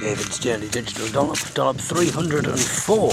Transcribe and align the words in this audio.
David's 0.00 0.38
Daily 0.38 0.68
Digital 0.68 1.08
Dollop, 1.08 1.54
Dollop 1.54 1.76
304. 1.76 3.12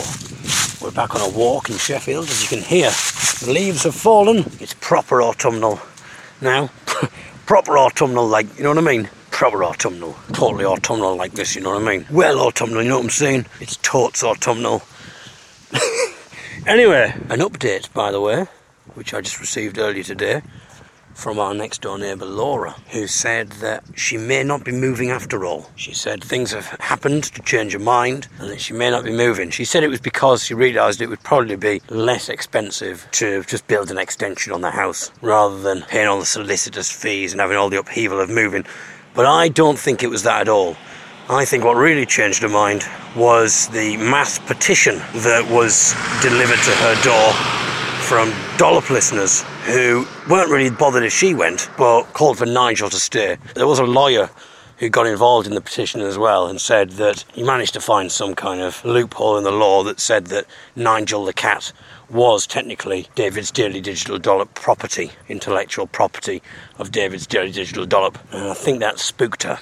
We're 0.81 0.93
back 0.93 1.15
on 1.15 1.21
a 1.21 1.35
walk 1.35 1.71
in 1.71 1.77
Sheffield, 1.77 2.25
as 2.25 2.43
you 2.43 2.47
can 2.47 2.63
hear. 2.63 2.92
The 3.43 3.51
leaves 3.51 3.83
have 3.83 3.96
fallen. 3.96 4.46
It's 4.59 4.75
proper 4.75 5.19
autumnal 5.23 5.79
now. 6.41 6.69
proper 7.47 7.79
autumnal, 7.79 8.27
like, 8.27 8.45
you 8.57 8.63
know 8.63 8.69
what 8.69 8.77
I 8.77 8.81
mean? 8.81 9.09
Proper 9.31 9.63
autumnal. 9.63 10.15
Totally 10.33 10.63
autumnal 10.63 11.15
like 11.15 11.31
this, 11.31 11.55
you 11.55 11.61
know 11.61 11.71
what 11.71 11.82
I 11.82 11.98
mean? 11.98 12.05
Well 12.11 12.39
autumnal, 12.39 12.84
you 12.84 12.89
know 12.89 12.97
what 12.97 13.05
I'm 13.05 13.09
saying? 13.09 13.47
It's 13.59 13.77
totes 13.77 14.23
autumnal. 14.23 14.83
anyway, 16.67 17.15
an 17.29 17.39
update, 17.39 17.91
by 17.93 18.11
the 18.11 18.21
way, 18.21 18.45
which 18.93 19.11
I 19.11 19.21
just 19.21 19.39
received 19.39 19.79
earlier 19.79 20.04
today 20.04 20.43
from 21.16 21.39
our 21.39 21.54
next 21.54 21.82
door 21.82 21.97
neighbour 21.97 22.25
Laura, 22.25 22.75
who 22.91 23.07
said 23.07 23.50
that 23.54 23.84
she 23.95 24.18
may 24.18 24.43
not 24.43 24.64
be 24.64 24.71
moving 24.71 25.09
after 25.09 25.45
all. 25.45 25.71
She 25.75 25.93
said 25.93 26.23
things 26.23 26.52
have 26.52 26.68
happened 26.79 27.23
to 27.23 27.41
change 27.41 27.74
her 27.74 27.79
mind 27.79 28.28
and 28.39 28.51
that 28.51 28.61
she 28.61 28.74
may 28.74 28.91
not 28.91 29.05
be 29.05 29.11
moving. 29.11 29.50
She 29.50 29.65
said 29.65 29.83
it 29.83 29.88
was 29.88 30.01
because 30.01 30.43
she 30.43 30.54
realised 30.54 31.01
it 31.01 31.10
would 31.10 31.24
probably 31.24 31.55
be 31.55 31.82
less 31.89 32.30
expensive 32.30 33.08
to 33.14 33.44
just 33.45 33.66
build 33.67 33.89
an 33.89 33.97
extension 33.97 34.53
on 34.53 34.61
the 34.61 34.72
house 34.72 35.09
rather 35.22 35.59
than 35.59 35.81
paying 35.83 36.08
all 36.08 36.19
the 36.19 36.25
solicitors' 36.25 36.91
fees 36.91 37.31
and 37.31 37.39
having 37.39 37.58
all 37.58 37.69
the 37.69 37.80
upheaval 37.80 38.19
of 38.19 38.30
moving. 38.30 38.66
But 39.13 39.25
I 39.25 39.47
don't 39.47 39.80
think 39.80 40.03
it 40.03 40.09
was 40.09 40.23
that 40.23 40.41
at 40.41 40.50
all. 40.50 40.75
I 41.30 41.45
think 41.45 41.63
what 41.63 41.75
really 41.75 42.05
changed 42.05 42.44
her 42.44 42.50
mind 42.50 42.86
was 43.16 43.67
the 43.69 43.97
mass 43.97 44.38
petition 44.38 44.97
that 45.23 45.50
was 45.50 45.95
delivered 46.22 46.59
to 46.59 46.72
her 46.72 46.95
door 47.02 47.75
from 48.05 48.31
Dollop 48.58 48.91
listeners 48.91 49.41
who 49.66 50.05
weren't 50.30 50.52
really 50.52 50.69
bothered 50.69 51.03
if 51.03 51.11
she 51.11 51.33
went, 51.33 51.72
but 51.75 52.03
called 52.13 52.38
for 52.38 52.45
Nigel 52.45 52.88
to 52.91 53.00
stay. 53.00 53.38
There 53.55 53.66
was 53.66 53.80
a 53.80 53.83
lawyer 53.83 54.30
who 54.77 54.89
got 54.89 55.08
involved 55.08 55.47
in 55.47 55.55
the 55.55 55.61
petition 55.61 56.02
as 56.02 56.16
well 56.16 56.45
and 56.45 56.61
said 56.61 56.91
that 56.91 57.25
he 57.33 57.41
managed 57.41 57.73
to 57.73 57.81
find 57.81 58.11
some 58.11 58.36
kind 58.36 58.61
of 58.61 58.86
loophole 58.86 59.38
in 59.39 59.44
the 59.44 59.52
law 59.52 59.81
that 59.83 59.99
said 59.99 60.27
that 60.27 60.45
Nigel 60.75 61.25
the 61.25 61.33
cat 61.33 61.73
was 62.07 62.45
technically 62.45 63.07
David's 63.15 63.49
Daily 63.49 63.81
Digital 63.81 64.19
Dollop 64.19 64.53
property, 64.53 65.11
intellectual 65.27 65.87
property 65.87 66.43
of 66.77 66.91
David's 66.91 67.25
Daily 67.25 67.52
Digital 67.52 67.87
Dollop. 67.87 68.19
And 68.31 68.49
I 68.49 68.53
think 68.53 68.81
that 68.81 68.99
spooked 68.99 69.41
her. 69.43 69.59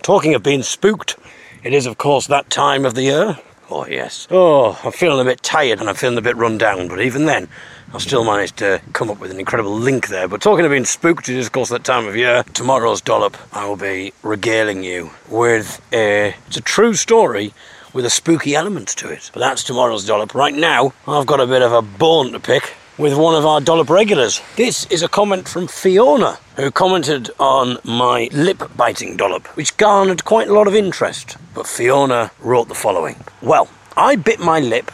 Talking 0.00 0.32
of 0.32 0.42
being 0.42 0.62
spooked, 0.62 1.16
it 1.62 1.74
is, 1.74 1.84
of 1.84 1.98
course, 1.98 2.28
that 2.28 2.48
time 2.48 2.86
of 2.86 2.94
the 2.94 3.02
year. 3.02 3.38
Oh, 3.70 3.86
yes. 3.86 4.28
Oh, 4.30 4.78
I'm 4.84 4.92
feeling 4.92 5.20
a 5.20 5.30
bit 5.30 5.42
tired 5.42 5.80
and 5.80 5.88
I'm 5.88 5.94
feeling 5.94 6.18
a 6.18 6.22
bit 6.22 6.36
run 6.36 6.58
down, 6.58 6.88
but 6.88 7.00
even 7.00 7.24
then, 7.24 7.48
I 7.92 7.98
still 7.98 8.24
managed 8.24 8.56
to 8.58 8.80
come 8.92 9.10
up 9.10 9.20
with 9.20 9.30
an 9.30 9.38
incredible 9.38 9.76
link 9.76 10.08
there. 10.08 10.26
But 10.26 10.40
talking 10.40 10.64
of 10.64 10.70
being 10.70 10.84
spooked, 10.84 11.28
it 11.28 11.36
is 11.36 11.46
of 11.46 11.52
course 11.52 11.68
that 11.68 11.84
time 11.84 12.06
of 12.06 12.16
year. 12.16 12.42
Tomorrow's 12.54 13.00
dollop, 13.00 13.36
I 13.52 13.66
will 13.66 13.76
be 13.76 14.12
regaling 14.22 14.82
you 14.82 15.10
with 15.28 15.80
a. 15.92 16.34
It's 16.46 16.56
a 16.56 16.60
true 16.60 16.94
story 16.94 17.52
with 17.92 18.04
a 18.04 18.10
spooky 18.10 18.54
element 18.54 18.88
to 18.88 19.08
it. 19.08 19.30
But 19.32 19.40
that's 19.40 19.62
tomorrow's 19.62 20.04
dollop. 20.06 20.34
Right 20.34 20.54
now, 20.54 20.92
I've 21.06 21.26
got 21.26 21.40
a 21.40 21.46
bit 21.46 21.62
of 21.62 21.72
a 21.72 21.82
bone 21.82 22.32
to 22.32 22.40
pick 22.40 22.74
with 22.98 23.16
one 23.16 23.34
of 23.34 23.44
our 23.44 23.60
dollop 23.60 23.90
regulars. 23.90 24.40
This 24.56 24.86
is 24.86 25.02
a 25.02 25.08
comment 25.08 25.48
from 25.48 25.66
Fiona, 25.66 26.38
who 26.56 26.70
commented 26.70 27.30
on 27.38 27.78
my 27.84 28.28
lip 28.32 28.62
biting 28.76 29.16
dollop, 29.16 29.46
which 29.56 29.76
garnered 29.76 30.24
quite 30.24 30.48
a 30.48 30.52
lot 30.52 30.68
of 30.68 30.74
interest. 30.74 31.36
But 31.54 31.66
Fiona 31.66 32.30
wrote 32.40 32.68
the 32.68 32.74
following 32.74 33.16
Well, 33.42 33.68
I 33.96 34.16
bit 34.16 34.40
my 34.40 34.60
lip 34.60 34.90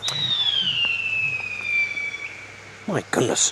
my 2.90 3.04
goodness. 3.10 3.50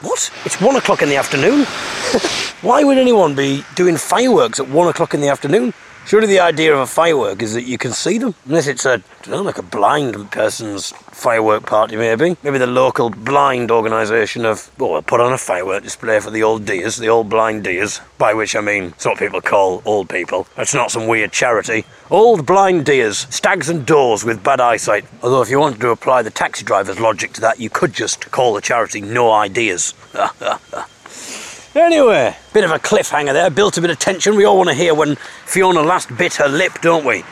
What? 0.00 0.30
It's 0.44 0.60
one 0.60 0.76
o'clock 0.76 1.02
in 1.02 1.08
the 1.08 1.16
afternoon? 1.16 1.64
Why 2.62 2.84
would 2.84 2.98
anyone 2.98 3.34
be 3.34 3.64
doing 3.74 3.96
fireworks 3.96 4.60
at 4.60 4.68
one 4.68 4.88
o'clock 4.88 5.14
in 5.14 5.20
the 5.20 5.28
afternoon? 5.28 5.72
Surely 6.06 6.26
the 6.26 6.40
idea 6.40 6.74
of 6.74 6.80
a 6.80 6.86
firework 6.86 7.40
is 7.40 7.54
that 7.54 7.62
you 7.62 7.78
can 7.78 7.92
see 7.92 8.18
them, 8.18 8.34
unless 8.44 8.66
it's 8.66 8.84
a, 8.84 9.02
know, 9.26 9.40
like 9.40 9.56
a 9.56 9.62
blind 9.62 10.30
person's 10.30 10.90
firework 10.90 11.64
party, 11.64 11.96
maybe. 11.96 12.36
Maybe 12.42 12.58
the 12.58 12.66
local 12.66 13.08
blind 13.08 13.70
organisation 13.70 14.44
of, 14.44 14.70
well, 14.78 15.00
put 15.00 15.20
on 15.20 15.32
a 15.32 15.38
firework 15.38 15.82
display 15.82 16.20
for 16.20 16.30
the 16.30 16.42
old 16.42 16.66
dears, 16.66 16.98
the 16.98 17.08
old 17.08 17.30
blind 17.30 17.64
dears, 17.64 18.02
by 18.18 18.34
which 18.34 18.54
I 18.54 18.60
mean, 18.60 18.84
it's 18.84 19.06
what 19.06 19.18
people 19.18 19.40
call 19.40 19.82
old 19.86 20.10
people. 20.10 20.46
It's 20.58 20.74
not 20.74 20.90
some 20.90 21.06
weird 21.06 21.32
charity. 21.32 21.86
Old 22.10 22.44
blind 22.44 22.84
dears, 22.84 23.26
stags 23.30 23.70
and 23.70 23.86
doors 23.86 24.24
with 24.24 24.44
bad 24.44 24.60
eyesight. 24.60 25.06
Although, 25.22 25.40
if 25.40 25.48
you 25.48 25.58
wanted 25.58 25.80
to 25.80 25.88
apply 25.88 26.20
the 26.20 26.30
taxi 26.30 26.66
driver's 26.66 27.00
logic 27.00 27.32
to 27.32 27.40
that, 27.40 27.58
you 27.58 27.70
could 27.70 27.94
just 27.94 28.30
call 28.30 28.52
the 28.52 28.60
charity 28.60 29.00
No 29.00 29.32
Ideas. 29.32 29.94
Anyway, 31.74 32.36
bit 32.52 32.62
of 32.62 32.70
a 32.70 32.78
cliffhanger 32.78 33.32
there, 33.32 33.50
built 33.50 33.76
a 33.76 33.80
bit 33.80 33.90
of 33.90 33.98
tension. 33.98 34.36
We 34.36 34.44
all 34.44 34.56
want 34.56 34.68
to 34.68 34.74
hear 34.74 34.94
when 34.94 35.16
Fiona 35.16 35.82
last 35.82 36.16
bit 36.16 36.34
her 36.34 36.46
lip, 36.46 36.74
don't 36.82 37.04
we? 37.04 37.24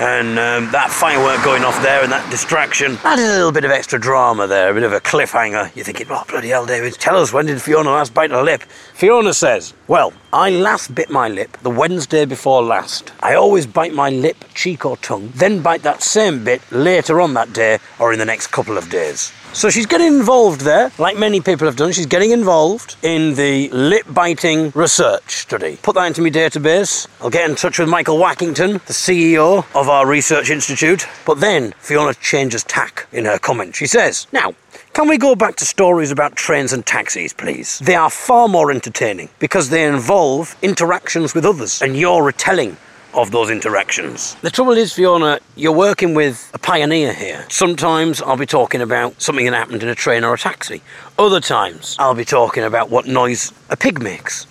And 0.00 0.36
um, 0.36 0.72
that 0.72 0.90
firework 0.90 1.44
going 1.44 1.62
off 1.62 1.80
there 1.80 2.02
and 2.02 2.10
that 2.10 2.28
distraction 2.28 2.98
added 3.04 3.24
a 3.24 3.34
little 3.34 3.52
bit 3.52 3.64
of 3.64 3.70
extra 3.70 4.00
drama 4.00 4.48
there, 4.48 4.72
a 4.72 4.74
bit 4.74 4.82
of 4.82 4.92
a 4.92 5.00
cliffhanger. 5.00 5.74
You're 5.76 5.84
thinking, 5.84 6.08
oh, 6.10 6.24
bloody 6.28 6.48
hell, 6.48 6.66
David, 6.66 6.94
tell 6.94 7.16
us 7.16 7.32
when 7.32 7.46
did 7.46 7.62
Fiona 7.62 7.90
last 7.90 8.12
bite 8.12 8.32
her 8.32 8.42
lip? 8.42 8.62
Fiona 8.94 9.32
says, 9.32 9.74
well, 9.86 10.12
I 10.34 10.50
last 10.50 10.92
bit 10.96 11.10
my 11.10 11.28
lip 11.28 11.56
the 11.62 11.70
Wednesday 11.70 12.24
before 12.24 12.60
last. 12.60 13.12
I 13.22 13.34
always 13.34 13.68
bite 13.68 13.94
my 13.94 14.10
lip, 14.10 14.44
cheek, 14.52 14.84
or 14.84 14.96
tongue, 14.96 15.30
then 15.32 15.62
bite 15.62 15.84
that 15.84 16.02
same 16.02 16.42
bit 16.42 16.60
later 16.72 17.20
on 17.20 17.34
that 17.34 17.52
day 17.52 17.78
or 18.00 18.12
in 18.12 18.18
the 18.18 18.24
next 18.24 18.48
couple 18.48 18.76
of 18.76 18.90
days. 18.90 19.32
So 19.52 19.70
she's 19.70 19.86
getting 19.86 20.08
involved 20.08 20.62
there, 20.62 20.90
like 20.98 21.16
many 21.16 21.40
people 21.40 21.68
have 21.68 21.76
done. 21.76 21.92
She's 21.92 22.06
getting 22.06 22.32
involved 22.32 22.96
in 23.04 23.34
the 23.36 23.68
lip 23.68 24.06
biting 24.10 24.72
research 24.74 25.36
study. 25.36 25.78
Put 25.80 25.94
that 25.94 26.06
into 26.06 26.20
my 26.20 26.30
database. 26.30 27.06
I'll 27.20 27.30
get 27.30 27.48
in 27.48 27.54
touch 27.54 27.78
with 27.78 27.88
Michael 27.88 28.18
Wackington, 28.18 28.84
the 28.86 28.92
CEO 28.92 29.64
of 29.72 29.88
our 29.88 30.04
research 30.04 30.50
institute. 30.50 31.06
But 31.24 31.38
then 31.38 31.74
Fiona 31.78 32.12
changes 32.14 32.64
tack 32.64 33.06
in 33.12 33.24
her 33.26 33.38
comment. 33.38 33.76
She 33.76 33.86
says, 33.86 34.26
Now, 34.32 34.54
can 34.94 35.08
we 35.08 35.18
go 35.18 35.34
back 35.34 35.56
to 35.56 35.64
stories 35.64 36.12
about 36.12 36.36
trains 36.36 36.72
and 36.72 36.86
taxis, 36.86 37.32
please? 37.32 37.80
They 37.80 37.96
are 37.96 38.08
far 38.08 38.46
more 38.46 38.70
entertaining 38.70 39.28
because 39.40 39.68
they 39.68 39.84
involve 39.84 40.56
interactions 40.62 41.34
with 41.34 41.44
others 41.44 41.82
and 41.82 41.96
your 41.96 42.22
retelling 42.22 42.76
of 43.12 43.32
those 43.32 43.50
interactions. 43.50 44.34
The 44.36 44.50
trouble 44.50 44.72
is, 44.72 44.92
Fiona, 44.92 45.40
you're 45.56 45.72
working 45.72 46.14
with 46.14 46.48
a 46.54 46.58
pioneer 46.58 47.12
here. 47.12 47.44
Sometimes 47.48 48.22
I'll 48.22 48.36
be 48.36 48.46
talking 48.46 48.80
about 48.80 49.20
something 49.20 49.44
that 49.46 49.54
happened 49.54 49.82
in 49.82 49.88
a 49.88 49.96
train 49.96 50.22
or 50.22 50.34
a 50.34 50.38
taxi. 50.38 50.80
Other 51.18 51.40
times 51.40 51.96
I'll 51.98 52.14
be 52.14 52.24
talking 52.24 52.62
about 52.62 52.88
what 52.88 53.06
noise 53.06 53.52
a 53.70 53.76
pig 53.76 54.00
makes. 54.00 54.46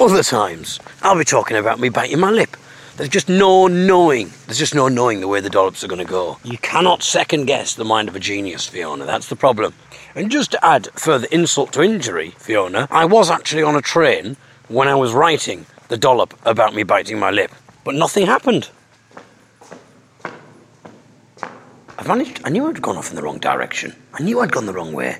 Other 0.00 0.24
times 0.24 0.80
I'll 1.02 1.18
be 1.18 1.24
talking 1.24 1.56
about 1.56 1.78
me 1.78 1.90
biting 1.90 2.18
my 2.18 2.30
lip. 2.30 2.56
There's 2.96 3.10
just 3.10 3.28
no 3.28 3.66
knowing. 3.66 4.32
There's 4.46 4.58
just 4.58 4.74
no 4.74 4.88
knowing 4.88 5.20
the 5.20 5.28
way 5.28 5.40
the 5.40 5.50
dollops 5.50 5.84
are 5.84 5.88
going 5.88 5.98
to 5.98 6.10
go. 6.10 6.38
You 6.42 6.56
cannot 6.56 7.02
second 7.02 7.44
guess 7.44 7.74
the 7.74 7.84
mind 7.84 8.08
of 8.08 8.16
a 8.16 8.18
genius, 8.18 8.66
Fiona. 8.66 9.04
That's 9.04 9.28
the 9.28 9.36
problem. 9.36 9.74
And 10.14 10.30
just 10.30 10.52
to 10.52 10.64
add 10.64 10.88
further 10.94 11.26
insult 11.30 11.74
to 11.74 11.82
injury, 11.82 12.30
Fiona, 12.38 12.88
I 12.90 13.04
was 13.04 13.30
actually 13.30 13.62
on 13.62 13.76
a 13.76 13.82
train 13.82 14.38
when 14.68 14.88
I 14.88 14.94
was 14.94 15.12
writing 15.12 15.66
the 15.88 15.98
dollop 15.98 16.32
about 16.46 16.74
me 16.74 16.84
biting 16.84 17.18
my 17.18 17.30
lip. 17.30 17.52
But 17.84 17.96
nothing 17.96 18.24
happened. 18.24 18.70
I've 21.98 22.08
managed. 22.08 22.40
I 22.44 22.48
knew 22.48 22.66
I'd 22.66 22.80
gone 22.80 22.96
off 22.96 23.10
in 23.10 23.16
the 23.16 23.22
wrong 23.22 23.38
direction. 23.38 23.94
I 24.14 24.22
knew 24.22 24.40
I'd 24.40 24.52
gone 24.52 24.64
the 24.64 24.72
wrong 24.72 24.94
way. 24.94 25.18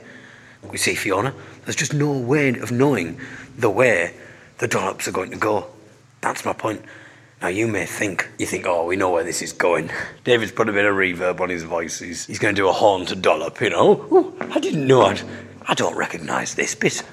You 0.72 0.78
see, 0.78 0.94
Fiona, 0.94 1.34
there's 1.64 1.76
just 1.76 1.93
no 1.93 2.10
way 2.10 2.48
of 2.48 2.72
knowing 2.72 3.20
the 3.58 3.69
way 3.69 4.14
the 4.58 4.66
dollops 4.66 5.06
are 5.06 5.12
going 5.12 5.31
to 5.31 5.37
go. 5.37 5.66
That's 6.22 6.47
my 6.47 6.54
point. 6.54 6.82
Now, 7.46 7.50
you 7.50 7.68
may 7.68 7.86
think, 7.86 8.28
you 8.40 8.46
think, 8.46 8.66
oh, 8.66 8.84
we 8.86 8.96
know 8.96 9.10
where 9.10 9.22
this 9.22 9.40
is 9.40 9.52
going. 9.52 9.88
David's 10.24 10.50
put 10.50 10.68
a 10.68 10.72
bit 10.72 10.84
of 10.84 10.96
reverb 10.96 11.38
on 11.38 11.48
his 11.48 11.62
voice. 11.62 12.00
He's, 12.00 12.26
he's 12.26 12.40
going 12.40 12.52
to 12.52 12.60
do 12.60 12.68
a 12.68 12.72
horn 12.72 13.06
to 13.06 13.14
dollop, 13.14 13.60
you 13.60 13.70
know. 13.70 13.92
Ooh, 14.10 14.36
I 14.52 14.58
didn't 14.58 14.84
know 14.84 15.02
I'd. 15.02 15.22
I 15.62 15.74
don't 15.74 15.96
recognise 15.96 16.56
this 16.56 16.74
bit. 16.74 17.04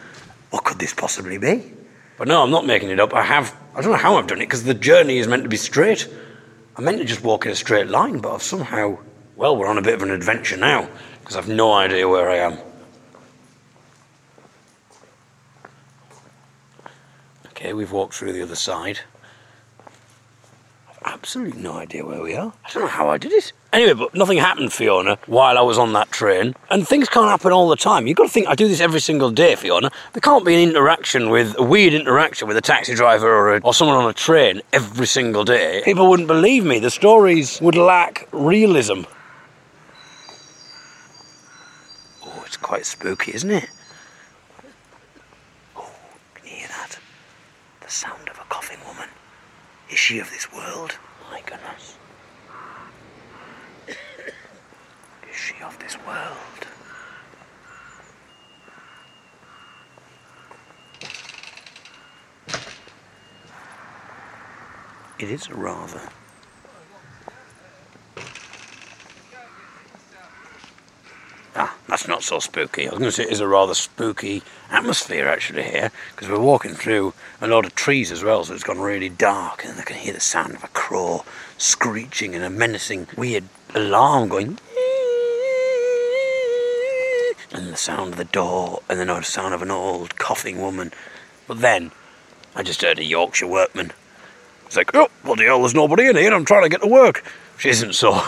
What 0.49 0.63
could 0.63 0.79
this 0.79 0.91
possibly 0.91 1.37
be? 1.37 1.71
But 2.17 2.29
no, 2.29 2.41
I'm 2.41 2.49
not 2.49 2.65
making 2.65 2.89
it 2.89 2.99
up. 2.99 3.13
I 3.13 3.21
have, 3.21 3.55
I 3.75 3.81
don't 3.81 3.91
know 3.91 3.97
how 3.97 4.15
I've 4.15 4.25
done 4.25 4.39
it 4.39 4.47
because 4.47 4.63
the 4.63 4.73
journey 4.73 5.19
is 5.19 5.27
meant 5.27 5.43
to 5.43 5.49
be 5.49 5.55
straight. 5.55 6.11
I 6.75 6.81
meant 6.81 6.97
to 6.97 7.05
just 7.05 7.23
walk 7.23 7.45
in 7.45 7.51
a 7.51 7.55
straight 7.55 7.89
line, 7.89 8.17
but 8.17 8.33
I've 8.33 8.41
somehow, 8.41 8.97
well, 9.35 9.55
we're 9.55 9.67
on 9.67 9.77
a 9.77 9.83
bit 9.83 9.93
of 9.93 10.01
an 10.01 10.09
adventure 10.09 10.57
now 10.57 10.89
because 11.19 11.35
I've 11.35 11.47
no 11.47 11.73
idea 11.73 12.09
where 12.09 12.31
I 12.31 12.37
am. 12.37 12.57
Okay, 17.49 17.73
we've 17.73 17.91
walked 17.91 18.15
through 18.15 18.33
the 18.33 18.41
other 18.41 18.55
side 18.55 19.01
absolutely 21.05 21.61
no 21.61 21.73
idea 21.73 22.05
where 22.05 22.21
we 22.21 22.35
are. 22.35 22.53
I 22.65 22.71
don't 22.71 22.83
know 22.83 22.89
how 22.89 23.09
I 23.09 23.17
did 23.17 23.31
it. 23.31 23.53
Anyway, 23.71 23.93
but 23.93 24.13
nothing 24.13 24.37
happened, 24.37 24.71
Fiona, 24.71 25.17
while 25.25 25.57
I 25.57 25.61
was 25.61 25.77
on 25.77 25.93
that 25.93 26.11
train. 26.11 26.55
And 26.69 26.87
things 26.87 27.09
can't 27.09 27.29
happen 27.29 27.51
all 27.51 27.69
the 27.69 27.75
time. 27.75 28.05
You've 28.05 28.17
got 28.17 28.23
to 28.23 28.29
think 28.29 28.47
I 28.47 28.55
do 28.55 28.67
this 28.67 28.79
every 28.79 28.99
single 28.99 29.31
day, 29.31 29.55
Fiona. 29.55 29.89
There 30.13 30.21
can't 30.21 30.45
be 30.45 30.53
an 30.53 30.69
interaction 30.69 31.29
with 31.29 31.55
a 31.57 31.63
weird 31.63 31.93
interaction 31.93 32.47
with 32.47 32.57
a 32.57 32.61
taxi 32.61 32.93
driver 32.93 33.27
or, 33.27 33.55
a, 33.55 33.59
or 33.61 33.73
someone 33.73 33.97
on 33.97 34.09
a 34.09 34.13
train 34.13 34.61
every 34.73 35.07
single 35.07 35.43
day. 35.43 35.81
People 35.85 36.07
wouldn't 36.09 36.27
believe 36.27 36.65
me. 36.65 36.79
The 36.79 36.91
stories 36.91 37.59
would 37.61 37.75
lack 37.75 38.27
realism. 38.31 39.01
Oh, 42.23 42.43
it's 42.45 42.57
quite 42.57 42.85
spooky, 42.85 43.33
isn't 43.33 43.51
it? 43.51 43.69
Oh, 45.75 45.89
can 46.35 46.45
you 46.45 46.55
hear 46.57 46.67
that? 46.67 46.99
The 47.81 47.89
sound 47.89 48.29
of 48.29 48.37
a 48.37 48.43
coughing 48.49 48.79
woman. 48.87 49.09
Is 49.93 49.99
she 49.99 50.17
of 50.17 50.31
this 50.31 50.51
world? 50.51 50.97
My 51.29 51.39
goodness. 51.45 51.97
Is 53.87 55.35
she 55.35 55.53
of 55.63 55.77
this 55.77 55.95
world? 55.99 56.67
It 65.19 65.29
is 65.29 65.47
a 65.49 65.53
rather. 65.53 66.09
Ah, 71.55 71.77
that's 72.03 72.09
not 72.09 72.23
so 72.23 72.39
spooky. 72.39 72.85
I 72.85 72.89
was 72.89 72.99
going 72.99 73.11
to 73.11 73.15
say 73.15 73.23
it 73.23 73.31
is 73.31 73.39
a 73.39 73.47
rather 73.47 73.73
spooky 73.73 74.43
atmosphere 74.69 75.25
actually 75.25 75.63
here 75.63 75.89
because 76.11 76.27
we're 76.27 76.37
walking 76.37 76.73
through 76.73 77.13
a 77.39 77.47
lot 77.47 77.65
of 77.65 77.75
trees 77.75 78.11
as 78.11 78.21
well, 78.21 78.43
so 78.43 78.53
it's 78.53 78.63
gone 78.63 78.81
really 78.81 79.07
dark, 79.07 79.63
and 79.63 79.79
I 79.79 79.83
can 79.83 79.95
hear 79.95 80.11
the 80.11 80.19
sound 80.19 80.53
of 80.53 80.65
a 80.65 80.67
crow 80.67 81.23
screeching 81.57 82.35
and 82.35 82.43
a 82.43 82.49
menacing, 82.49 83.07
weird 83.15 83.45
alarm 83.73 84.27
going. 84.27 84.59
And 87.53 87.69
the 87.71 87.77
sound 87.77 88.11
of 88.11 88.17
the 88.17 88.27
door, 88.29 88.81
and 88.89 88.99
then 88.99 89.07
the 89.07 89.21
sound 89.21 89.53
of 89.53 89.61
an 89.61 89.71
old 89.71 90.17
coughing 90.17 90.59
woman. 90.59 90.91
But 91.47 91.61
then 91.61 91.91
I 92.53 92.63
just 92.63 92.81
heard 92.81 92.99
a 92.99 93.05
Yorkshire 93.05 93.47
workman. 93.47 93.93
It's 94.65 94.75
like, 94.75 94.93
oh, 94.93 95.09
bloody 95.23 95.45
hell, 95.45 95.59
there's 95.59 95.73
nobody 95.73 96.07
in 96.07 96.17
here. 96.17 96.33
I'm 96.33 96.43
trying 96.43 96.63
to 96.63 96.69
get 96.69 96.81
to 96.81 96.87
work. 96.87 97.23
Which 97.55 97.67
isn't 97.67 97.93
so, 97.93 98.21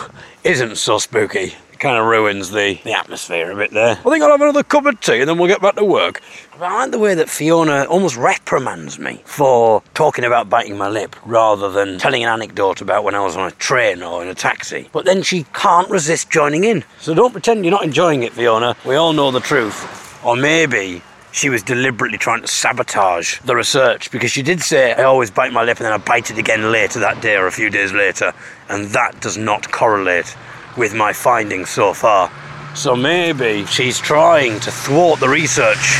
isn't 0.44 0.76
so 0.76 0.96
spooky. 0.96 1.56
Kind 1.78 1.98
of 1.98 2.06
ruins 2.06 2.50
the, 2.50 2.78
the 2.84 2.92
atmosphere 2.92 3.50
a 3.50 3.54
bit 3.54 3.70
there. 3.70 3.92
I 3.92 4.10
think 4.10 4.22
I'll 4.22 4.30
have 4.30 4.40
another 4.40 4.62
cup 4.62 4.86
of 4.86 4.98
tea 5.00 5.20
and 5.20 5.28
then 5.28 5.36
we'll 5.36 5.48
get 5.48 5.60
back 5.60 5.74
to 5.76 5.84
work. 5.84 6.22
But 6.52 6.62
I 6.62 6.74
like 6.78 6.90
the 6.90 6.98
way 6.98 7.14
that 7.14 7.28
Fiona 7.28 7.84
almost 7.84 8.16
reprimands 8.16 8.98
me 8.98 9.20
for 9.26 9.82
talking 9.92 10.24
about 10.24 10.48
biting 10.48 10.78
my 10.78 10.88
lip 10.88 11.14
rather 11.26 11.70
than 11.70 11.98
telling 11.98 12.22
an 12.22 12.30
anecdote 12.30 12.80
about 12.80 13.04
when 13.04 13.14
I 13.14 13.20
was 13.20 13.36
on 13.36 13.46
a 13.46 13.50
train 13.50 14.02
or 14.02 14.22
in 14.22 14.28
a 14.28 14.34
taxi. 14.34 14.88
But 14.90 15.04
then 15.04 15.22
she 15.22 15.44
can't 15.52 15.90
resist 15.90 16.30
joining 16.30 16.64
in. 16.64 16.82
So 16.98 17.12
don't 17.12 17.32
pretend 17.32 17.62
you're 17.64 17.72
not 17.72 17.84
enjoying 17.84 18.22
it, 18.22 18.32
Fiona. 18.32 18.74
We 18.86 18.94
all 18.94 19.12
know 19.12 19.30
the 19.30 19.40
truth. 19.40 20.24
Or 20.24 20.34
maybe 20.34 21.02
she 21.30 21.50
was 21.50 21.62
deliberately 21.62 22.16
trying 22.16 22.40
to 22.40 22.48
sabotage 22.48 23.40
the 23.40 23.54
research 23.54 24.10
because 24.10 24.30
she 24.32 24.40
did 24.40 24.62
say, 24.62 24.94
I 24.94 25.02
always 25.02 25.30
bite 25.30 25.52
my 25.52 25.62
lip 25.62 25.76
and 25.76 25.84
then 25.84 25.92
I 25.92 25.98
bite 25.98 26.30
it 26.30 26.38
again 26.38 26.72
later 26.72 27.00
that 27.00 27.20
day 27.20 27.36
or 27.36 27.46
a 27.46 27.52
few 27.52 27.68
days 27.68 27.92
later. 27.92 28.32
And 28.70 28.86
that 28.86 29.20
does 29.20 29.36
not 29.36 29.70
correlate 29.70 30.34
with 30.76 30.94
my 30.94 31.12
findings 31.12 31.70
so 31.70 31.92
far. 31.92 32.30
So 32.74 32.94
maybe 32.94 33.64
she's 33.66 33.98
trying 33.98 34.60
to 34.60 34.70
thwart 34.70 35.20
the 35.20 35.28
research 35.28 35.96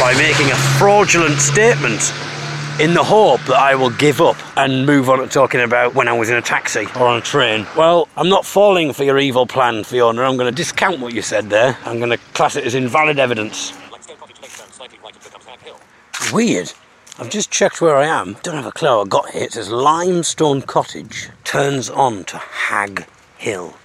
by 0.00 0.14
making 0.16 0.50
a 0.50 0.56
fraudulent 0.78 1.38
statement 1.38 2.12
in 2.80 2.94
the 2.94 3.04
hope 3.04 3.40
that 3.42 3.58
I 3.58 3.74
will 3.74 3.90
give 3.90 4.20
up 4.20 4.36
and 4.56 4.86
move 4.86 5.10
on 5.10 5.18
to 5.18 5.26
talking 5.26 5.60
about 5.60 5.94
when 5.94 6.08
I 6.08 6.12
was 6.14 6.30
in 6.30 6.36
a 6.36 6.42
taxi 6.42 6.86
or 6.96 7.06
on 7.06 7.18
a 7.18 7.20
train. 7.20 7.66
Well, 7.76 8.08
I'm 8.16 8.30
not 8.30 8.46
falling 8.46 8.92
for 8.94 9.04
your 9.04 9.18
evil 9.18 9.46
plan, 9.46 9.84
Fiona. 9.84 10.22
I'm 10.22 10.36
going 10.36 10.50
to 10.50 10.56
discount 10.56 10.98
what 10.98 11.12
you 11.12 11.20
said 11.20 11.50
there. 11.50 11.76
I'm 11.84 11.98
going 11.98 12.10
to 12.10 12.18
class 12.32 12.56
it 12.56 12.64
as 12.64 12.74
invalid 12.74 13.18
evidence. 13.18 13.72
Weird. 16.32 16.72
I've 17.18 17.28
just 17.28 17.50
checked 17.50 17.82
where 17.82 17.96
I 17.96 18.06
am. 18.06 18.36
Don't 18.42 18.56
have 18.56 18.66
a 18.66 18.72
clue 18.72 19.02
I 19.02 19.04
got 19.04 19.30
here. 19.30 19.44
It 19.44 19.52
says 19.52 19.70
Limestone 19.70 20.62
Cottage 20.62 21.28
turns 21.44 21.90
on 21.90 22.24
to 22.24 22.38
Hagg 22.38 23.06
Hill. 23.36 23.76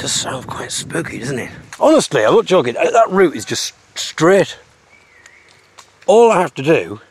Does 0.00 0.12
sound 0.12 0.46
quite 0.46 0.72
spooky, 0.72 1.18
doesn't 1.18 1.38
it? 1.38 1.50
Honestly, 1.78 2.24
I'm 2.24 2.32
not 2.32 2.46
joking. 2.46 2.74
Uh, 2.74 2.90
That 2.90 3.10
route 3.10 3.36
is 3.36 3.44
just 3.44 3.74
straight. 3.98 4.58
All 6.06 6.32
I 6.32 6.40
have 6.40 6.54
to 6.54 6.62
do. 6.62 7.02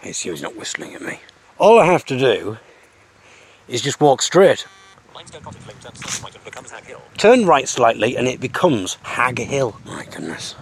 Hey, 0.00 0.12
see, 0.12 0.28
he's 0.28 0.42
not 0.42 0.54
whistling 0.54 0.94
at 0.94 1.00
me. 1.00 1.18
All 1.56 1.78
I 1.80 1.86
have 1.86 2.04
to 2.06 2.18
do 2.18 2.58
is 3.68 3.80
just 3.80 4.02
walk 4.02 4.20
straight. 4.20 4.66
Turn 7.16 7.46
right 7.46 7.66
slightly 7.66 8.18
and 8.18 8.28
it 8.28 8.38
becomes 8.38 8.98
Hagg 9.02 9.38
Hill. 9.38 9.80
My 9.86 10.04
goodness. 10.04 10.54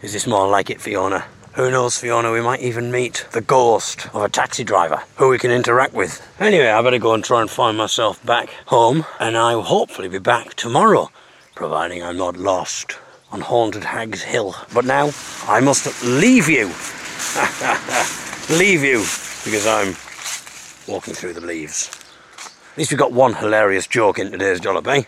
Is 0.00 0.14
this 0.14 0.26
more 0.26 0.48
like 0.48 0.70
it, 0.70 0.80
Fiona? 0.80 1.26
Who 1.54 1.70
knows, 1.70 1.98
Fiona? 1.98 2.32
We 2.32 2.40
might 2.40 2.60
even 2.60 2.90
meet 2.90 3.26
the 3.32 3.42
ghost 3.42 4.06
of 4.14 4.22
a 4.22 4.28
taxi 4.30 4.64
driver 4.64 5.02
who 5.16 5.28
we 5.28 5.36
can 5.38 5.50
interact 5.50 5.92
with. 5.92 6.26
Anyway, 6.40 6.68
I 6.68 6.80
better 6.80 6.98
go 6.98 7.12
and 7.12 7.22
try 7.22 7.42
and 7.42 7.50
find 7.50 7.76
myself 7.76 8.24
back 8.24 8.48
home, 8.66 9.04
and 9.20 9.36
I 9.36 9.54
will 9.54 9.64
hopefully 9.64 10.08
be 10.08 10.18
back 10.18 10.54
tomorrow, 10.54 11.10
providing 11.54 12.02
I'm 12.02 12.16
not 12.16 12.38
lost 12.38 12.96
on 13.30 13.42
Haunted 13.42 13.84
Hag's 13.84 14.22
Hill. 14.22 14.56
But 14.72 14.86
now, 14.86 15.10
I 15.46 15.60
must 15.60 16.02
leave 16.02 16.48
you. 16.48 16.68
leave 18.58 18.82
you, 18.82 19.00
because 19.44 19.66
I'm 19.66 19.94
walking 20.90 21.12
through 21.12 21.34
the 21.34 21.42
leaves. 21.42 21.90
At 22.72 22.78
least 22.78 22.92
we 22.92 22.96
got 22.96 23.12
one 23.12 23.34
hilarious 23.34 23.86
joke 23.86 24.18
in 24.18 24.30
today's 24.30 24.58
dollop, 24.58 24.86
eh? 24.88 25.02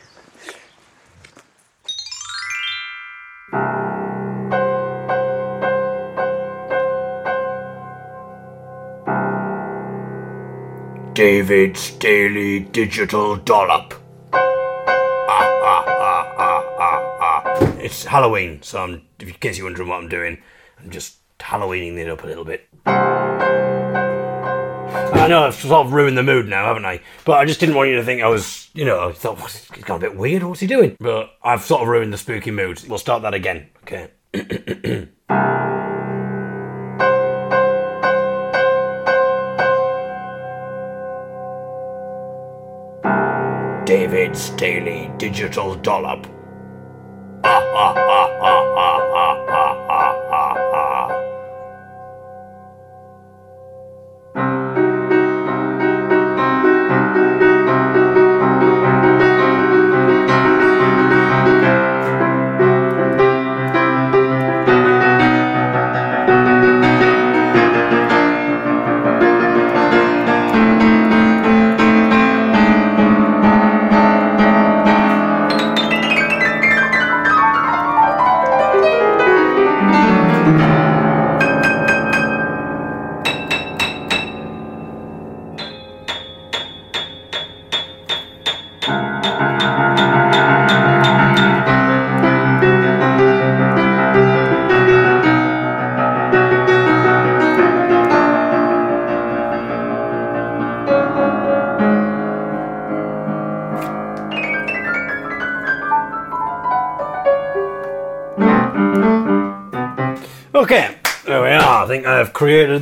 David's 11.14 11.93
Daily 11.93 12.58
Digital 12.58 13.37
Dollop. 13.37 13.94
Ah, 14.32 14.40
ah, 15.31 15.84
ah, 15.87 16.34
ah, 16.37 16.64
ah, 16.76 17.16
ah. 17.20 17.43
It's 17.78 18.05
Halloween, 18.05 18.61
so 18.62 18.82
I'm, 18.82 19.02
in 19.20 19.32
case 19.34 19.56
you're 19.56 19.66
wondering 19.66 19.88
what 19.88 20.02
I'm 20.02 20.08
doing, 20.08 20.43
I'm 20.81 20.90
just 20.90 21.19
Halloweening 21.38 21.99
it 21.99 22.08
up 22.08 22.25
a 22.25 22.26
little 22.26 22.44
bit. 22.44 22.69
I 25.25 25.28
know 25.28 25.44
I've 25.44 25.55
sort 25.55 25.87
of 25.87 25.93
ruined 25.93 26.19
the 26.19 26.25
mood 26.25 26.49
now, 26.49 26.64
haven't 26.64 26.84
I? 26.84 27.00
But 27.25 27.34
I 27.34 27.44
just 27.44 27.60
didn't 27.60 27.76
want 27.76 27.90
you 27.90 27.96
to 27.96 28.02
think 28.02 28.20
I 28.20 28.28
was, 28.28 28.69
you 28.75 28.84
know, 28.84 29.08
I 29.08 29.12
thought, 29.12 29.40
what's, 29.40 29.72
he's 29.72 29.84
gone 29.84 29.99
a 29.99 30.00
bit 30.00 30.17
weird, 30.17 30.43
what's 30.43 30.60
he 30.60 30.67
doing? 30.67 30.96
But 30.99 31.31
I've 31.44 31.62
sort 31.62 31.82
of 31.82 31.88
ruined 31.88 32.12
the 32.12 32.19
spooky 32.19 32.50
mood. 32.50 32.82
We'll 32.88 32.99
start 32.99 33.22
that 33.22 33.34
again, 33.34 33.69
okay? 33.82 34.10
David's 44.34 44.50
Daily 44.50 45.10
Digital 45.16 45.76
Dollop. 45.76 46.26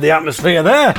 the 0.03 0.11
atmosphere 0.11 0.61
there. 0.61 0.93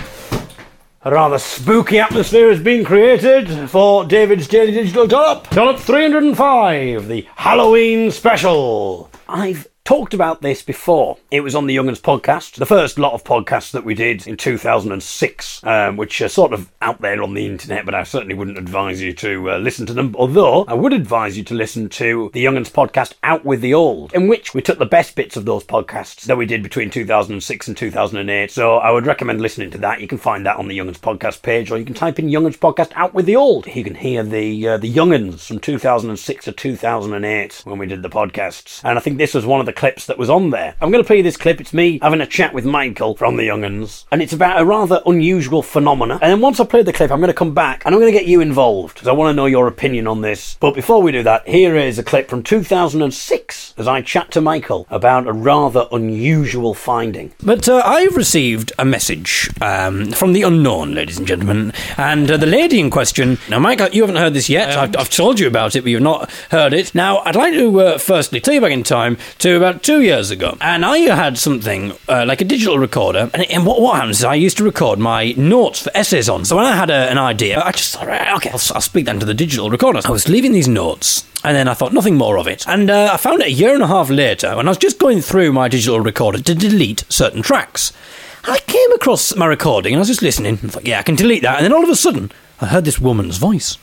A 1.02 1.12
rather 1.12 1.38
spooky 1.38 1.98
atmosphere 1.98 2.48
has 2.48 2.60
been 2.60 2.84
created 2.84 3.68
for 3.68 4.06
David's 4.06 4.48
Daily 4.48 4.72
Digital 4.72 5.06
Dollop. 5.06 5.50
Dollop 5.50 5.78
305, 5.78 7.06
the 7.08 7.28
Halloween 7.36 8.10
special. 8.10 9.10
I've 9.28 9.68
talked 10.14 10.38
about 10.38 10.42
this 10.42 10.62
before. 10.62 11.18
It 11.30 11.40
was 11.40 11.54
on 11.56 11.66
the 11.66 11.74
Young'uns 11.74 12.00
podcast, 12.00 12.54
the 12.56 12.66
first 12.66 12.98
lot 12.98 13.14
of 13.14 13.24
podcasts 13.24 13.72
that 13.72 13.84
we 13.84 13.94
did 13.94 14.26
in 14.28 14.36
2006, 14.36 15.64
um, 15.64 15.96
which 15.96 16.20
are 16.20 16.28
sort 16.28 16.52
of 16.52 16.70
out 16.80 17.00
there 17.00 17.20
on 17.20 17.34
the 17.34 17.46
internet, 17.46 17.84
but 17.84 17.94
I 17.94 18.04
certainly 18.04 18.34
wouldn't 18.34 18.58
advise 18.58 19.02
you 19.02 19.12
to 19.14 19.50
uh, 19.50 19.58
listen 19.58 19.86
to 19.86 19.92
them. 19.92 20.14
Although 20.16 20.64
I 20.66 20.74
would 20.74 20.92
advise 20.92 21.36
you 21.36 21.42
to 21.44 21.54
listen 21.54 21.88
to 21.90 22.30
the 22.32 22.44
Young'uns 22.44 22.70
podcast, 22.70 23.14
Out 23.24 23.44
with 23.44 23.60
the 23.60 23.74
Old, 23.74 24.12
in 24.14 24.28
which 24.28 24.54
we 24.54 24.62
took 24.62 24.78
the 24.78 24.86
best 24.86 25.16
bits 25.16 25.36
of 25.36 25.46
those 25.46 25.64
podcasts 25.64 26.26
that 26.26 26.36
we 26.36 26.46
did 26.46 26.62
between 26.62 26.90
2006 26.90 27.68
and 27.68 27.76
2008. 27.76 28.50
So 28.52 28.76
I 28.76 28.92
would 28.92 29.06
recommend 29.06 29.40
listening 29.40 29.70
to 29.70 29.78
that. 29.78 30.00
You 30.00 30.06
can 30.06 30.18
find 30.18 30.46
that 30.46 30.58
on 30.58 30.68
the 30.68 30.78
Young'uns 30.78 31.00
podcast 31.00 31.42
page, 31.42 31.72
or 31.72 31.78
you 31.78 31.84
can 31.84 31.94
type 31.94 32.20
in 32.20 32.28
Young'uns 32.28 32.58
podcast 32.58 32.92
Out 32.94 33.14
with 33.14 33.26
the 33.26 33.36
Old. 33.36 33.66
You 33.66 33.82
can 33.82 33.96
hear 33.96 34.22
the 34.22 34.68
uh, 34.68 34.76
the 34.78 34.92
Young'uns 34.92 35.48
from 35.48 35.58
2006 35.58 36.44
to 36.44 36.52
2008 36.52 37.62
when 37.64 37.78
we 37.78 37.86
did 37.86 38.02
the 38.02 38.10
podcasts. 38.10 38.80
And 38.84 38.96
I 38.96 39.00
think 39.00 39.18
this 39.18 39.34
was 39.34 39.44
one 39.44 39.60
of 39.60 39.66
the 39.66 39.72
clips 39.72 40.03
that 40.06 40.18
was 40.18 40.30
on 40.30 40.50
there. 40.50 40.74
I'm 40.80 40.90
going 40.90 41.02
to 41.02 41.06
play 41.06 41.18
you 41.18 41.22
this 41.22 41.36
clip. 41.36 41.60
It's 41.60 41.72
me 41.72 41.98
having 42.02 42.20
a 42.20 42.26
chat 42.26 42.54
with 42.54 42.64
Michael 42.64 43.14
from 43.16 43.36
the 43.36 43.44
Young'uns, 43.44 44.04
and 44.10 44.22
it's 44.22 44.32
about 44.32 44.60
a 44.60 44.64
rather 44.64 45.02
unusual 45.06 45.62
phenomena. 45.62 46.14
And 46.14 46.30
then 46.30 46.40
once 46.40 46.60
I 46.60 46.64
play 46.64 46.82
the 46.82 46.92
clip, 46.92 47.10
I'm 47.10 47.20
going 47.20 47.28
to 47.28 47.34
come 47.34 47.54
back 47.54 47.82
and 47.84 47.94
I'm 47.94 48.00
going 48.00 48.12
to 48.12 48.18
get 48.18 48.28
you 48.28 48.40
involved 48.40 48.94
because 48.94 49.08
I 49.08 49.12
want 49.12 49.30
to 49.30 49.36
know 49.36 49.46
your 49.46 49.66
opinion 49.66 50.06
on 50.06 50.20
this. 50.20 50.56
But 50.60 50.74
before 50.74 51.02
we 51.02 51.12
do 51.12 51.22
that, 51.22 51.46
here 51.48 51.76
is 51.76 51.98
a 51.98 52.02
clip 52.02 52.28
from 52.28 52.42
2006 52.42 53.74
as 53.76 53.88
I 53.88 54.02
chat 54.02 54.30
to 54.32 54.40
Michael 54.40 54.86
about 54.90 55.26
a 55.26 55.32
rather 55.32 55.86
unusual 55.92 56.74
finding. 56.74 57.32
But 57.42 57.68
uh, 57.68 57.82
I've 57.84 58.16
received 58.16 58.72
a 58.78 58.84
message 58.84 59.50
um, 59.60 60.12
from 60.12 60.32
the 60.32 60.42
unknown, 60.42 60.94
ladies 60.94 61.18
and 61.18 61.26
gentlemen, 61.26 61.72
and 61.96 62.30
uh, 62.30 62.36
the 62.36 62.46
lady 62.46 62.80
in 62.80 62.90
question. 62.90 63.38
Now, 63.48 63.58
Michael, 63.58 63.88
you 63.90 64.02
haven't 64.02 64.16
heard 64.16 64.34
this 64.34 64.48
yet. 64.48 64.76
I've, 64.76 64.96
I've 64.96 65.10
told 65.10 65.40
you 65.40 65.46
about 65.46 65.76
it, 65.76 65.82
but 65.82 65.90
you've 65.90 66.02
not 66.02 66.30
heard 66.50 66.72
it. 66.72 66.94
Now, 66.94 67.18
I'd 67.18 67.36
like 67.36 67.54
to 67.54 67.80
uh, 67.80 67.98
firstly 67.98 68.40
take 68.40 68.54
you 68.54 68.60
back 68.60 68.72
in 68.72 68.82
time 68.82 69.16
to 69.38 69.56
about 69.56 69.82
two 69.82 69.93
years 70.00 70.30
ago, 70.30 70.56
and 70.60 70.84
I 70.84 70.98
had 70.98 71.38
something 71.38 71.92
uh, 72.08 72.24
like 72.26 72.40
a 72.40 72.44
digital 72.44 72.78
recorder, 72.78 73.30
and, 73.32 73.50
and 73.50 73.66
what, 73.66 73.80
what 73.80 73.96
happens 73.96 74.18
is 74.18 74.24
I 74.24 74.34
used 74.34 74.56
to 74.58 74.64
record 74.64 74.98
my 74.98 75.32
notes 75.32 75.82
for 75.82 75.90
essays 75.94 76.28
on. 76.28 76.44
So 76.44 76.56
when 76.56 76.66
I 76.66 76.76
had 76.76 76.90
a, 76.90 77.10
an 77.10 77.18
idea, 77.18 77.62
I 77.62 77.72
just 77.72 77.94
thought, 77.94 78.06
right, 78.06 78.34
okay, 78.36 78.50
I'll, 78.50 78.60
I'll 78.74 78.80
speak 78.80 79.06
that 79.06 79.14
into 79.14 79.26
the 79.26 79.34
digital 79.34 79.70
recorder. 79.70 80.00
I 80.04 80.10
was 80.10 80.28
leaving 80.28 80.52
these 80.52 80.68
notes 80.68 81.24
and 81.44 81.54
then 81.54 81.68
I 81.68 81.74
thought 81.74 81.92
nothing 81.92 82.16
more 82.16 82.38
of 82.38 82.48
it. 82.48 82.66
And 82.66 82.90
uh, 82.90 83.10
I 83.12 83.18
found 83.18 83.42
it 83.42 83.48
a 83.48 83.52
year 83.52 83.74
and 83.74 83.82
a 83.82 83.86
half 83.86 84.08
later 84.08 84.56
when 84.56 84.66
I 84.66 84.70
was 84.70 84.78
just 84.78 84.98
going 84.98 85.20
through 85.20 85.52
my 85.52 85.68
digital 85.68 86.00
recorder 86.00 86.40
to 86.40 86.54
delete 86.54 87.04
certain 87.10 87.42
tracks. 87.42 87.92
I 88.44 88.58
came 88.60 88.92
across 88.92 89.36
my 89.36 89.46
recording 89.46 89.92
and 89.92 89.98
I 89.98 90.02
was 90.02 90.08
just 90.08 90.22
listening 90.22 90.58
and 90.60 90.72
thought, 90.72 90.86
yeah, 90.86 90.98
I 90.98 91.02
can 91.02 91.16
delete 91.16 91.42
that. 91.42 91.56
And 91.56 91.64
then 91.64 91.72
all 91.72 91.84
of 91.84 91.90
a 91.90 91.96
sudden, 91.96 92.32
I 92.60 92.66
heard 92.66 92.86
this 92.86 92.98
woman's 92.98 93.36
voice, 93.36 93.76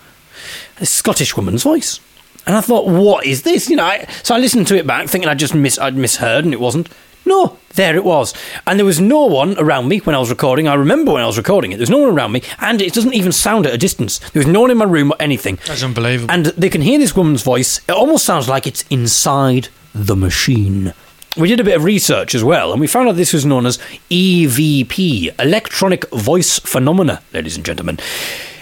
this 0.78 0.90
Scottish 0.90 1.38
woman's 1.38 1.64
voice. 1.64 2.00
And 2.46 2.56
I 2.56 2.62
thought, 2.62 2.88
what 2.88 3.26
is 3.26 3.44
this? 3.44 3.70
You 3.70 3.76
know, 3.76 3.86
I, 3.86 4.06
so 4.24 4.36
I 4.36 4.40
listened 4.40 4.68
to 4.68 4.76
it 4.78 4.88
back, 4.88 5.08
thinking 5.08 5.30
I 5.30 5.36
just 5.36 5.54
mis- 5.54 5.80
I'd 5.80 5.96
misheard, 5.96 6.44
and 6.46 6.54
it 6.54 6.60
wasn't. 6.60 6.90
No, 7.24 7.58
there 7.76 7.96
it 7.96 8.04
was. 8.04 8.34
And 8.66 8.80
there 8.80 8.86
was 8.86 9.00
no 9.00 9.26
one 9.26 9.56
around 9.60 9.88
me 9.88 10.00
when 10.00 10.16
I 10.16 10.20
was 10.20 10.32
recording. 10.32 10.68
I 10.68 10.74
remember 10.74 11.14
when 11.14 11.22
I 11.22 11.28
was 11.28 11.38
recording 11.38 11.72
it, 11.72 11.76
there 11.78 11.84
was 11.84 11.90
no 11.92 12.00
one 12.00 12.10
around 12.10 12.32
me, 12.32 12.42
and 12.60 12.82
it 12.82 12.94
doesn't 12.94 13.14
even 13.14 13.32
sound 13.32 13.68
at 13.68 13.74
a 13.74 13.78
distance. 13.78 14.18
There 14.32 14.40
was 14.40 14.48
no 14.48 14.62
one 14.62 14.72
in 14.72 14.78
my 14.78 14.86
room 14.86 15.12
or 15.12 15.16
anything. 15.20 15.60
That's 15.68 15.84
unbelievable. 15.84 16.32
And 16.34 16.48
they 16.48 16.70
can 16.70 16.82
hear 16.82 16.98
this 16.98 17.16
woman's 17.16 17.44
voice. 17.44 17.80
It 17.88 17.92
almost 17.92 18.26
sounds 18.26 18.50
like 18.50 18.66
it's 18.66 18.84
inside 18.90 19.68
the 19.94 20.16
machine. 20.16 20.94
We 21.38 21.48
did 21.48 21.60
a 21.60 21.64
bit 21.64 21.76
of 21.78 21.84
research 21.84 22.34
as 22.36 22.44
well, 22.44 22.72
and 22.72 22.82
we 22.82 22.88
found 22.88 23.08
out 23.08 23.16
this 23.16 23.34
was 23.34 23.46
known 23.46 23.66
as 23.66 23.78
EVP, 24.10 25.40
Electronic 25.40 26.10
Voice 26.10 26.60
Phenomena, 26.60 27.22
ladies 27.34 27.56
and 27.56 27.66
gentlemen. 27.66 28.00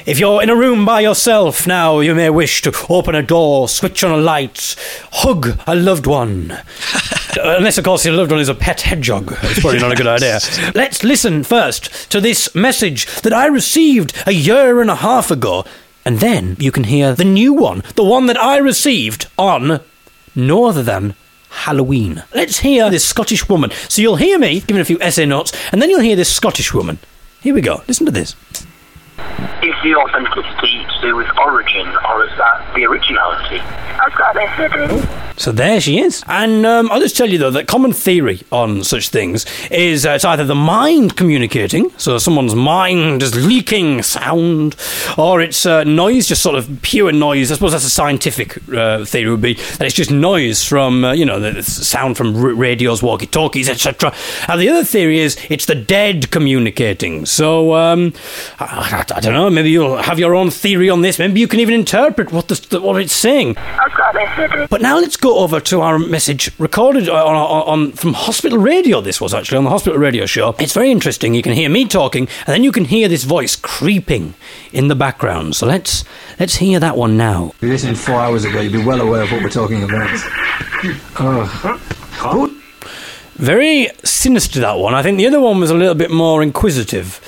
If 0.05 0.17
you're 0.17 0.41
in 0.41 0.49
a 0.49 0.55
room 0.55 0.85
by 0.85 1.01
yourself 1.01 1.67
now, 1.67 1.99
you 1.99 2.15
may 2.15 2.29
wish 2.29 2.61
to 2.61 2.73
open 2.89 3.15
a 3.15 3.21
door, 3.21 3.67
switch 3.67 4.03
on 4.03 4.17
a 4.17 4.21
light, 4.21 4.75
hug 5.11 5.59
a 5.67 5.75
loved 5.75 6.07
one. 6.07 6.57
Unless, 7.39 7.77
of 7.77 7.83
course, 7.83 8.05
your 8.05 8.15
loved 8.15 8.31
one 8.31 8.39
is 8.39 8.47
a 8.47 8.55
pet 8.55 8.81
hedgehog. 8.81 9.35
It's 9.43 9.59
probably 9.59 9.79
not 9.79 9.91
a 9.91 9.95
good 9.95 10.07
idea. 10.07 10.39
Let's 10.75 11.03
listen 11.03 11.43
first 11.43 12.09
to 12.11 12.21
this 12.21 12.55
message 12.55 13.07
that 13.21 13.33
I 13.33 13.47
received 13.47 14.13
a 14.25 14.31
year 14.31 14.79
and 14.79 14.89
a 14.89 14.95
half 14.95 15.31
ago, 15.31 15.65
and 16.05 16.19
then 16.19 16.55
you 16.59 16.71
can 16.71 16.85
hear 16.85 17.13
the 17.13 17.25
new 17.25 17.53
one, 17.53 17.83
the 17.95 18.03
one 18.03 18.25
that 18.27 18.41
I 18.41 18.57
received 18.57 19.27
on 19.37 19.81
no 20.33 20.65
other 20.65 20.81
than 20.81 21.13
Halloween. 21.49 22.23
Let's 22.33 22.59
hear 22.59 22.89
this 22.89 23.05
Scottish 23.05 23.49
woman. 23.49 23.71
So 23.89 24.01
you'll 24.01 24.15
hear 24.15 24.39
me 24.39 24.61
giving 24.61 24.81
a 24.81 24.85
few 24.85 24.99
essay 25.01 25.25
notes, 25.25 25.51
and 25.73 25.81
then 25.81 25.89
you'll 25.89 25.99
hear 25.99 26.15
this 26.15 26.33
Scottish 26.33 26.73
woman. 26.73 26.99
Here 27.41 27.53
we 27.53 27.61
go. 27.61 27.83
Listen 27.87 28.05
to 28.05 28.11
this. 28.11 28.35
Is 29.61 29.75
the 29.83 29.93
authenticity 29.95 30.85
to 30.85 31.01
do 31.01 31.15
with 31.17 31.27
origin, 31.37 31.85
or 32.07 32.23
is 32.25 32.31
that 32.37 32.71
the 32.75 32.85
originality? 32.85 33.59
I've 33.59 34.15
got 34.17 34.35
a 34.35 34.39
message. 34.39 35.09
So 35.37 35.53
there 35.53 35.79
she 35.79 35.99
is. 35.99 36.21
And 36.27 36.65
um, 36.65 36.89
I'll 36.91 36.99
just 36.99 37.15
tell 37.15 37.29
you, 37.29 37.37
though, 37.37 37.51
that 37.51 37.67
common 37.67 37.93
theory 37.93 38.41
on 38.51 38.83
such 38.83 39.07
things 39.07 39.45
is 39.71 40.05
uh, 40.05 40.11
it's 40.11 40.25
either 40.25 40.43
the 40.45 40.55
mind 40.55 41.15
communicating, 41.15 41.89
so 41.97 42.17
someone's 42.17 42.55
mind 42.55 43.21
is 43.23 43.35
leaking 43.45 44.01
sound, 44.03 44.75
or 45.17 45.39
it's 45.41 45.65
uh, 45.65 45.83
noise, 45.85 46.27
just 46.27 46.41
sort 46.41 46.55
of 46.57 46.81
pure 46.81 47.11
noise. 47.13 47.51
I 47.51 47.55
suppose 47.55 47.71
that's 47.71 47.85
a 47.85 47.89
scientific 47.89 48.57
uh, 48.73 49.05
theory 49.05 49.29
would 49.31 49.41
be 49.41 49.53
that 49.53 49.81
it's 49.83 49.95
just 49.95 50.11
noise 50.11 50.63
from, 50.65 51.05
uh, 51.05 51.13
you 51.13 51.25
know, 51.25 51.39
the 51.39 51.51
the 51.51 51.63
sound 51.63 52.17
from 52.17 52.35
r- 52.35 52.53
radios, 52.53 53.01
walkie-talkies, 53.01 53.69
etc. 53.69 54.13
And 54.49 54.59
the 54.59 54.67
other 54.69 54.83
theory 54.83 55.19
is 55.19 55.37
it's 55.49 55.65
the 55.65 55.75
dead 55.75 56.31
communicating. 56.31 57.25
So, 57.25 57.75
um, 57.75 58.13
I, 58.59 59.05
I- 59.08 59.08
I 59.11 59.19
don't 59.19 59.33
know, 59.33 59.49
maybe 59.49 59.69
you'll 59.69 59.97
have 59.97 60.19
your 60.19 60.35
own 60.35 60.49
theory 60.49 60.89
on 60.89 61.01
this. 61.01 61.19
Maybe 61.19 61.39
you 61.39 61.47
can 61.47 61.59
even 61.59 61.73
interpret 61.73 62.31
what, 62.31 62.47
the, 62.47 62.81
what 62.81 63.01
it's 63.01 63.13
saying. 63.13 63.57
I've 63.57 63.95
got 63.95 64.15
a 64.15 64.19
message. 64.19 64.69
But 64.69 64.81
now 64.81 64.97
let's 64.97 65.17
go 65.17 65.39
over 65.39 65.59
to 65.59 65.81
our 65.81 65.99
message 65.99 66.51
recorded 66.59 67.09
on, 67.09 67.35
on, 67.35 67.63
on 67.63 67.91
from 67.93 68.13
Hospital 68.13 68.57
Radio. 68.57 69.01
This 69.01 69.19
was 69.19 69.33
actually 69.33 69.57
on 69.57 69.63
the 69.63 69.69
Hospital 69.69 69.99
Radio 69.99 70.25
show. 70.25 70.55
It's 70.59 70.73
very 70.73 70.91
interesting. 70.91 71.33
You 71.33 71.41
can 71.41 71.53
hear 71.53 71.69
me 71.69 71.85
talking, 71.85 72.27
and 72.45 72.47
then 72.47 72.63
you 72.63 72.71
can 72.71 72.85
hear 72.85 73.07
this 73.07 73.23
voice 73.23 73.55
creeping 73.55 74.33
in 74.71 74.87
the 74.87 74.95
background. 74.95 75.55
So 75.55 75.65
let's 75.65 76.03
let's 76.39 76.55
hear 76.55 76.79
that 76.79 76.97
one 76.97 77.17
now. 77.17 77.51
If 77.55 77.63
you 77.63 77.69
listened 77.69 77.97
four 77.97 78.15
hours 78.15 78.45
ago, 78.45 78.61
you'd 78.61 78.73
be 78.73 78.83
well 78.83 79.01
aware 79.01 79.23
of 79.23 79.31
what 79.31 79.43
we're 79.43 79.49
talking 79.49 79.83
about. 79.83 80.09
Oh. 82.21 82.55
Very 83.35 83.87
sinister 84.03 84.59
that 84.59 84.77
one. 84.77 84.93
I 84.93 85.01
think 85.01 85.17
the 85.17 85.27
other 85.27 85.39
one 85.39 85.59
was 85.59 85.71
a 85.71 85.73
little 85.73 85.95
bit 85.95 86.11
more 86.11 86.43
inquisitive. 86.43 87.21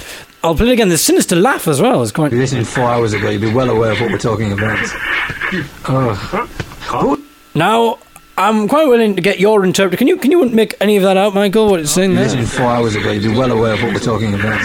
I'll 0.43 0.55
play 0.55 0.69
it 0.69 0.73
again. 0.73 0.89
The 0.89 0.97
sinister 0.97 1.35
laugh 1.35 1.67
as 1.67 1.81
well 1.81 2.01
is 2.01 2.11
quite. 2.11 2.27
If 2.27 2.33
you 2.33 2.39
listened 2.39 2.67
four 2.67 2.85
hours 2.85 3.13
ago, 3.13 3.29
you'd 3.29 3.41
be 3.41 3.53
well 3.53 3.69
aware 3.69 3.91
of 3.91 4.01
what 4.01 4.11
we're 4.11 4.17
talking 4.17 4.51
about. 4.51 4.79
Oh. 6.93 7.23
Now 7.53 7.99
I'm 8.37 8.67
quite 8.67 8.87
willing 8.87 9.15
to 9.15 9.21
get 9.21 9.39
your 9.39 9.63
interpret. 9.63 9.97
Can 9.99 10.07
you 10.07 10.17
can 10.17 10.31
you 10.31 10.47
make 10.49 10.73
any 10.81 10.97
of 10.97 11.03
that 11.03 11.17
out, 11.17 11.35
Michael? 11.35 11.69
What 11.69 11.81
it's 11.81 11.91
saying 11.91 12.11
you 12.11 12.15
there? 12.15 12.25
listened 12.25 12.49
four 12.49 12.65
hours 12.65 12.95
ago, 12.95 13.11
you'd 13.11 13.21
be 13.21 13.37
well 13.37 13.51
aware 13.51 13.73
of 13.73 13.83
what 13.83 13.93
we're 13.93 13.99
talking 13.99 14.33
about. 14.33 14.61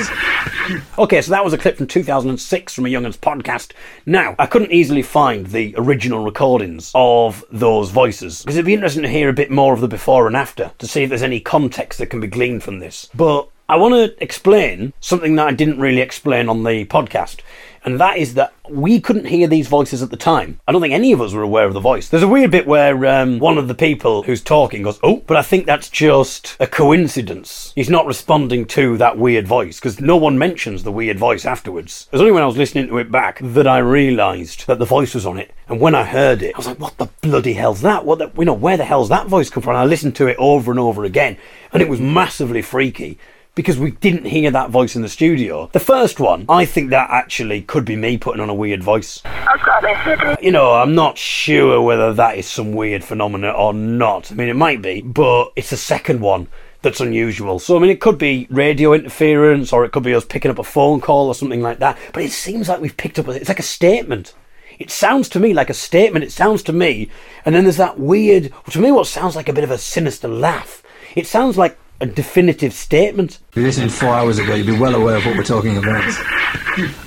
Okay, 0.99 1.21
so 1.21 1.31
that 1.31 1.45
was 1.45 1.53
a 1.53 1.59
clip 1.59 1.77
from 1.77 1.87
2006 1.87 2.75
from 2.75 2.87
a 2.87 2.89
Young'uns 2.89 3.17
podcast. 3.17 3.73
Now, 4.05 4.35
I 4.39 4.47
couldn't 4.47 4.73
easily 4.73 5.03
find 5.03 5.47
the 5.47 5.75
original 5.77 6.25
recordings 6.25 6.91
of 6.95 7.45
those 7.53 7.91
voices 7.91 8.43
because 8.43 8.57
it'd 8.57 8.67
be 8.67 8.75
interesting 8.75 9.03
to 9.03 9.09
hear 9.09 9.29
a 9.29 9.35
bit 9.35 9.51
more 9.51 9.75
of 9.75 9.81
the 9.81 9.89
before 9.89 10.27
and 10.27 10.37
after 10.37 10.73
to 10.79 10.87
see 10.87 11.03
if 11.03 11.11
there's 11.11 11.23
any 11.23 11.39
context 11.39 11.99
that 11.99 12.07
can 12.07 12.21
be 12.21 12.27
gleaned 12.27 12.63
from 12.63 12.79
this. 12.79 13.09
But 13.15 13.49
I 13.69 13.77
want 13.79 13.95
to 13.95 14.23
explain 14.23 14.93
something 15.01 15.35
that 15.35 15.49
I 15.49 15.53
didn't 15.53 15.81
really 15.81 16.01
explain 16.01 16.49
on 16.49 16.63
the 16.63 16.85
podcast, 16.85 17.41
and 17.85 17.99
that 17.99 18.17
is 18.17 18.35
that 18.35 18.55
we 18.71 19.01
couldn't 19.01 19.27
hear 19.27 19.49
these 19.49 19.67
voices 19.67 20.05
at 20.05 20.11
the 20.11 20.17
time. 20.17 20.61
I 20.69 20.73
don't 20.73 20.81
think 20.81 20.95
any 20.95 21.11
of 21.11 21.21
us 21.21 21.33
were 21.33 21.43
aware 21.43 21.65
of 21.65 21.75
the 21.75 21.81
voice. 21.81 22.09
There's 22.09 22.23
a 22.23 22.29
weird 22.29 22.53
bit 22.53 22.69
where 22.69 23.05
um, 23.07 23.41
one 23.41 23.59
of 23.59 23.67
the 23.67 23.75
people 23.75 24.23
who's 24.23 24.41
talking 24.41 24.85
goes, 24.85 25.01
"Oh," 25.03 25.17
but 25.27 25.37
I 25.37 25.43
think 25.43 25.67
that's 25.67 25.89
just 25.89 26.57
a 26.61 26.69
coincidence. 26.69 27.73
He's 27.75 27.91
not 27.91 28.07
responding 28.07 28.67
to 28.67 28.97
that 28.99 29.19
weird 29.19 29.49
voice 29.49 29.81
because 29.81 30.01
no 30.01 30.17
one 30.17 30.39
mentions 30.39 30.85
the 30.85 30.93
weird 30.93 31.19
voice 31.19 31.45
afterwards. 31.45 32.07
It 32.07 32.13
was 32.13 32.21
only 32.21 32.33
when 32.33 32.45
I 32.45 32.47
was 32.47 32.57
listening 32.57 32.87
to 32.87 32.99
it 32.99 33.11
back 33.11 33.41
that 33.43 33.67
I 33.67 33.79
realised 33.79 34.69
that 34.69 34.79
the 34.79 34.85
voice 34.85 35.13
was 35.13 35.27
on 35.27 35.39
it, 35.39 35.53
and 35.67 35.81
when 35.81 35.97
I 35.97 36.05
heard 36.05 36.41
it, 36.41 36.55
I 36.55 36.59
was 36.59 36.69
like, 36.69 36.79
"What 36.79 36.99
the 36.99 37.09
bloody 37.21 37.55
hell's 37.55 37.81
that? 37.81 38.05
What 38.05 38.21
the, 38.21 38.31
you 38.39 38.45
know, 38.45 38.55
where 38.55 38.77
the 38.77 38.85
hell's 38.85 39.09
that 39.09 39.27
voice 39.27 39.51
come 39.51 39.65
from?" 39.65 39.71
And 39.71 39.81
I 39.81 39.85
listened 39.87 40.15
to 40.17 40.29
it 40.29 40.37
over 40.39 40.71
and 40.71 40.79
over 40.79 41.03
again, 41.03 41.37
and 41.73 41.83
it 41.83 41.89
was 41.89 42.01
massively 42.01 42.63
freaky 42.63 43.19
because 43.57 43.79
we 43.79 43.91
didn't 43.91 44.27
hear 44.27 44.51
that 44.53 44.71
voice 44.71 44.95
in 44.95 45.03
the 45.03 45.09
studio. 45.09 45.69
The 45.73 45.81
first 45.81 46.21
one, 46.21 46.45
I 46.49 46.67
think 46.67 46.91
that 46.91 47.11
actually 47.11 47.63
could 47.63 47.85
be 47.85 47.97
me 47.97 48.19
putting 48.19 48.41
on 48.41 48.51
a 48.51 48.55
weird 48.55 48.85
voice. 48.85 49.23
I've 49.25 49.65
got 49.65 49.83
a. 49.83 50.33
Uh, 50.33 50.37
you 50.41 50.53
know, 50.53 50.75
I'm 50.75 50.95
not 50.95 51.19
sure 51.19 51.81
whether 51.81 52.13
that 52.13 52.39
is 52.39 52.47
some 52.47 52.73
weird 52.73 53.03
phenomena 53.03 53.51
or 53.51 53.73
not. 53.75 54.31
I 54.31 54.35
mean, 54.35 54.49
it 54.49 54.57
might 54.57 54.83
be, 54.83 55.01
but 55.01 55.53
it's 55.57 55.71
the 55.71 55.77
second 55.77 56.21
one 56.21 56.49
that's 56.83 57.01
unusual. 57.01 57.59
So, 57.59 57.77
I 57.77 57.81
mean, 57.81 57.91
it 57.91 58.01
could 58.01 58.19
be 58.19 58.47
radio 58.51 58.93
interference 58.93 59.73
or 59.73 59.85
it 59.85 59.91
could 59.91 60.03
be 60.03 60.15
us 60.15 60.25
picking 60.27 60.51
up 60.51 60.59
a 60.59 60.65
phone 60.65 61.01
call 61.01 61.29
or 61.29 61.35
something 61.35 61.63
like 61.63 61.79
that. 61.79 61.99
But 62.13 62.25
it 62.25 62.33
seems 62.33 62.69
like 62.69 62.81
we've 62.81 62.97
picked 62.97 63.19
up, 63.19 63.27
a, 63.27 63.33
it's 63.33 63.49
like 63.49 63.59
a 63.59 63.65
statement. 63.65 64.35
It 64.79 64.91
sounds 64.91 65.31
to 65.31 65.41
me 65.41 65.55
like 65.55 65.71
a 65.71 65.75
statement. 65.75 66.27
It 66.27 66.31
sounds 66.33 66.63
to 66.65 66.73
me, 66.75 67.11
and 67.47 67.55
then 67.55 67.65
there's 67.65 67.79
that 67.79 67.99
weird, 67.99 68.53
to 68.71 68.79
me, 68.79 68.93
what 68.93 69.07
sounds 69.07 69.35
like 69.35 69.49
a 69.49 69.55
bit 69.55 69.65
of 69.65 69.71
a 69.71 69.79
sinister 69.79 70.29
laugh. 70.29 70.83
It 71.15 71.27
sounds 71.27 71.57
like 71.57 71.79
a 72.01 72.07
definitive 72.07 72.73
statement. 72.73 73.39
If 73.51 73.57
you 73.57 73.63
listened 73.63 73.93
four 73.93 74.11
hours 74.11 74.39
ago, 74.39 74.55
you'd 74.55 74.67
be 74.67 74.79
well 74.79 74.95
aware 74.95 75.17
of 75.17 75.25
what 75.27 75.37
we're 75.37 75.45
talking 75.45 75.77
about. 75.79 76.05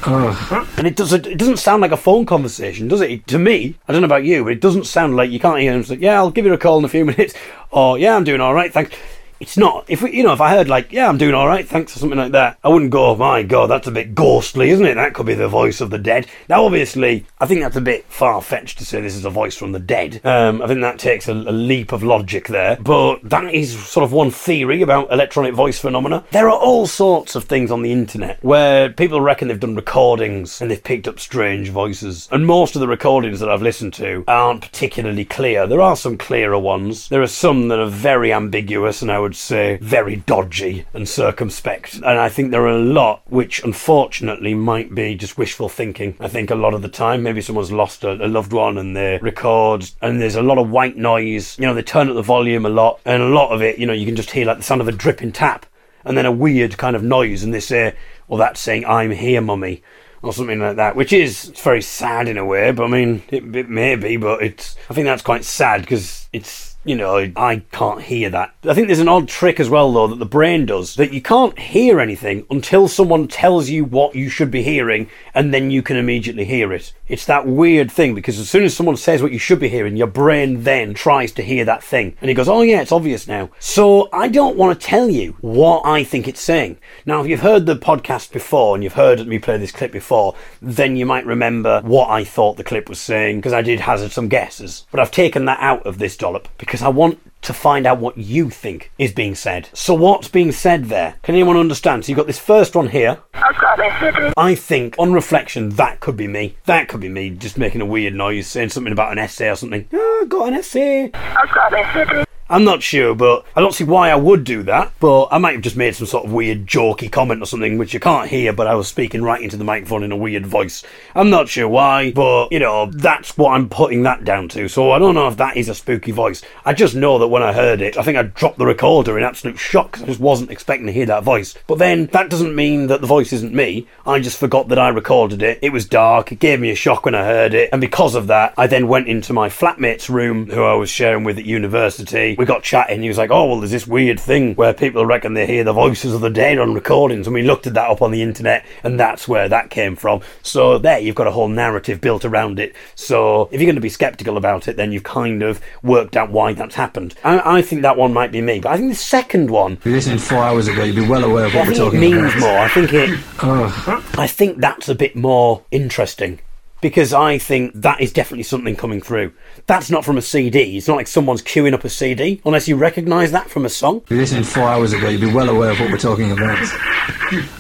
Oh, 0.07 0.67
And 0.77 0.87
it 0.87 0.95
doesn't 0.95 1.27
it 1.27 1.37
doesn't 1.37 1.57
sound 1.57 1.81
like 1.81 1.91
a 1.91 1.97
phone 1.97 2.25
conversation, 2.25 2.87
does 2.87 3.01
it? 3.01 3.27
To 3.27 3.37
me, 3.37 3.75
I 3.87 3.91
don't 3.91 4.01
know 4.01 4.07
about 4.07 4.23
you, 4.23 4.43
but 4.43 4.53
it 4.53 4.61
doesn't 4.61 4.85
sound 4.85 5.15
like 5.15 5.29
you 5.29 5.39
can't 5.39 5.59
hear 5.59 5.73
him 5.73 5.83
say, 5.83 5.95
Yeah, 5.95 6.15
I'll 6.15 6.31
give 6.31 6.45
you 6.45 6.53
a 6.53 6.57
call 6.57 6.79
in 6.79 6.85
a 6.85 6.89
few 6.89 7.05
minutes 7.13 7.33
or 7.71 7.99
yeah, 7.99 8.15
I'm 8.15 8.23
doing 8.23 8.41
all 8.41 8.53
right, 8.53 8.73
thanks. 8.73 8.95
It's 9.39 9.57
not. 9.57 9.85
If 9.87 10.01
we, 10.01 10.11
you 10.11 10.23
know, 10.23 10.33
if 10.33 10.41
I 10.41 10.49
heard 10.49 10.67
like, 10.67 10.91
"Yeah, 10.91 11.07
I'm 11.07 11.17
doing 11.17 11.33
all 11.33 11.47
right, 11.47 11.67
thanks" 11.67 11.95
or 11.95 11.99
something 11.99 12.17
like 12.17 12.33
that, 12.33 12.57
I 12.61 12.67
wouldn't 12.67 12.91
go, 12.91 13.05
oh 13.05 13.15
"My 13.15 13.41
God, 13.41 13.67
that's 13.67 13.87
a 13.87 13.91
bit 13.91 14.13
ghostly, 14.13 14.69
isn't 14.69 14.85
it? 14.85 14.95
That 14.95 15.13
could 15.13 15.27
be 15.27 15.33
the 15.33 15.47
voice 15.47 15.79
of 15.79 15.91
the 15.91 15.97
dead." 15.97 16.27
Now, 16.49 16.65
obviously, 16.65 17.25
I 17.39 17.45
think 17.45 17.61
that's 17.61 17.77
a 17.77 17.81
bit 17.81 18.05
far 18.09 18.41
fetched 18.41 18.79
to 18.79 18.85
say 18.85 18.99
this 18.99 19.15
is 19.15 19.23
a 19.23 19.29
voice 19.29 19.55
from 19.55 19.71
the 19.71 19.79
dead. 19.79 20.19
Um, 20.25 20.61
I 20.61 20.67
think 20.67 20.81
that 20.81 20.99
takes 20.99 21.29
a, 21.29 21.33
a 21.33 21.53
leap 21.53 21.93
of 21.93 22.03
logic 22.03 22.47
there, 22.49 22.77
but 22.81 23.19
that 23.23 23.53
is 23.53 23.79
sort 23.87 24.03
of 24.03 24.11
one 24.11 24.29
theory 24.29 24.81
about 24.81 25.11
electronic 25.11 25.53
voice 25.53 25.79
phenomena. 25.79 26.25
There 26.31 26.49
are 26.49 26.59
all 26.59 26.85
sorts 26.85 27.35
of 27.35 27.45
things 27.45 27.71
on 27.71 27.81
the 27.81 27.93
internet 27.93 28.43
where 28.43 28.89
people 28.89 29.21
reckon 29.21 29.47
they've 29.47 29.59
done 29.59 29.75
recordings 29.75 30.61
and 30.61 30.69
they've 30.69 30.83
picked 30.83 31.07
up 31.07 31.17
strange 31.17 31.69
voices, 31.69 32.27
and 32.29 32.45
most 32.45 32.75
of 32.75 32.81
the 32.81 32.87
recordings 32.89 33.39
that 33.39 33.49
I've 33.49 33.61
listened 33.61 33.93
to 33.95 34.25
aren't 34.27 34.61
particularly 34.61 35.23
clear. 35.23 35.65
There 35.65 35.81
are 35.81 35.95
some 35.95 36.17
clearer 36.17 36.59
ones. 36.59 37.07
There 37.07 37.21
are 37.21 37.27
some 37.27 37.69
that 37.69 37.79
are 37.79 37.87
very 37.87 38.33
ambiguous, 38.33 39.01
and 39.01 39.09
I 39.09 39.19
would 39.19 39.28
say 39.35 39.77
very 39.81 40.17
dodgy 40.17 40.85
and 40.93 41.07
circumspect. 41.07 41.95
And 41.95 42.05
I 42.05 42.29
think 42.29 42.51
there 42.51 42.63
are 42.63 42.77
a 42.77 42.79
lot 42.79 43.21
which, 43.27 43.63
unfortunately, 43.63 44.53
might 44.53 44.93
be 44.93 45.15
just 45.15 45.37
wishful 45.37 45.69
thinking. 45.69 46.15
I 46.19 46.27
think 46.27 46.49
a 46.49 46.55
lot 46.55 46.73
of 46.73 46.81
the 46.81 46.89
time, 46.89 47.23
maybe 47.23 47.41
someone's 47.41 47.71
lost 47.71 48.03
a, 48.03 48.11
a 48.11 48.27
loved 48.27 48.53
one 48.53 48.77
and 48.77 48.95
they 48.95 49.19
record, 49.21 49.89
and 50.01 50.21
there's 50.21 50.35
a 50.35 50.41
lot 50.41 50.57
of 50.57 50.69
white 50.69 50.97
noise. 50.97 51.57
You 51.57 51.65
know, 51.65 51.73
they 51.73 51.81
turn 51.81 52.09
up 52.09 52.15
the 52.15 52.21
volume 52.21 52.65
a 52.65 52.69
lot, 52.69 52.99
and 53.05 53.21
a 53.21 53.29
lot 53.29 53.51
of 53.51 53.61
it, 53.61 53.79
you 53.79 53.85
know, 53.85 53.93
you 53.93 54.05
can 54.05 54.15
just 54.15 54.31
hear 54.31 54.45
like 54.45 54.57
the 54.57 54.63
sound 54.63 54.81
of 54.81 54.87
a 54.87 54.91
dripping 54.91 55.31
tap, 55.31 55.65
and 56.03 56.17
then 56.17 56.25
a 56.25 56.31
weird 56.31 56.77
kind 56.77 56.95
of 56.95 57.03
noise, 57.03 57.43
and 57.43 57.53
they 57.53 57.59
say, 57.59 57.95
"Well, 58.27 58.39
that's 58.39 58.59
saying 58.59 58.85
I'm 58.85 59.11
here, 59.11 59.41
mummy." 59.41 59.83
Or 60.21 60.33
something 60.33 60.59
like 60.59 60.75
that, 60.75 60.97
which 60.97 61.13
is 61.13 61.45
very 61.63 61.81
sad 61.81 62.27
in 62.27 62.37
a 62.37 62.43
way. 62.43 62.71
But 62.71 62.83
I 62.83 62.87
mean, 62.87 63.23
it, 63.29 63.55
it 63.55 63.69
may 63.69 63.95
be, 63.95 64.17
but 64.17 64.43
it's. 64.43 64.75
I 64.89 64.93
think 64.93 65.05
that's 65.05 65.21
quite 65.21 65.45
sad 65.45 65.79
because 65.79 66.27
it's 66.33 66.68
you 66.85 66.95
know, 66.95 67.31
I 67.35 67.63
can't 67.71 68.01
hear 68.01 68.29
that. 68.29 68.55
I 68.63 68.73
think 68.73 68.87
there's 68.87 68.99
an 68.99 69.09
odd 69.09 69.27
trick 69.27 69.59
as 69.59 69.69
well, 69.69 69.91
though, 69.91 70.07
that 70.07 70.19
the 70.19 70.25
brain 70.25 70.65
does 70.65 70.95
that 70.95 71.11
you 71.11 71.21
can't 71.21 71.57
hear 71.59 71.99
anything 71.99 72.45
until 72.49 72.87
someone 72.87 73.27
tells 73.27 73.69
you 73.69 73.83
what 73.83 74.15
you 74.15 74.29
should 74.29 74.49
be 74.49 74.63
hearing, 74.63 75.09
and 75.33 75.53
then 75.53 75.71
you 75.71 75.81
can 75.83 75.97
immediately 75.97 76.45
hear 76.45 76.71
it. 76.71 76.93
It's 77.09 77.25
that 77.25 77.45
weird 77.45 77.91
thing 77.91 78.15
because 78.15 78.39
as 78.39 78.49
soon 78.49 78.63
as 78.63 78.75
someone 78.75 78.95
says 78.95 79.21
what 79.21 79.33
you 79.33 79.39
should 79.39 79.59
be 79.59 79.67
hearing, 79.67 79.97
your 79.97 80.07
brain 80.07 80.63
then 80.63 80.93
tries 80.93 81.31
to 81.33 81.43
hear 81.43 81.65
that 81.65 81.83
thing. 81.83 82.15
And 82.21 82.29
he 82.29 82.35
goes, 82.35 82.47
Oh, 82.47 82.61
yeah, 82.61 82.81
it's 82.81 82.91
obvious 82.91 83.27
now. 83.27 83.49
So 83.59 84.07
I 84.13 84.27
don't 84.27 84.57
want 84.57 84.79
to 84.79 84.87
tell 84.87 85.09
you 85.09 85.35
what 85.41 85.85
I 85.85 86.03
think 86.03 86.27
it's 86.27 86.39
saying. 86.39 86.77
Now, 87.05 87.21
if 87.21 87.27
you've 87.27 87.41
heard 87.41 87.65
the 87.65 87.75
podcast 87.75 88.31
before 88.31 88.75
and 88.75 88.83
you've 88.83 88.93
heard 88.93 89.27
me 89.27 89.39
play 89.39 89.57
this 89.57 89.71
clip 89.71 89.91
before, 89.91 90.35
then 90.61 90.95
you 90.95 91.05
might 91.05 91.25
remember 91.25 91.81
what 91.81 92.09
I 92.09 92.23
thought 92.23 92.57
the 92.57 92.63
clip 92.63 92.87
was 92.87 93.01
saying 93.01 93.39
because 93.39 93.53
I 93.53 93.63
did 93.63 93.81
hazard 93.81 94.11
some 94.11 94.29
guesses. 94.29 94.85
But 94.91 94.99
I've 94.99 95.11
taken 95.11 95.45
that 95.45 95.59
out 95.59 95.85
of 95.85 95.97
this 95.97 96.15
dollop 96.15 96.47
because 96.57 96.68
I 96.81 96.89
want 96.89 97.19
to 97.41 97.53
find 97.53 97.85
out 97.85 97.99
what 97.99 98.17
you 98.17 98.49
think 98.49 98.91
is 98.97 99.11
being 99.11 99.35
said. 99.35 99.69
So, 99.73 99.93
what's 99.93 100.27
being 100.27 100.51
said 100.51 100.85
there? 100.85 101.15
Can 101.23 101.35
anyone 101.35 101.57
understand? 101.57 102.05
So, 102.05 102.09
you've 102.09 102.17
got 102.17 102.27
this 102.27 102.39
first 102.39 102.75
one 102.75 102.87
here. 102.87 103.19
I've 103.33 103.59
got 103.59 103.79
headache. 103.79 104.33
I 104.37 104.55
think, 104.55 104.95
on 104.99 105.13
reflection, 105.13 105.69
that 105.71 105.99
could 105.99 106.15
be 106.17 106.27
me. 106.27 106.57
That 106.65 106.87
could 106.87 106.99
be 106.99 107.09
me 107.09 107.31
just 107.31 107.57
making 107.57 107.81
a 107.81 107.85
weird 107.85 108.13
noise, 108.13 108.47
saying 108.47 108.69
something 108.69 108.93
about 108.93 109.11
an 109.11 109.17
essay 109.19 109.49
or 109.49 109.55
something. 109.55 109.87
Oh, 109.93 110.25
got 110.29 110.49
an 110.49 110.55
essay. 110.55 111.11
I've 111.13 111.53
got 111.53 111.73
headache. 111.73 112.25
I'm 112.49 112.63
not 112.63 112.81
sure, 112.81 113.13
but 113.13 113.45
I 113.55 113.61
don't 113.61 113.73
see 113.73 113.83
why 113.83 114.09
I 114.09 114.15
would 114.15 114.43
do 114.43 114.63
that. 114.63 114.91
But 114.99 115.27
I 115.31 115.37
might 115.37 115.53
have 115.53 115.61
just 115.61 115.77
made 115.77 115.95
some 115.95 116.07
sort 116.07 116.25
of 116.25 116.33
weird, 116.33 116.65
jokey 116.65 117.11
comment 117.11 117.41
or 117.41 117.45
something, 117.45 117.77
which 117.77 117.93
you 117.93 117.99
can't 117.99 118.29
hear, 118.29 118.53
but 118.53 118.67
I 118.67 118.75
was 118.75 118.87
speaking 118.87 119.21
right 119.21 119.41
into 119.41 119.57
the 119.57 119.63
microphone 119.63 120.03
in 120.03 120.11
a 120.11 120.17
weird 120.17 120.45
voice. 120.45 120.83
I'm 121.13 121.29
not 121.29 121.49
sure 121.49 121.67
why, 121.67 122.11
but, 122.11 122.51
you 122.51 122.59
know, 122.59 122.87
that's 122.87 123.37
what 123.37 123.51
I'm 123.51 123.69
putting 123.69 124.03
that 124.03 124.23
down 124.23 124.49
to. 124.49 124.67
So 124.67 124.91
I 124.91 124.99
don't 124.99 125.15
know 125.15 125.27
if 125.27 125.37
that 125.37 125.57
is 125.57 125.69
a 125.69 125.75
spooky 125.75 126.11
voice. 126.11 126.41
I 126.65 126.73
just 126.73 126.95
know 126.95 127.19
that 127.19 127.27
when 127.27 127.43
I 127.43 127.53
heard 127.53 127.81
it, 127.81 127.97
I 127.97 128.03
think 128.03 128.17
I 128.17 128.23
dropped 128.23 128.57
the 128.57 128.65
recorder 128.65 129.17
in 129.17 129.23
absolute 129.23 129.59
shock 129.59 129.91
because 129.91 130.03
I 130.03 130.07
just 130.07 130.19
wasn't 130.19 130.51
expecting 130.51 130.87
to 130.87 130.93
hear 130.93 131.05
that 131.05 131.23
voice. 131.23 131.55
But 131.67 131.77
then 131.77 132.07
that 132.07 132.29
doesn't 132.29 132.55
mean 132.55 132.87
that 132.87 133.01
the 133.01 133.07
voice 133.07 133.31
isn't 133.31 133.53
me. 133.53 133.87
I 134.05 134.19
just 134.19 134.39
forgot 134.39 134.69
that 134.69 134.79
I 134.79 134.89
recorded 134.89 135.43
it. 135.43 135.59
It 135.61 135.71
was 135.71 135.85
dark. 135.85 136.31
It 136.31 136.39
gave 136.39 136.59
me 136.59 136.71
a 136.71 136.75
shock 136.75 137.05
when 137.05 137.15
I 137.15 137.25
heard 137.25 137.53
it. 137.53 137.69
And 137.71 137.81
because 137.81 138.15
of 138.15 138.27
that, 138.27 138.53
I 138.57 138.67
then 138.67 138.87
went 138.87 139.07
into 139.07 139.33
my 139.33 139.49
flatmate's 139.49 140.09
room, 140.09 140.49
who 140.49 140.63
I 140.63 140.73
was 140.73 140.89
sharing 140.89 141.23
with 141.23 141.37
at 141.37 141.45
university. 141.45 142.35
We 142.39 142.45
got 142.45 142.63
chatting. 142.63 143.01
He 143.01 143.09
was 143.09 143.17
like, 143.17 143.31
oh, 143.31 143.47
well, 143.47 143.59
there's 143.59 143.71
this 143.71 143.85
weird 143.85 144.17
thing 144.17 144.55
where 144.55 144.73
people 144.73 145.05
reckon 145.05 145.33
they 145.33 145.45
hear 145.45 145.65
the 145.65 145.73
voices 145.73 146.13
of 146.13 146.21
the 146.21 146.29
dead 146.29 146.57
on 146.57 146.73
recordings. 146.73 147.27
And 147.27 147.33
we 147.33 147.41
looked 147.41 147.67
at 147.67 147.73
that 147.73 147.89
up 147.89 148.01
on 148.01 148.11
the 148.11 148.21
internet, 148.21 148.65
and 148.81 148.97
that's 148.97 149.27
where 149.27 149.49
that 149.49 149.69
came 149.69 149.97
from. 149.97 150.21
So 150.41 150.77
there, 150.77 150.99
you've 150.99 151.15
got 151.15 151.27
a 151.27 151.31
whole 151.31 151.49
narrative 151.49 151.99
built 151.99 152.23
around 152.23 152.57
it. 152.57 152.73
So 152.95 153.49
if 153.51 153.59
you're 153.59 153.67
going 153.67 153.75
to 153.75 153.81
be 153.81 153.89
skeptical 153.89 154.37
about 154.37 154.69
it, 154.69 154.77
then 154.77 154.93
you've 154.93 155.03
kind 155.03 155.43
of 155.43 155.59
worked 155.83 156.15
out 156.15 156.31
why 156.31 156.53
that's 156.53 156.75
happened. 156.75 157.13
I, 157.25 157.57
I 157.57 157.61
think 157.61 157.81
that 157.81 157.97
one 157.97 158.13
might 158.13 158.31
be 158.31 158.39
me. 158.39 158.61
But 158.61 158.71
I 158.71 158.77
think 158.77 158.91
the 158.91 158.95
second 158.95 159.49
one, 159.51 159.73
if 159.73 159.85
you 159.85 159.91
listened 159.91 160.23
four 160.23 160.37
hours 160.37 160.69
ago, 160.69 160.85
you'd 160.85 160.95
be 160.95 161.05
well 161.09 161.25
aware 161.25 161.43
of 161.43 161.53
I 161.53 161.57
what 161.57 161.67
we're 161.67 161.73
think 161.73 161.81
it 161.81 161.83
talking 161.83 161.99
means 161.99 162.35
about. 162.35 162.39
more. 162.39 162.59
I 162.59 162.69
think 162.69 162.93
it. 162.93 164.17
I 164.17 164.27
think 164.27 164.59
that's 164.59 164.87
a 164.87 164.95
bit 164.95 165.13
more 165.13 165.63
interesting 165.71 166.39
because 166.81 167.13
I 167.13 167.37
think 167.37 167.73
that 167.75 167.99
is 168.01 168.11
definitely 168.13 168.43
something 168.43 168.75
coming 168.75 169.01
through. 169.01 169.33
That's 169.67 169.89
not 169.91 170.05
from 170.05 170.17
a 170.17 170.21
CD. 170.21 170.77
It's 170.77 170.87
not 170.87 170.95
like 170.97 171.07
someone's 171.07 171.41
queuing 171.41 171.73
up 171.73 171.83
a 171.83 171.89
CD 171.89 172.41
unless 172.45 172.67
you 172.67 172.75
recognise 172.75 173.31
that 173.31 173.49
from 173.49 173.65
a 173.65 173.69
song. 173.69 174.01
if 174.05 174.11
you 174.11 174.17
listened 174.17 174.47
four 174.47 174.63
hours 174.63 174.93
ago, 174.93 175.09
you'd 175.09 175.21
be 175.21 175.33
well 175.33 175.49
aware 175.49 175.71
of 175.71 175.79
what 175.79 175.91
we're 175.91 175.97
talking 175.97 176.31
about. 176.31 176.57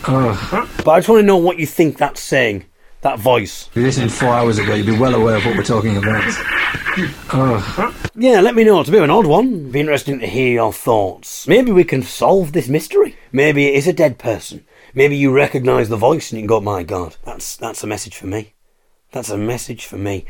Oh, 0.07 0.69
But 0.83 0.91
I 0.91 0.99
just 0.99 1.09
want 1.09 1.21
to 1.21 1.25
know 1.25 1.37
what 1.37 1.59
you 1.59 1.65
think 1.65 1.97
that's 1.97 2.21
saying. 2.21 2.65
That 3.01 3.17
voice. 3.19 3.67
if 3.69 3.77
you 3.77 3.83
listened 3.83 4.11
four 4.11 4.27
hours 4.29 4.57
ago, 4.57 4.73
you'd 4.73 4.85
be 4.85 4.97
well 4.97 5.15
aware 5.15 5.37
of 5.37 5.45
what 5.45 5.55
we're 5.55 5.63
talking 5.63 5.95
about. 5.95 6.23
Oh, 7.31 8.09
Yeah, 8.15 8.41
let 8.41 8.55
me 8.55 8.63
know. 8.65 8.79
It's 8.81 8.89
a 8.89 8.91
bit 8.91 8.97
of 8.97 9.03
an 9.05 9.09
odd 9.09 9.25
one. 9.25 9.71
Be 9.71 9.79
interesting 9.79 10.19
to 10.19 10.27
hear 10.27 10.51
your 10.51 10.73
thoughts. 10.73 11.47
Maybe 11.47 11.71
we 11.71 11.85
can 11.85 12.03
solve 12.03 12.51
this 12.51 12.67
mystery. 12.67 13.15
Maybe 13.31 13.67
it 13.67 13.75
is 13.75 13.87
a 13.87 13.93
dead 13.93 14.17
person. 14.17 14.65
Maybe 14.93 15.15
you 15.15 15.31
recognise 15.31 15.87
the 15.87 15.95
voice 15.95 16.31
and 16.31 16.39
you 16.39 16.43
can 16.43 16.47
go, 16.47 16.59
"My 16.59 16.83
God, 16.83 17.15
that's 17.23 17.55
that's 17.55 17.83
a 17.83 17.87
message 17.87 18.15
for 18.17 18.27
me. 18.27 18.53
That's 19.11 19.29
a 19.29 19.37
message 19.37 19.85
for 19.85 19.97
me." 19.97 20.25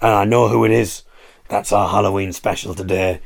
And 0.00 0.12
I 0.12 0.24
know 0.24 0.48
who 0.48 0.64
it 0.64 0.70
is. 0.70 1.02
That's 1.48 1.72
our 1.72 1.88
Halloween 1.88 2.32
special 2.32 2.74
today. 2.74 3.20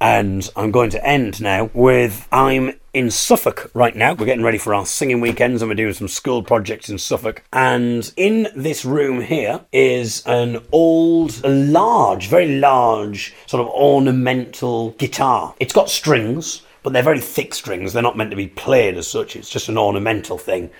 And 0.00 0.48
I'm 0.54 0.70
going 0.70 0.90
to 0.90 1.04
end 1.04 1.40
now 1.40 1.70
with 1.74 2.28
I'm 2.30 2.78
in 2.94 3.10
Suffolk 3.10 3.70
right 3.74 3.96
now. 3.96 4.14
We're 4.14 4.26
getting 4.26 4.44
ready 4.44 4.58
for 4.58 4.72
our 4.72 4.86
singing 4.86 5.20
weekends 5.20 5.60
and 5.60 5.68
we're 5.68 5.74
doing 5.74 5.92
some 5.92 6.06
school 6.06 6.42
projects 6.42 6.88
in 6.88 6.98
Suffolk. 6.98 7.42
And 7.52 8.12
in 8.16 8.48
this 8.54 8.84
room 8.84 9.20
here 9.20 9.60
is 9.72 10.24
an 10.26 10.60
old, 10.70 11.40
a 11.42 11.48
large, 11.48 12.28
very 12.28 12.58
large, 12.58 13.34
sort 13.46 13.60
of 13.60 13.68
ornamental 13.68 14.90
guitar. 14.92 15.54
It's 15.58 15.72
got 15.72 15.90
strings, 15.90 16.62
but 16.82 16.92
they're 16.92 17.02
very 17.02 17.20
thick 17.20 17.52
strings. 17.54 17.92
They're 17.92 18.02
not 18.02 18.16
meant 18.16 18.30
to 18.30 18.36
be 18.36 18.48
played 18.48 18.96
as 18.96 19.08
such. 19.08 19.34
It's 19.34 19.50
just 19.50 19.68
an 19.68 19.78
ornamental 19.78 20.38
thing. 20.38 20.70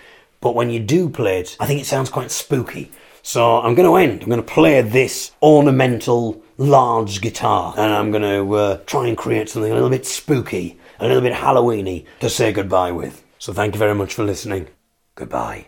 But 0.40 0.54
when 0.54 0.70
you 0.70 0.78
do 0.78 1.09
play 1.09 1.40
it, 1.40 1.57
I 1.59 1.66
think 1.66 1.81
it 1.81 1.87
sounds 1.87 2.11
quite 2.11 2.31
spooky. 2.31 2.92
So 3.29 3.61
I'm 3.61 3.75
going 3.75 3.87
to 3.87 3.97
end. 3.97 4.23
I'm 4.23 4.31
going 4.31 4.41
to 4.41 4.55
play 4.55 4.81
this 4.81 5.33
ornamental 5.43 6.43
large 6.57 7.21
guitar, 7.21 7.75
and 7.77 7.93
I'm 7.93 8.11
going 8.11 8.23
to 8.23 8.55
uh, 8.55 8.77
try 8.87 9.07
and 9.07 9.19
create 9.19 9.51
something 9.51 9.71
a 9.71 9.75
little 9.75 9.91
bit 9.91 10.07
spooky, 10.07 10.79
a 10.99 11.07
little 11.07 11.21
bit 11.21 11.35
Halloweeny 11.35 12.07
to 12.21 12.31
say 12.31 12.55
goodbye 12.55 12.91
with. 12.91 13.23
So 13.38 13.53
thank 13.53 13.75
you 13.75 13.79
very 13.79 13.95
much 13.95 14.14
for 14.14 14.25
listening. 14.25 14.69
Goodbye. 15.14 15.67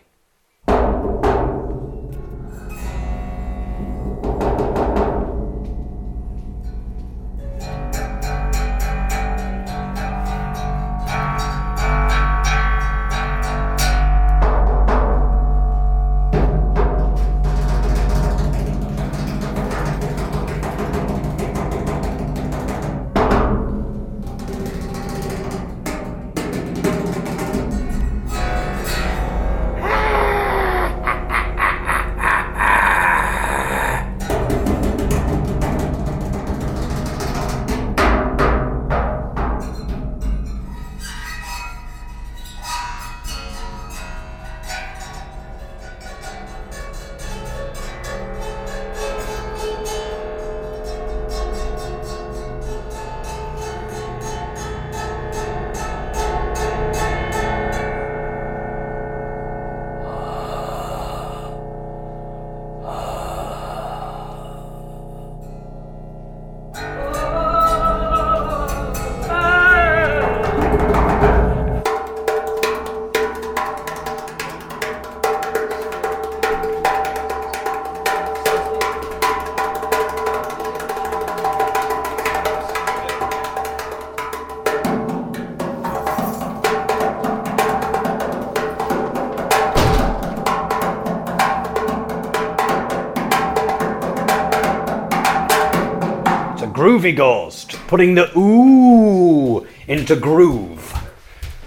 Groovy 96.90 97.14
Ghost, 97.14 97.78
putting 97.86 98.16
the 98.16 98.36
ooh 98.36 99.64
into 99.86 100.16
groove. 100.16 100.92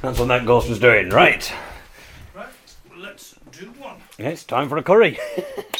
That's 0.01 0.19
what 0.19 0.27
that 0.27 0.45
ghost 0.45 0.67
was 0.67 0.79
doing, 0.79 1.11
right? 1.11 1.49
Right, 2.35 2.49
let's 2.97 3.33
do 3.53 3.67
one. 3.79 4.01
Yeah, 4.17 4.27
it's 4.27 4.43
time 4.43 4.67
for 4.67 4.75
a 4.75 4.83
curry. 4.83 5.17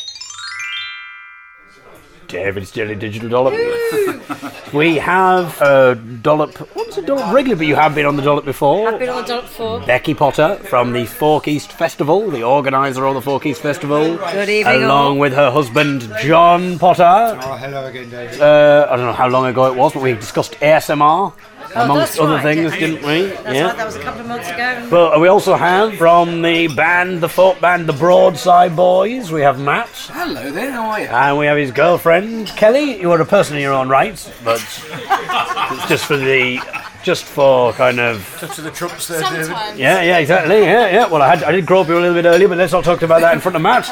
David's 2.34 2.72
Jelly 2.72 2.96
Digital 2.96 3.30
Dollop. 3.30 3.54
we 4.74 4.96
have 4.96 5.62
a 5.62 5.94
dollop. 5.94 6.58
What's 6.76 6.98
a 6.98 7.04
dollop 7.04 7.32
regular? 7.32 7.56
But 7.56 7.68
you 7.68 7.76
have 7.76 7.94
been 7.94 8.08
on 8.08 8.16
the 8.16 8.24
dollop 8.24 8.44
before. 8.44 8.90
I've 8.90 8.98
been 8.98 9.10
on 9.10 9.22
the 9.22 9.28
dollop 9.28 9.46
before. 9.46 9.80
Becky 9.82 10.16
Potter 10.16 10.56
from 10.64 10.94
the 10.94 11.04
FolkEast 11.04 11.72
Festival, 11.74 12.32
the 12.32 12.42
organiser 12.42 13.06
of 13.06 13.14
the 13.14 13.22
FolkEast 13.22 13.58
Festival. 13.58 14.18
Good 14.18 14.50
evening, 14.50 14.84
Along 14.84 15.14
all. 15.14 15.20
with 15.20 15.34
her 15.34 15.52
husband, 15.52 16.12
John 16.24 16.80
Potter. 16.80 17.04
Oh, 17.40 17.56
hello 17.56 17.86
again, 17.86 18.10
David. 18.10 18.42
Uh, 18.42 18.88
I 18.90 18.96
don't 18.96 19.06
know 19.06 19.14
how 19.14 19.28
long 19.28 19.46
ago 19.46 19.72
it 19.72 19.76
was, 19.76 19.94
but 19.94 20.02
we 20.02 20.14
discussed 20.14 20.54
ASMR, 20.54 21.34
Oh, 21.76 21.86
amongst 21.86 22.14
that's 22.14 22.20
other 22.20 22.36
right, 22.36 22.44
things, 22.44 22.72
yes. 22.72 22.80
didn't 22.80 23.08
we? 23.08 23.28
That's 23.28 23.46
right, 23.46 23.78
that 23.78 23.86
was 23.86 23.96
a 23.96 24.02
couple 24.02 24.22
of 24.22 24.28
months 24.28 24.50
ago. 24.50 24.88
But 24.90 25.20
we 25.20 25.28
also 25.28 25.56
have 25.56 25.96
from 25.98 26.42
the 26.42 26.68
band, 26.68 27.22
the 27.22 27.30
folk 27.30 27.60
band, 27.60 27.88
the 27.88 27.94
Broadside 27.94 28.76
Boys, 28.76 29.32
we 29.32 29.42
have 29.42 29.60
Matt. 29.60 29.90
Hello 30.12 30.52
there, 30.52 30.72
how 30.72 30.90
are 30.92 31.00
you? 31.00 31.08
And 31.08 31.38
we 31.38 31.48
have 31.48 31.58
his 31.58 31.72
girlfriend, 31.72 32.48
Kelly. 32.50 33.02
You 33.02 33.12
are 33.12 33.20
a 33.22 33.26
person 33.26 33.56
in 33.56 33.64
your 33.64 33.74
own 33.74 33.90
right, 33.90 34.14
but 34.44 34.62
it's 34.62 35.88
just 35.88 36.06
for 36.06 36.18
the, 36.18 36.60
just 37.02 37.26
for 37.26 37.74
kind 37.74 38.00
of, 38.00 38.24
To 38.54 38.62
the 38.62 38.70
trumps 38.72 39.08
there, 39.08 39.22
David. 39.22 39.50
Yeah, 39.76 40.02
yeah, 40.04 40.18
exactly, 40.20 40.62
yeah, 40.62 40.90
yeah. 40.90 41.08
Well, 41.08 41.22
I 41.24 41.36
had, 41.36 41.44
I 41.44 41.52
did 41.52 41.66
grope 41.66 41.88
you 41.88 41.98
a 41.98 42.00
little 42.00 42.14
bit 42.14 42.26
earlier, 42.26 42.48
but 42.48 42.60
let's 42.60 42.74
not 42.74 42.84
talk 42.84 43.02
about 43.02 43.22
that 43.22 43.34
in 43.34 43.40
front 43.40 43.56
of 43.56 43.62
Matt. 43.62 43.90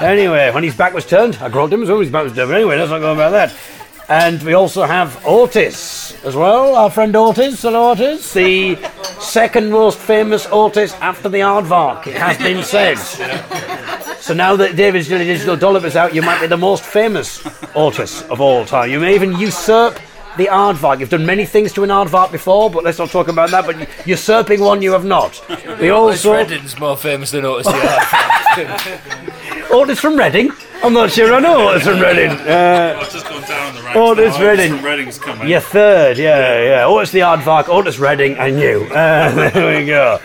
Anyway, 0.00 0.50
when 0.52 0.64
his 0.64 0.74
back 0.74 0.94
was 0.94 1.04
turned, 1.04 1.36
I 1.36 1.50
groped 1.50 1.72
him 1.72 1.82
as 1.82 1.90
well. 1.90 2.00
His 2.00 2.10
back 2.10 2.24
was 2.24 2.32
turned. 2.32 2.48
But 2.48 2.56
anyway, 2.56 2.78
let's 2.78 2.90
not 2.90 3.00
go 3.00 3.12
about 3.12 3.30
that. 3.32 3.54
And 4.10 4.42
we 4.42 4.54
also 4.54 4.82
have 4.82 5.24
Otis 5.24 6.16
as 6.24 6.34
well, 6.34 6.74
our 6.74 6.90
friend 6.90 7.14
Otis. 7.14 7.62
Hello, 7.62 7.92
Otis. 7.92 8.32
The 8.32 8.74
second 9.20 9.70
most 9.70 10.00
famous 10.00 10.48
Otis 10.50 10.94
after 10.94 11.28
the 11.28 11.38
Aardvark, 11.38 12.08
it 12.08 12.16
has 12.16 12.36
been 12.38 12.64
said. 12.64 12.98
So 14.18 14.34
now 14.34 14.56
that 14.56 14.74
David's 14.74 15.06
Digital 15.06 15.56
Dollop 15.56 15.84
is 15.84 15.94
out, 15.94 16.12
you 16.12 16.22
might 16.22 16.40
be 16.40 16.48
the 16.48 16.56
most 16.56 16.82
famous 16.82 17.40
Otis 17.76 18.22
of 18.22 18.40
all 18.40 18.64
time. 18.64 18.90
You 18.90 18.98
may 18.98 19.14
even 19.14 19.38
usurp 19.38 20.00
the 20.36 20.46
Aardvark. 20.46 20.98
You've 20.98 21.10
done 21.10 21.24
many 21.24 21.46
things 21.46 21.72
to 21.74 21.84
an 21.84 21.90
Aardvark 21.90 22.32
before, 22.32 22.68
but 22.68 22.82
let's 22.82 22.98
not 22.98 23.10
talk 23.10 23.28
about 23.28 23.50
that. 23.52 23.64
But 23.64 24.06
usurping 24.08 24.60
one, 24.60 24.82
you 24.82 24.90
have 24.90 25.04
not. 25.04 25.40
We 25.78 25.90
also 25.90 26.32
Redding's 26.32 26.76
more 26.80 26.96
famous 26.96 27.30
than 27.30 27.42
the 27.42 27.50
Otis 29.70 30.00
from 30.00 30.16
Reading. 30.16 30.50
I'm 30.82 30.94
not 30.94 31.10
sure 31.10 31.32
I 31.34 31.40
know 31.40 31.68
Otis 31.70 31.84
from 31.84 32.00
Reading. 32.00 32.30
Uh, 32.30 32.98
I've 33.00 33.10
just 33.12 33.26
gone 33.28 33.42
down 33.42 33.74
the 33.74 33.82
ranks. 33.82 33.96
Otis 33.98 34.38
now. 34.38 34.44
Redding. 34.44 34.76
From 34.76 34.84
Redding's 34.84 35.18
coming. 35.18 35.48
Your 35.48 35.60
third, 35.60 36.16
yeah, 36.18 36.62
yeah. 36.62 36.86
Otis 36.86 37.10
the 37.10 37.18
Aardvark, 37.20 37.68
Otis 37.68 37.98
Redding, 37.98 38.36
and 38.38 38.58
you. 38.58 38.88
Uh, 39.00 39.50
there 39.50 39.78
we 39.80 39.86
go. 39.86 40.18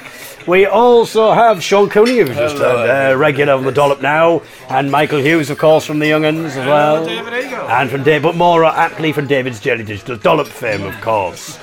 We 0.47 0.65
also 0.65 1.33
have 1.33 1.63
Sean 1.63 1.89
Cooney, 1.89 2.19
who's 2.19 2.35
just 2.37 2.57
a 2.57 3.13
uh, 3.13 3.15
regular 3.15 3.53
on 3.53 3.63
the 3.63 3.71
dollop 3.71 4.01
now, 4.01 4.43
and 4.69 4.91
Michael 4.91 5.19
Hughes, 5.19 5.49
of 5.49 5.57
course, 5.57 5.85
from 5.85 5.97
the 5.99 6.05
Young'uns 6.05 6.55
as 6.55 6.55
well. 6.57 7.07
And 7.69 7.89
from 7.89 8.03
David, 8.03 8.23
but 8.23 8.35
more 8.35 8.63
aptly 8.63 9.11
from 9.11 9.25
David's 9.27 9.59
Jelly 9.59 9.83
Digital 9.83 10.17
Dollop 10.17 10.47
fame, 10.47 10.83
of 10.83 10.99
course. 11.01 11.57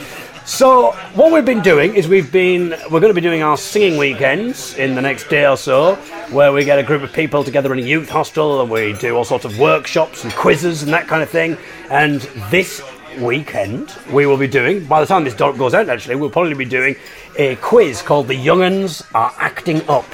So 0.44 0.90
what 1.14 1.32
we've 1.32 1.44
been 1.44 1.62
doing 1.62 1.94
is 1.94 2.08
we've 2.08 2.32
been 2.32 2.70
we're 2.90 2.98
going 3.00 3.10
to 3.10 3.14
be 3.14 3.20
doing 3.20 3.44
our 3.44 3.56
singing 3.56 3.96
weekends 3.96 4.74
in 4.74 4.96
the 4.96 5.00
next 5.00 5.28
day 5.28 5.46
or 5.46 5.56
so, 5.56 5.94
where 6.30 6.52
we 6.52 6.64
get 6.64 6.80
a 6.80 6.82
group 6.82 7.02
of 7.02 7.12
people 7.12 7.44
together 7.44 7.72
in 7.72 7.78
a 7.78 7.82
youth 7.82 8.08
hostel 8.08 8.60
and 8.60 8.68
we 8.68 8.92
do 8.94 9.16
all 9.16 9.24
sorts 9.24 9.44
of 9.44 9.56
workshops 9.60 10.24
and 10.24 10.32
quizzes 10.32 10.82
and 10.82 10.92
that 10.92 11.06
kind 11.06 11.22
of 11.22 11.30
thing. 11.30 11.56
And 11.90 12.22
this 12.50 12.82
weekend 13.20 13.94
we 14.12 14.26
will 14.26 14.36
be 14.36 14.46
doing, 14.46 14.84
by 14.86 15.00
the 15.00 15.06
time 15.06 15.24
this 15.24 15.34
doc 15.34 15.56
goes 15.56 15.74
out, 15.74 15.88
actually, 15.88 16.16
we'll 16.16 16.30
probably 16.30 16.54
be 16.54 16.64
doing 16.64 16.96
a 17.38 17.56
quiz 17.56 18.02
called 18.02 18.28
"The 18.28 18.34
Young'uns 18.34 19.02
Are 19.14 19.32
Acting 19.38 19.80
Up," 19.88 20.04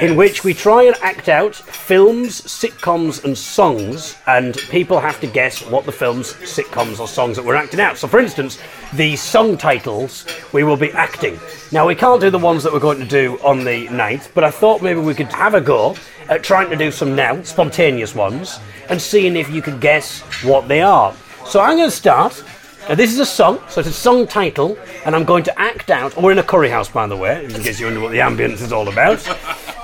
in 0.00 0.16
which 0.16 0.44
we 0.44 0.52
try 0.54 0.84
and 0.84 0.96
act 1.02 1.28
out 1.28 1.54
films, 1.54 2.40
sitcoms, 2.42 3.24
and 3.24 3.36
songs, 3.36 4.16
and 4.26 4.56
people 4.70 5.00
have 5.00 5.20
to 5.20 5.26
guess 5.26 5.64
what 5.66 5.86
the 5.86 5.92
films, 5.92 6.34
sitcoms, 6.34 7.00
or 7.00 7.08
songs 7.08 7.36
that 7.36 7.44
we're 7.44 7.56
acting 7.56 7.80
out. 7.80 7.96
So, 7.96 8.08
for 8.08 8.20
instance, 8.20 8.58
the 8.92 9.16
song 9.16 9.56
titles 9.56 10.26
we 10.52 10.64
will 10.64 10.76
be 10.76 10.92
acting. 10.92 11.38
Now, 11.72 11.86
we 11.86 11.94
can't 11.94 12.20
do 12.20 12.30
the 12.30 12.38
ones 12.38 12.62
that 12.62 12.72
we're 12.72 12.80
going 12.80 13.00
to 13.00 13.06
do 13.06 13.38
on 13.42 13.64
the 13.64 13.88
night, 13.88 14.30
but 14.34 14.44
I 14.44 14.50
thought 14.50 14.82
maybe 14.82 15.00
we 15.00 15.14
could 15.14 15.32
have 15.32 15.54
a 15.54 15.60
go 15.60 15.96
at 16.28 16.42
trying 16.42 16.70
to 16.70 16.76
do 16.76 16.90
some 16.92 17.16
now, 17.16 17.42
spontaneous 17.42 18.14
ones, 18.14 18.60
and 18.88 19.00
seeing 19.00 19.36
if 19.36 19.50
you 19.50 19.62
could 19.62 19.80
guess 19.80 20.20
what 20.42 20.68
they 20.68 20.80
are. 20.80 21.14
So, 21.50 21.60
I'm 21.60 21.78
going 21.78 21.90
to 21.90 21.96
start. 21.96 22.44
Now, 22.88 22.94
this 22.94 23.12
is 23.12 23.18
a 23.18 23.26
song, 23.26 23.58
so 23.68 23.80
it's 23.80 23.90
a 23.90 23.92
song 23.92 24.28
title, 24.28 24.78
and 25.04 25.16
I'm 25.16 25.24
going 25.24 25.42
to 25.42 25.60
act 25.60 25.90
out. 25.90 26.16
We're 26.16 26.30
in 26.30 26.38
a 26.38 26.44
curry 26.44 26.70
house, 26.70 26.88
by 26.88 27.08
the 27.08 27.16
way, 27.16 27.44
in 27.44 27.50
case 27.50 27.80
you 27.80 27.86
wonder 27.86 28.00
what 28.00 28.12
the 28.12 28.18
ambience 28.18 28.62
is 28.62 28.72
all 28.72 28.86
about. 28.88 29.26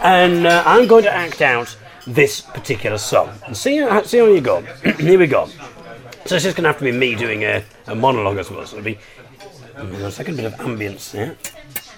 And 0.01 0.47
uh, 0.47 0.63
I'm 0.65 0.87
going 0.87 1.03
to 1.03 1.13
act 1.13 1.43
out 1.43 1.77
this 2.07 2.41
particular 2.41 2.99
song. 2.99 3.33
And 3.47 3.57
see 3.57 3.79
how, 3.79 4.01
see 4.03 4.19
how 4.19 4.27
you 4.27 4.41
go. 4.41 4.61
Here 5.01 5.19
we 5.19 5.27
go. 5.27 5.47
So 6.27 6.37
it's 6.37 6.45
just 6.45 6.57
going 6.57 6.63
to 6.63 6.69
have 6.69 6.79
to 6.79 6.85
be 6.85 6.93
me 6.93 7.17
doing 7.17 7.43
a, 7.43 7.65
a 7.89 7.97
monologue, 7.97 8.39
I 8.39 8.43
suppose. 8.43 8.73
It'll 8.73 8.85
be 8.85 8.97
a 9.77 10.11
second 10.13 10.37
bit 10.37 10.45
of 10.45 10.55
ambience 10.55 11.11
there. 11.11 11.37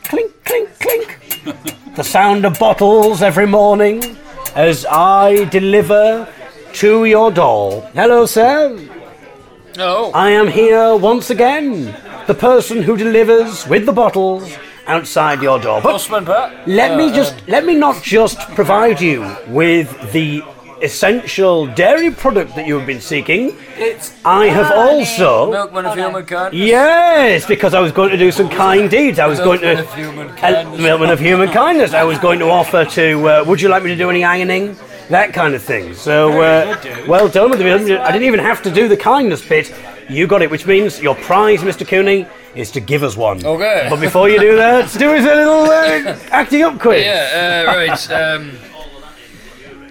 Clink, 0.05 0.33
clink, 0.45 0.71
clink. 0.79 1.95
the 1.95 2.05
sound 2.05 2.47
of 2.47 2.59
bottles 2.59 3.21
every 3.21 3.47
morning 3.47 4.17
as 4.55 4.87
I 4.87 5.45
deliver 5.45 6.27
to 6.73 7.05
your 7.05 7.31
door. 7.31 7.83
Hello, 7.93 8.25
sir. 8.25 8.89
No. 9.79 10.11
I 10.11 10.31
am 10.31 10.49
here 10.49 10.97
once 10.97 11.31
again, 11.31 11.95
the 12.27 12.35
person 12.35 12.83
who 12.83 12.97
delivers 12.97 13.65
with 13.69 13.87
the 13.87 13.93
bottles 13.93 14.53
outside 14.89 15.41
your 15.41 15.61
door. 15.61 15.81
But 15.81 15.93
Postman 15.93 16.25
Pat. 16.25 16.67
let 16.67 16.97
me 16.99 17.13
just 17.13 17.47
let 17.47 17.65
me 17.65 17.77
not 17.77 18.03
just 18.03 18.41
provide 18.57 19.01
you 19.01 19.21
with 19.47 19.89
the 20.11 20.43
essential 20.83 21.67
dairy 21.67 22.11
product 22.11 22.57
that 22.57 22.67
you 22.67 22.77
have 22.77 22.89
been 22.89 23.01
seeking. 23.01 23.57
It's 23.77 24.17
I 24.25 24.47
have 24.47 24.73
also 24.73 25.53
Milkman 25.53 25.87
of 25.87 25.97
Humankind. 25.97 26.55
Yes, 26.55 27.47
because 27.47 27.73
I 27.73 27.79
was 27.79 27.93
going 27.93 28.11
to 28.11 28.17
do 28.17 28.33
some 28.33 28.49
kind 28.49 28.91
deeds. 28.91 29.21
I 29.21 29.29
was 29.29 29.39
going 29.39 29.61
to 29.61 29.77
Milkman 29.77 29.87
of 29.87 29.95
human 29.95 30.29
kindness. 30.35 30.81
Uh, 30.81 30.83
Milkman 30.83 31.11
of 31.11 31.21
human 31.21 31.51
kindness. 31.51 31.95
I 31.95 32.03
was 32.03 32.19
going 32.19 32.41
to 32.41 32.47
offer 32.47 32.85
to. 32.85 33.29
Uh, 33.29 33.45
would 33.47 33.61
you 33.61 33.69
like 33.69 33.85
me 33.85 33.91
to 33.91 33.97
do 33.97 34.11
any 34.11 34.25
ironing? 34.25 34.77
That 35.09 35.33
kind 35.33 35.55
of 35.55 35.63
thing. 35.63 35.95
So, 35.95 36.41
uh, 36.43 37.05
well 37.09 37.29
done 37.29 37.51
with 37.51 37.61
me. 37.61 37.71
I 37.71 38.13
didn't 38.13 38.27
even 38.27 38.41
have 38.41 38.63
to 38.63 38.71
do 38.71 38.89
the 38.89 38.97
kindness 38.97 39.47
bit. 39.47 39.75
You 40.09 40.27
got 40.27 40.43
it, 40.43 40.51
which 40.51 40.67
means 40.67 41.01
your 41.01 41.15
prize, 41.15 41.61
Mr. 41.61 41.87
Cooney, 41.87 42.27
is 42.55 42.71
to 42.73 42.81
give 42.81 43.03
us 43.03 43.17
one. 43.17 43.45
Okay. 43.45 43.87
But 43.91 44.01
before 44.01 44.29
you 44.29 44.39
do 44.39 44.57
that, 44.57 44.91
do 44.99 45.11
us 45.13 45.25
a 45.25 45.35
little 45.35 45.65
uh, 45.65 46.19
acting 46.31 46.63
up 46.63 46.79
quiz. 46.79 47.05
Yeah, 47.05 47.65
uh, 47.69 47.77
right. 47.77 48.11
Um, 48.11 48.59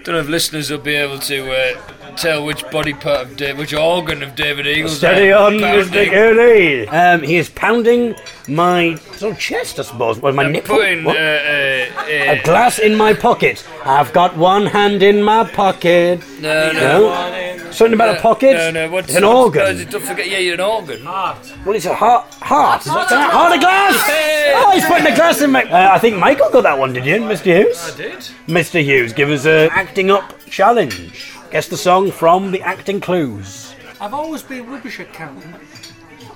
don't 0.02 0.14
know 0.14 0.20
if 0.20 0.28
listeners 0.28 0.70
will 0.70 0.78
be 0.78 0.94
able 0.94 1.18
to 1.18 1.52
uh, 1.52 1.80
tell 2.20 2.44
which 2.44 2.68
body 2.70 2.92
part 2.92 3.22
of 3.22 3.36
David, 3.36 3.58
which 3.58 3.74
organ 3.74 4.22
of 4.22 4.34
David 4.34 4.66
Eagle's. 4.66 4.96
Steady 4.98 5.32
on, 5.32 5.54
Mr. 5.54 6.10
pounding. 6.10 6.88
Um, 6.88 7.22
he 7.22 7.36
is 7.36 7.48
pounding 7.48 8.14
my 8.48 8.94
sort 9.16 9.32
of 9.34 9.38
chest, 9.38 9.78
I 9.78 9.82
suppose, 9.82 10.18
or 10.20 10.32
my 10.32 10.44
I'm 10.44 10.52
nipple. 10.52 10.76
putting 10.76 11.00
uh, 11.00 11.04
What? 11.04 11.16
uh, 11.16 11.20
A 11.20 12.38
uh, 12.38 12.42
glass 12.42 12.78
in 12.78 12.94
my 12.96 13.14
pocket. 13.14 13.66
I've 13.84 14.12
got 14.12 14.36
one 14.36 14.66
hand 14.66 15.02
in 15.02 15.22
my 15.22 15.44
pocket. 15.44 16.20
no, 16.40 16.72
no. 16.72 16.80
No? 16.80 17.70
Something 17.70 17.94
about 17.94 18.16
a 18.16 18.20
pocket? 18.20 18.54
No, 18.54 18.70
no. 18.70 18.90
What's, 18.90 19.08
it's 19.08 19.16
an 19.18 19.24
what's- 19.24 19.36
organ. 19.56 19.62
uh, 19.86 19.90
don't 19.90 20.02
forget, 20.02 20.28
yeah, 20.28 20.38
you're 20.38 20.54
an 20.54 20.60
organ. 20.60 21.04
Well, 21.04 21.74
it's 21.74 21.84
a 21.84 21.94
heart. 21.94 22.24
Heart. 22.34 22.80
Is 22.86 22.92
that 22.92 23.30
heart 23.30 23.54
of 23.54 23.60
glass? 23.60 24.00
Hey! 24.06 24.52
Oh, 24.56 24.70
he's 24.72 24.84
putting 24.86 25.06
a 25.06 25.14
glass 25.14 25.40
in 25.42 25.50
my. 25.52 25.64
Uh, 25.64 25.90
I 25.92 25.98
think 25.98 26.16
Michael 26.16 26.50
got 26.50 26.62
that 26.62 26.78
one, 26.78 26.92
did 26.94 27.04
you, 27.04 27.16
Mr. 27.16 27.44
Hughes? 27.64 27.92
I 27.92 27.96
did. 27.96 28.18
Mr. 28.46 28.82
Hughes, 28.82 29.12
give 29.12 29.28
us 29.30 29.44
a 29.44 29.68
acting 29.72 30.10
up 30.10 30.32
challenge. 30.46 31.34
Guess 31.50 31.68
the 31.68 31.76
song 31.76 32.10
from 32.10 32.50
the 32.50 32.60
acting 32.62 33.00
clues. 33.00 33.74
I've 34.00 34.12
always 34.14 34.42
been 34.42 34.70
rubbish 34.70 35.00
at 35.00 35.12
counting. 35.12 35.54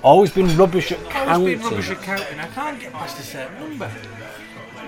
Always 0.03 0.31
been 0.31 0.55
rubbish 0.57 0.91
at 0.91 0.99
Always 1.27 1.59
been 1.59 1.61
counting. 1.61 1.61
rubbish 1.71 1.89
at 1.91 2.01
counting. 2.01 2.39
I 2.39 2.47
can't 2.47 2.79
get 2.79 2.91
past 2.93 3.19
a 3.19 3.23
certain 3.23 3.59
number. 3.59 3.91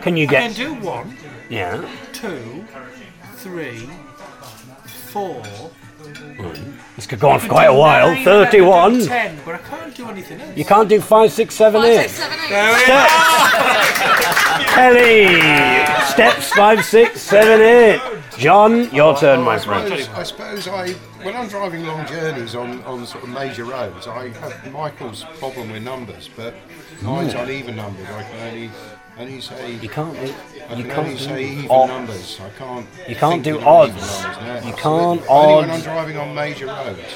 Can 0.02 0.18
you 0.18 0.28
get? 0.28 0.44
I 0.44 0.48
can 0.48 0.56
get? 0.56 0.82
do 0.82 0.86
one, 0.88 1.18
Yeah. 1.50 1.88
two, 2.12 2.66
three, 3.38 3.88
four. 5.12 5.44
This 6.96 7.08
could 7.08 7.20
go 7.20 7.30
on 7.30 7.40
for 7.40 7.48
quite 7.48 7.66
a 7.66 7.74
while. 7.74 8.08
nine, 8.10 8.18
I 8.20 8.24
can 8.24 8.26
do 8.26 8.46
Thirty-one. 8.46 9.00
Ten, 9.08 9.40
but 9.46 9.56
I 9.56 9.58
can't 9.60 9.96
do 9.96 10.10
anything 10.10 10.42
else. 10.42 10.58
You 10.58 10.66
can't 10.66 10.90
do 10.90 11.00
five, 11.02 11.32
six, 11.32 11.56
seven, 11.56 11.82
Five, 11.82 11.90
eight. 11.92 12.10
six, 12.10 12.14
seven, 12.14 12.40
eight. 12.40 12.52
Kelly, 14.68 16.06
steps 16.12 16.50
five, 16.52 16.84
six, 16.84 17.22
seven, 17.22 17.62
eight. 17.62 18.02
John, 18.38 18.94
your 18.94 19.16
turn, 19.18 19.42
my 19.42 19.56
I 19.56 19.60
friend. 19.60 19.88
suppose, 19.88 20.10
I 20.10 20.24
suppose 20.24 20.68
I, 20.68 20.90
when 21.24 21.36
I'm 21.36 21.48
driving 21.48 21.86
long 21.86 22.06
journeys 22.06 22.54
on, 22.54 22.84
on 22.84 23.06
sort 23.06 23.24
of 23.24 23.30
major 23.30 23.64
roads, 23.64 24.08
I 24.08 24.30
have 24.30 24.72
Michael's 24.74 25.24
problem 25.40 25.72
with 25.72 25.84
numbers, 25.84 26.30
but 26.36 26.54
mine's 27.02 27.34
hmm. 27.34 27.40
on 27.40 27.50
even 27.50 27.76
numbers. 27.78 28.06
I 28.10 28.24
can 28.24 28.48
only, 28.48 28.72
only 29.18 29.42
say, 29.42 29.76
You 29.76 29.90
can't. 29.90 30.14
do- 30.16 30.34
I 30.70 30.76
You 30.76 30.84
can 30.84 30.92
can't 31.06 31.20
say 31.20 31.46
even 31.46 31.64
do 31.66 31.72
odd. 31.72 31.88
numbers. 31.88 32.40
I 32.42 32.50
can't. 32.58 32.88
You 33.08 33.16
can't 33.16 33.32
think 33.34 33.44
do 33.46 33.56
even 33.56 33.68
odds. 33.68 33.94
numbers, 34.24 34.64
no. 34.64 34.70
You 34.70 34.76
can't 34.76 35.30
Only 35.30 35.56
when 35.56 35.70
odds. 35.70 35.72
I'm 35.72 35.82
driving 35.82 36.18
on 36.18 36.36
major 36.36 36.66
roads. 36.68 37.16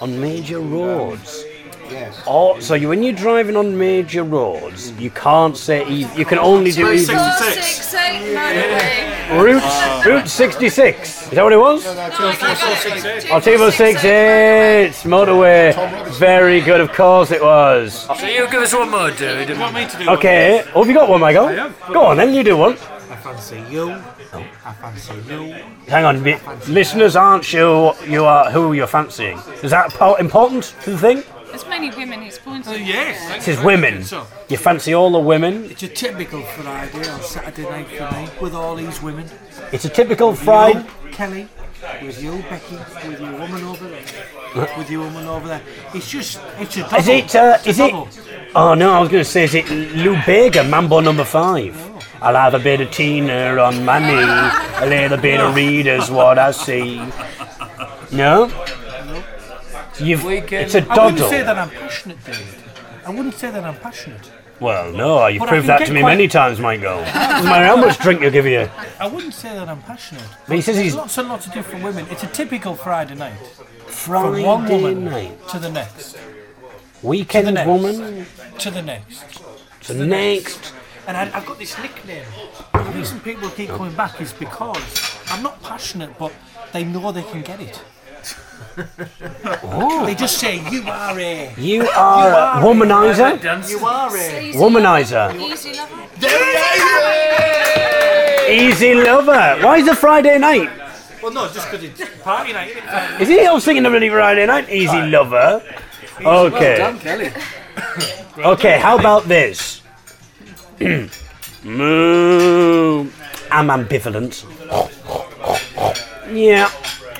on 0.00 0.20
major 0.20 0.58
um, 0.58 0.72
roads. 0.72 1.44
Yes. 1.90 2.22
Oh, 2.26 2.58
so 2.60 2.74
you, 2.74 2.88
when 2.88 3.02
you're 3.02 3.12
driving 3.14 3.56
on 3.56 3.76
major 3.76 4.22
roads, 4.24 4.92
you 4.92 5.10
can't 5.10 5.56
say 5.56 5.86
easy. 5.88 6.10
You 6.18 6.24
can 6.24 6.38
only 6.38 6.70
do 6.72 6.90
easy. 6.90 7.12
Four, 7.14 7.30
six, 7.52 7.94
eight, 7.94 8.36
motorway. 8.36 9.42
Route, 9.42 9.62
uh, 9.62 10.02
Route 10.06 10.28
66. 10.28 11.22
Is 11.24 11.30
that 11.30 11.42
what 11.42 11.52
it 11.52 11.56
was? 11.58 11.84
Oh, 11.86 13.40
Tivo 13.40 13.70
68, 13.70 14.90
motorway. 15.04 15.74
Very 16.18 16.60
good, 16.60 16.80
of 16.80 16.92
course 16.92 17.30
it 17.30 17.42
was. 17.42 18.04
So 18.18 18.26
you 18.26 18.50
give 18.50 18.62
us 18.62 18.74
one 18.74 18.90
more, 18.90 19.10
dude. 19.10 19.48
You 19.48 19.58
want 19.58 19.74
me 19.74 19.86
to 19.86 19.98
do 19.98 20.10
Okay, 20.10 20.64
oh, 20.74 20.80
have 20.82 20.88
you 20.88 20.94
got 20.94 21.08
one, 21.08 21.20
Michael? 21.20 21.48
Go 21.92 22.06
on 22.06 22.16
then, 22.16 22.32
you 22.34 22.42
do 22.42 22.56
one. 22.56 22.76
one? 22.76 22.78
I 23.10 23.16
fancy 23.16 23.62
you. 23.70 23.90
I 24.64 24.72
fancy 24.74 25.12
you. 25.28 25.52
Hang 25.88 26.04
on, 26.04 26.22
mi- 26.22 26.38
listeners 26.68 27.16
aren't 27.16 27.44
sure 27.44 27.94
you 28.06 28.24
are 28.24 28.50
who 28.50 28.72
you're 28.72 28.86
fancying. 28.86 29.38
Is 29.62 29.70
that 29.70 29.92
po- 29.92 30.14
important 30.16 30.74
to 30.82 30.90
the 30.92 30.98
thing? 30.98 31.22
It's 31.54 31.66
many 31.66 31.90
women 31.90 32.22
he's 32.22 32.38
pointing. 32.38 32.72
Oh, 32.72 32.76
yes. 32.76 33.36
It 33.36 33.42
says 33.42 33.64
women. 33.64 34.04
So, 34.04 34.26
You 34.48 34.56
fancy 34.56 34.94
all 34.94 35.10
the 35.10 35.18
women. 35.18 35.64
it's 35.70 35.82
a 35.82 35.88
typical 35.88 36.42
Friday 36.42 37.08
on 37.08 37.20
Saturday 37.22 37.62
night 37.68 37.88
for 37.88 38.10
me 38.16 38.28
with 38.40 38.54
all 38.54 38.76
these 38.76 39.02
women. 39.02 39.26
It's 39.72 39.84
a 39.84 39.88
typical 39.88 40.34
Friday. 40.34 40.84
You, 41.04 41.10
Kelly, 41.10 41.48
with 42.02 42.22
you, 42.22 42.32
Becky, 42.48 42.76
with 43.08 43.20
your 43.20 43.32
woman 43.32 43.64
over 43.64 43.88
there, 43.88 44.04
with 44.78 44.90
your 44.90 45.04
woman 45.04 45.26
over 45.26 45.48
there. 45.48 45.62
It's 45.94 46.10
just, 46.10 46.40
it's 46.58 46.76
a 46.76 46.80
double. 46.82 46.96
Is 46.96 47.08
it, 47.08 47.34
uh, 47.34 47.58
It's 47.64 47.66
a 47.66 47.68
is 47.70 47.80
it? 47.80 48.54
Oh 48.54 48.74
no, 48.74 48.92
I 48.92 49.00
was 49.00 49.08
going 49.08 49.22
to 49.24 49.30
say, 49.30 49.44
is 49.44 49.54
it 49.54 49.68
Lou 49.70 50.16
Bega, 50.24 50.64
Mambo 50.64 51.00
number 51.00 51.24
five? 51.24 51.76
I'll 52.20 52.34
have 52.34 52.54
a 52.54 52.58
bit 52.58 52.80
of 52.80 52.90
Tina 52.90 53.56
on 53.58 53.84
my 53.84 53.98
knee, 54.00 54.84
a 54.84 54.88
little 54.88 55.18
bit 55.18 55.40
of 55.40 55.54
Rita's 55.54 56.10
what 56.10 56.38
I 56.38 56.50
see. 56.52 56.96
No? 58.10 58.48
You've, 60.00 60.24
Weekend. 60.24 60.64
it's 60.66 60.74
a 60.74 60.86
I 60.88 61.04
wouldn't 61.06 61.28
say 61.28 61.42
that 61.42 61.58
I'm 61.58 61.70
passionate, 61.70 62.24
David. 62.24 62.46
I 63.06 63.10
wouldn't 63.10 63.34
say 63.34 63.50
that 63.50 63.64
I'm 63.64 63.76
passionate. 63.76 64.30
Well, 64.60 64.92
no, 64.92 65.26
you've 65.28 65.40
But 65.40 65.48
proved 65.50 65.68
that 65.68 65.86
to 65.86 65.92
me 65.92 66.02
many 66.02 66.26
times, 66.26 66.58
Michael. 66.58 66.98
Doesn't 67.04 67.44
matter 67.48 67.66
how 67.66 67.76
much 67.76 67.98
drink 68.00 68.20
you 68.22 68.30
give 68.30 68.44
you. 68.46 68.68
I 68.98 69.06
wouldn't 69.06 69.34
say 69.34 69.54
that 69.54 69.68
I'm 69.68 69.80
passionate. 69.82 70.24
But 70.48 70.56
he 70.56 70.62
says 70.62 70.76
he's 70.76 70.96
lots 70.96 71.16
and 71.16 71.28
lots 71.28 71.46
of 71.46 71.52
different 71.52 71.84
women. 71.84 72.06
It's 72.10 72.24
a 72.24 72.26
typical 72.26 72.74
Friday 72.74 73.14
night. 73.14 73.38
Friday 73.86 74.42
From 74.42 74.64
one 74.64 74.68
woman 74.68 75.04
night. 75.04 75.48
to 75.48 75.58
the 75.58 75.70
next, 75.70 76.18
Weekend 77.02 77.46
the 77.46 77.52
next. 77.52 77.68
woman 77.68 78.26
to 78.58 78.70
the 78.70 78.82
next. 78.82 79.40
to 79.82 79.94
the 79.94 80.06
next. 80.06 80.74
And 81.06 81.16
I, 81.16 81.30
I've 81.36 81.46
got 81.46 81.58
this 81.58 81.78
nickname. 81.78 82.24
The 82.74 82.82
reason 82.94 83.20
people 83.20 83.48
keep 83.50 83.68
coming 83.70 83.94
back 83.94 84.20
is 84.20 84.32
because 84.32 85.16
I'm 85.30 85.42
not 85.42 85.62
passionate, 85.62 86.18
but 86.18 86.32
they 86.72 86.84
know 86.84 87.12
they 87.12 87.22
can 87.22 87.42
get 87.42 87.60
it. 87.60 87.82
Oh. 88.80 90.04
They 90.06 90.14
just 90.14 90.38
say, 90.38 90.56
You 90.70 90.82
are 90.86 91.18
a. 91.18 91.54
You 91.58 91.82
are 91.88 92.30
a 92.30 92.62
womanizer? 92.62 93.68
You 93.68 93.78
are 93.84 94.16
a. 94.16 94.40
Easy 94.42 94.58
Womanizer. 94.58 95.28
lover. 95.28 95.44
Easy 95.52 95.74
lover. 95.74 96.06
Easy 98.50 98.94
lover. 98.94 99.58
Why 99.64 99.76
is 99.78 99.86
it 99.88 99.96
Friday 99.98 100.38
night? 100.38 100.70
Well, 101.22 101.32
no, 101.32 101.44
it's 101.46 101.54
just 101.54 101.70
because 101.70 101.84
it's 101.84 102.00
party 102.22 102.52
night. 102.52 102.70
isn't 102.70 102.82
it? 102.88 103.20
Is 103.22 103.28
he? 103.28 103.44
I 103.46 103.52
was 103.52 103.64
thinking 103.64 103.84
of 103.86 103.94
any 103.94 104.08
Friday 104.08 104.46
night. 104.46 104.68
Easy 104.70 105.00
lover. 105.02 105.62
Okay. 106.20 106.96
Kelly. 107.00 107.32
Okay, 108.38 108.78
how 108.78 108.98
about 108.98 109.24
this? 109.24 109.80
Moo. 111.64 113.08
I'm 113.50 113.68
ambivalent. 113.68 114.44
Yeah, 116.30 116.68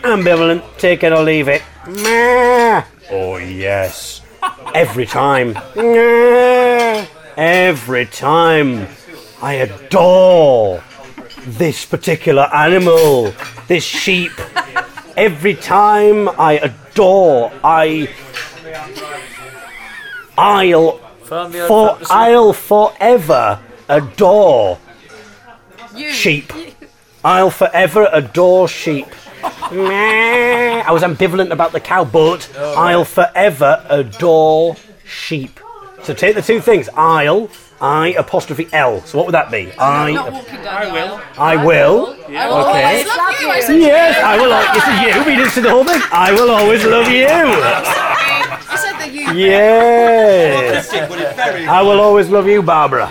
ambivalent. 0.02 0.62
Take 0.78 1.02
it 1.02 1.12
or 1.12 1.22
leave 1.22 1.48
it. 1.48 1.62
Meh. 1.86 2.84
Oh, 3.10 3.36
yes. 3.36 4.20
Every 4.74 5.06
time. 5.06 5.54
Meh. 5.76 7.06
Every 7.36 8.06
time. 8.06 8.88
I 9.40 9.54
adore 9.54 10.82
this 11.46 11.84
particular 11.84 12.48
animal, 12.52 13.32
this 13.68 13.84
sheep. 13.84 14.32
Every 15.16 15.54
time 15.54 16.28
I 16.28 16.58
adore, 16.58 17.52
I. 17.62 18.12
I'll 20.36 20.98
for. 20.98 21.98
I'll 22.10 22.52
forever 22.52 23.60
adore 23.88 24.78
sheep. 26.10 26.52
I'll 27.24 27.50
forever 27.50 28.08
adore 28.12 28.68
sheep. 28.68 29.06
Meh. 29.72 30.82
I 30.86 30.90
was 30.92 31.02
ambivalent 31.02 31.50
about 31.50 31.72
the 31.72 31.80
cow, 31.80 32.04
but 32.04 32.48
oh, 32.56 32.74
I'll 32.74 33.04
forever 33.04 33.84
adore 33.88 34.76
sheep. 35.06 35.60
So 36.02 36.14
take 36.14 36.34
the 36.34 36.42
two 36.42 36.60
things. 36.60 36.88
I'll, 36.94 37.50
I 37.80 38.08
apostrophe 38.18 38.68
L. 38.72 39.00
So 39.02 39.18
what 39.18 39.26
would 39.26 39.34
that 39.34 39.50
be? 39.50 39.66
Not 39.66 39.78
I, 39.78 40.30
walking 40.30 40.54
down 40.62 40.66
I 40.66 40.92
will. 40.92 41.20
I 41.36 41.56
will. 41.64 42.16
I 42.28 42.46
will 42.48 42.54
always 42.54 43.06
love 43.06 43.40
you. 43.40 43.48
I 43.50 43.60
said 43.60 43.80
Yes, 43.80 44.16
I 44.22 44.36
will. 44.36 44.52
al- 44.52 44.74
This 44.74 44.84
is 44.84 45.00
you. 45.16 45.24
We 45.30 45.36
didn't 45.36 45.50
see 45.52 45.60
the 45.60 45.70
whole 45.70 45.84
thing. 45.84 46.00
I 46.12 46.32
will 46.32 46.50
always 46.50 46.84
love 46.84 47.08
you. 47.08 47.26
I 47.26 48.76
said 48.76 48.92
that 48.98 49.10
you. 49.12 49.32
Yes. 49.38 50.92
I 51.68 51.82
will 51.82 52.00
always 52.00 52.28
love 52.28 52.46
you, 52.46 52.62
Barbara. 52.62 53.10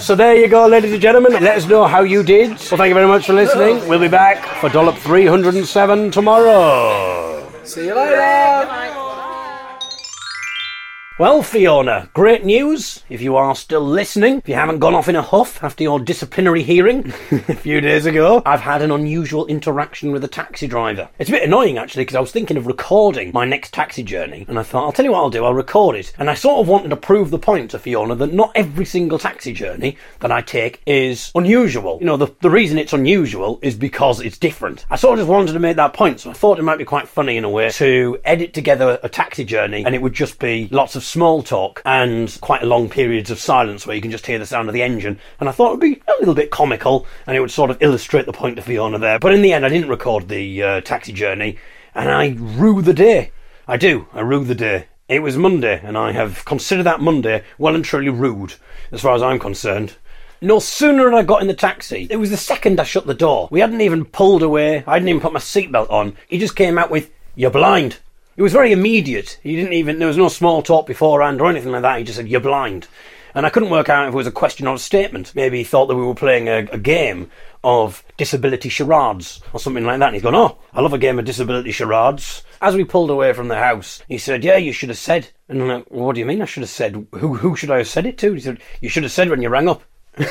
So 0.00 0.14
there 0.14 0.34
you 0.36 0.48
go, 0.48 0.66
ladies 0.66 0.92
and 0.92 1.02
gentlemen. 1.02 1.32
Let 1.32 1.56
us 1.58 1.66
know 1.66 1.84
how 1.84 2.02
you 2.02 2.22
did. 2.22 2.50
Well, 2.50 2.78
thank 2.78 2.88
you 2.88 2.94
very 2.94 3.06
much 3.06 3.26
for 3.26 3.32
listening. 3.34 3.86
We'll 3.88 4.00
be 4.00 4.08
back 4.08 4.44
for 4.60 4.68
Dollop 4.70 4.96
307 4.96 6.10
tomorrow. 6.10 7.50
See 7.64 7.86
you 7.86 7.94
later. 7.94 8.53
Well, 11.16 11.44
Fiona, 11.44 12.10
great 12.12 12.44
news. 12.44 13.04
If 13.08 13.22
you 13.22 13.36
are 13.36 13.54
still 13.54 13.86
listening, 13.86 14.38
if 14.38 14.48
you 14.48 14.56
haven't 14.56 14.80
gone 14.80 14.96
off 14.96 15.08
in 15.08 15.14
a 15.14 15.22
huff 15.22 15.62
after 15.62 15.84
your 15.84 16.00
disciplinary 16.00 16.64
hearing 16.64 17.12
a 17.30 17.54
few 17.54 17.80
days 17.80 18.04
ago, 18.04 18.42
I've 18.44 18.62
had 18.62 18.82
an 18.82 18.90
unusual 18.90 19.46
interaction 19.46 20.10
with 20.10 20.24
a 20.24 20.28
taxi 20.28 20.66
driver. 20.66 21.08
It's 21.20 21.30
a 21.30 21.32
bit 21.32 21.44
annoying 21.44 21.78
actually 21.78 22.02
because 22.02 22.16
I 22.16 22.20
was 22.20 22.32
thinking 22.32 22.56
of 22.56 22.66
recording 22.66 23.30
my 23.32 23.44
next 23.44 23.72
taxi 23.72 24.02
journey 24.02 24.44
and 24.48 24.58
I 24.58 24.64
thought, 24.64 24.86
I'll 24.86 24.90
tell 24.90 25.04
you 25.04 25.12
what 25.12 25.20
I'll 25.20 25.30
do, 25.30 25.44
I'll 25.44 25.54
record 25.54 25.94
it. 25.94 26.12
And 26.18 26.28
I 26.28 26.34
sort 26.34 26.58
of 26.58 26.66
wanted 26.66 26.88
to 26.88 26.96
prove 26.96 27.30
the 27.30 27.38
point 27.38 27.70
to 27.70 27.78
Fiona 27.78 28.16
that 28.16 28.32
not 28.32 28.50
every 28.56 28.84
single 28.84 29.20
taxi 29.20 29.52
journey 29.52 29.96
that 30.18 30.32
I 30.32 30.40
take 30.40 30.82
is 30.84 31.30
unusual. 31.36 31.98
You 32.00 32.06
know, 32.06 32.16
the, 32.16 32.34
the 32.40 32.50
reason 32.50 32.76
it's 32.76 32.92
unusual 32.92 33.60
is 33.62 33.76
because 33.76 34.20
it's 34.20 34.36
different. 34.36 34.84
I 34.90 34.96
sort 34.96 35.20
of 35.20 35.20
just 35.20 35.30
wanted 35.30 35.52
to 35.52 35.60
make 35.60 35.76
that 35.76 35.92
point, 35.92 36.18
so 36.18 36.30
I 36.30 36.32
thought 36.32 36.58
it 36.58 36.62
might 36.62 36.78
be 36.78 36.84
quite 36.84 37.06
funny 37.06 37.36
in 37.36 37.44
a 37.44 37.50
way 37.50 37.70
to 37.70 38.18
edit 38.24 38.52
together 38.52 38.98
a 39.04 39.08
taxi 39.08 39.44
journey 39.44 39.84
and 39.84 39.94
it 39.94 40.02
would 40.02 40.12
just 40.12 40.40
be 40.40 40.68
lots 40.72 40.96
of 40.96 41.03
small 41.04 41.42
talk 41.42 41.82
and 41.84 42.36
quite 42.40 42.62
long 42.64 42.88
periods 42.88 43.30
of 43.30 43.38
silence 43.38 43.86
where 43.86 43.94
you 43.94 44.02
can 44.02 44.10
just 44.10 44.26
hear 44.26 44.38
the 44.38 44.46
sound 44.46 44.68
of 44.68 44.74
the 44.74 44.82
engine. 44.82 45.18
And 45.40 45.48
I 45.48 45.52
thought 45.52 45.68
it 45.68 45.70
would 45.72 45.80
be 45.80 46.02
a 46.08 46.18
little 46.18 46.34
bit 46.34 46.50
comical 46.50 47.06
and 47.26 47.36
it 47.36 47.40
would 47.40 47.50
sort 47.50 47.70
of 47.70 47.82
illustrate 47.82 48.26
the 48.26 48.32
point 48.32 48.56
to 48.56 48.62
Fiona 48.62 48.98
there. 48.98 49.18
But 49.18 49.34
in 49.34 49.42
the 49.42 49.52
end, 49.52 49.64
I 49.64 49.68
didn't 49.68 49.88
record 49.88 50.28
the 50.28 50.62
uh, 50.62 50.80
taxi 50.80 51.12
journey 51.12 51.58
and 51.94 52.10
I 52.10 52.36
rue 52.38 52.82
the 52.82 52.94
day. 52.94 53.32
I 53.66 53.76
do. 53.76 54.08
I 54.12 54.20
rue 54.20 54.44
the 54.44 54.54
day. 54.54 54.86
It 55.06 55.20
was 55.20 55.36
Monday, 55.36 55.82
and 55.84 55.98
I 55.98 56.12
have 56.12 56.46
considered 56.46 56.84
that 56.84 57.00
Monday 57.00 57.44
well 57.58 57.74
and 57.74 57.84
truly 57.84 58.08
rude, 58.08 58.54
as 58.90 59.02
far 59.02 59.14
as 59.14 59.22
I'm 59.22 59.38
concerned. 59.38 59.96
No 60.40 60.58
sooner 60.58 61.10
had 61.10 61.18
I 61.18 61.22
got 61.22 61.42
in 61.42 61.46
the 61.46 61.54
taxi, 61.54 62.06
it 62.10 62.16
was 62.16 62.30
the 62.30 62.38
second 62.38 62.80
I 62.80 62.84
shut 62.84 63.06
the 63.06 63.12
door. 63.12 63.48
We 63.50 63.60
hadn't 63.60 63.82
even 63.82 64.06
pulled 64.06 64.42
away, 64.42 64.82
I 64.86 64.94
hadn't 64.94 65.08
even 65.08 65.20
put 65.20 65.34
my 65.34 65.40
seatbelt 65.40 65.90
on. 65.90 66.16
He 66.26 66.38
just 66.38 66.56
came 66.56 66.78
out 66.78 66.90
with, 66.90 67.10
You're 67.34 67.50
blind. 67.50 67.98
It 68.36 68.42
was 68.42 68.52
very 68.52 68.72
immediate. 68.72 69.38
He 69.42 69.54
didn't 69.54 69.74
even, 69.74 69.98
there 69.98 70.08
was 70.08 70.16
no 70.16 70.28
small 70.28 70.62
talk 70.62 70.86
beforehand 70.86 71.40
or 71.40 71.48
anything 71.48 71.70
like 71.70 71.82
that. 71.82 71.98
He 71.98 72.04
just 72.04 72.16
said, 72.16 72.28
You're 72.28 72.40
blind. 72.40 72.88
And 73.34 73.44
I 73.44 73.50
couldn't 73.50 73.70
work 73.70 73.88
out 73.88 74.06
if 74.06 74.14
it 74.14 74.16
was 74.16 74.28
a 74.28 74.32
question 74.32 74.66
or 74.66 74.76
a 74.76 74.78
statement. 74.78 75.34
Maybe 75.34 75.58
he 75.58 75.64
thought 75.64 75.86
that 75.86 75.96
we 75.96 76.04
were 76.04 76.14
playing 76.14 76.48
a, 76.48 76.68
a 76.70 76.78
game 76.78 77.30
of 77.64 78.04
disability 78.16 78.68
charades 78.68 79.40
or 79.52 79.58
something 79.58 79.84
like 79.84 79.98
that. 79.98 80.06
And 80.06 80.14
he's 80.14 80.22
gone, 80.22 80.34
Oh, 80.34 80.58
I 80.72 80.80
love 80.80 80.92
a 80.92 80.98
game 80.98 81.18
of 81.18 81.24
disability 81.24 81.72
charades. 81.72 82.42
As 82.60 82.76
we 82.76 82.84
pulled 82.84 83.10
away 83.10 83.32
from 83.32 83.48
the 83.48 83.56
house, 83.56 84.02
he 84.08 84.18
said, 84.18 84.44
Yeah, 84.44 84.56
you 84.56 84.72
should 84.72 84.88
have 84.88 84.98
said. 84.98 85.28
And 85.48 85.62
I'm 85.62 85.68
like, 85.68 85.90
What 85.90 86.14
do 86.14 86.20
you 86.20 86.26
mean 86.26 86.42
I 86.42 86.46
should 86.46 86.62
have 86.62 86.70
said? 86.70 87.06
Who, 87.12 87.34
who 87.34 87.56
should 87.56 87.70
I 87.70 87.78
have 87.78 87.88
said 87.88 88.06
it 88.06 88.18
to? 88.18 88.32
He 88.32 88.40
said, 88.40 88.60
You 88.80 88.88
should 88.88 89.02
have 89.04 89.12
said 89.12 89.30
when 89.30 89.42
you 89.42 89.48
rang 89.48 89.68
up. 89.68 89.82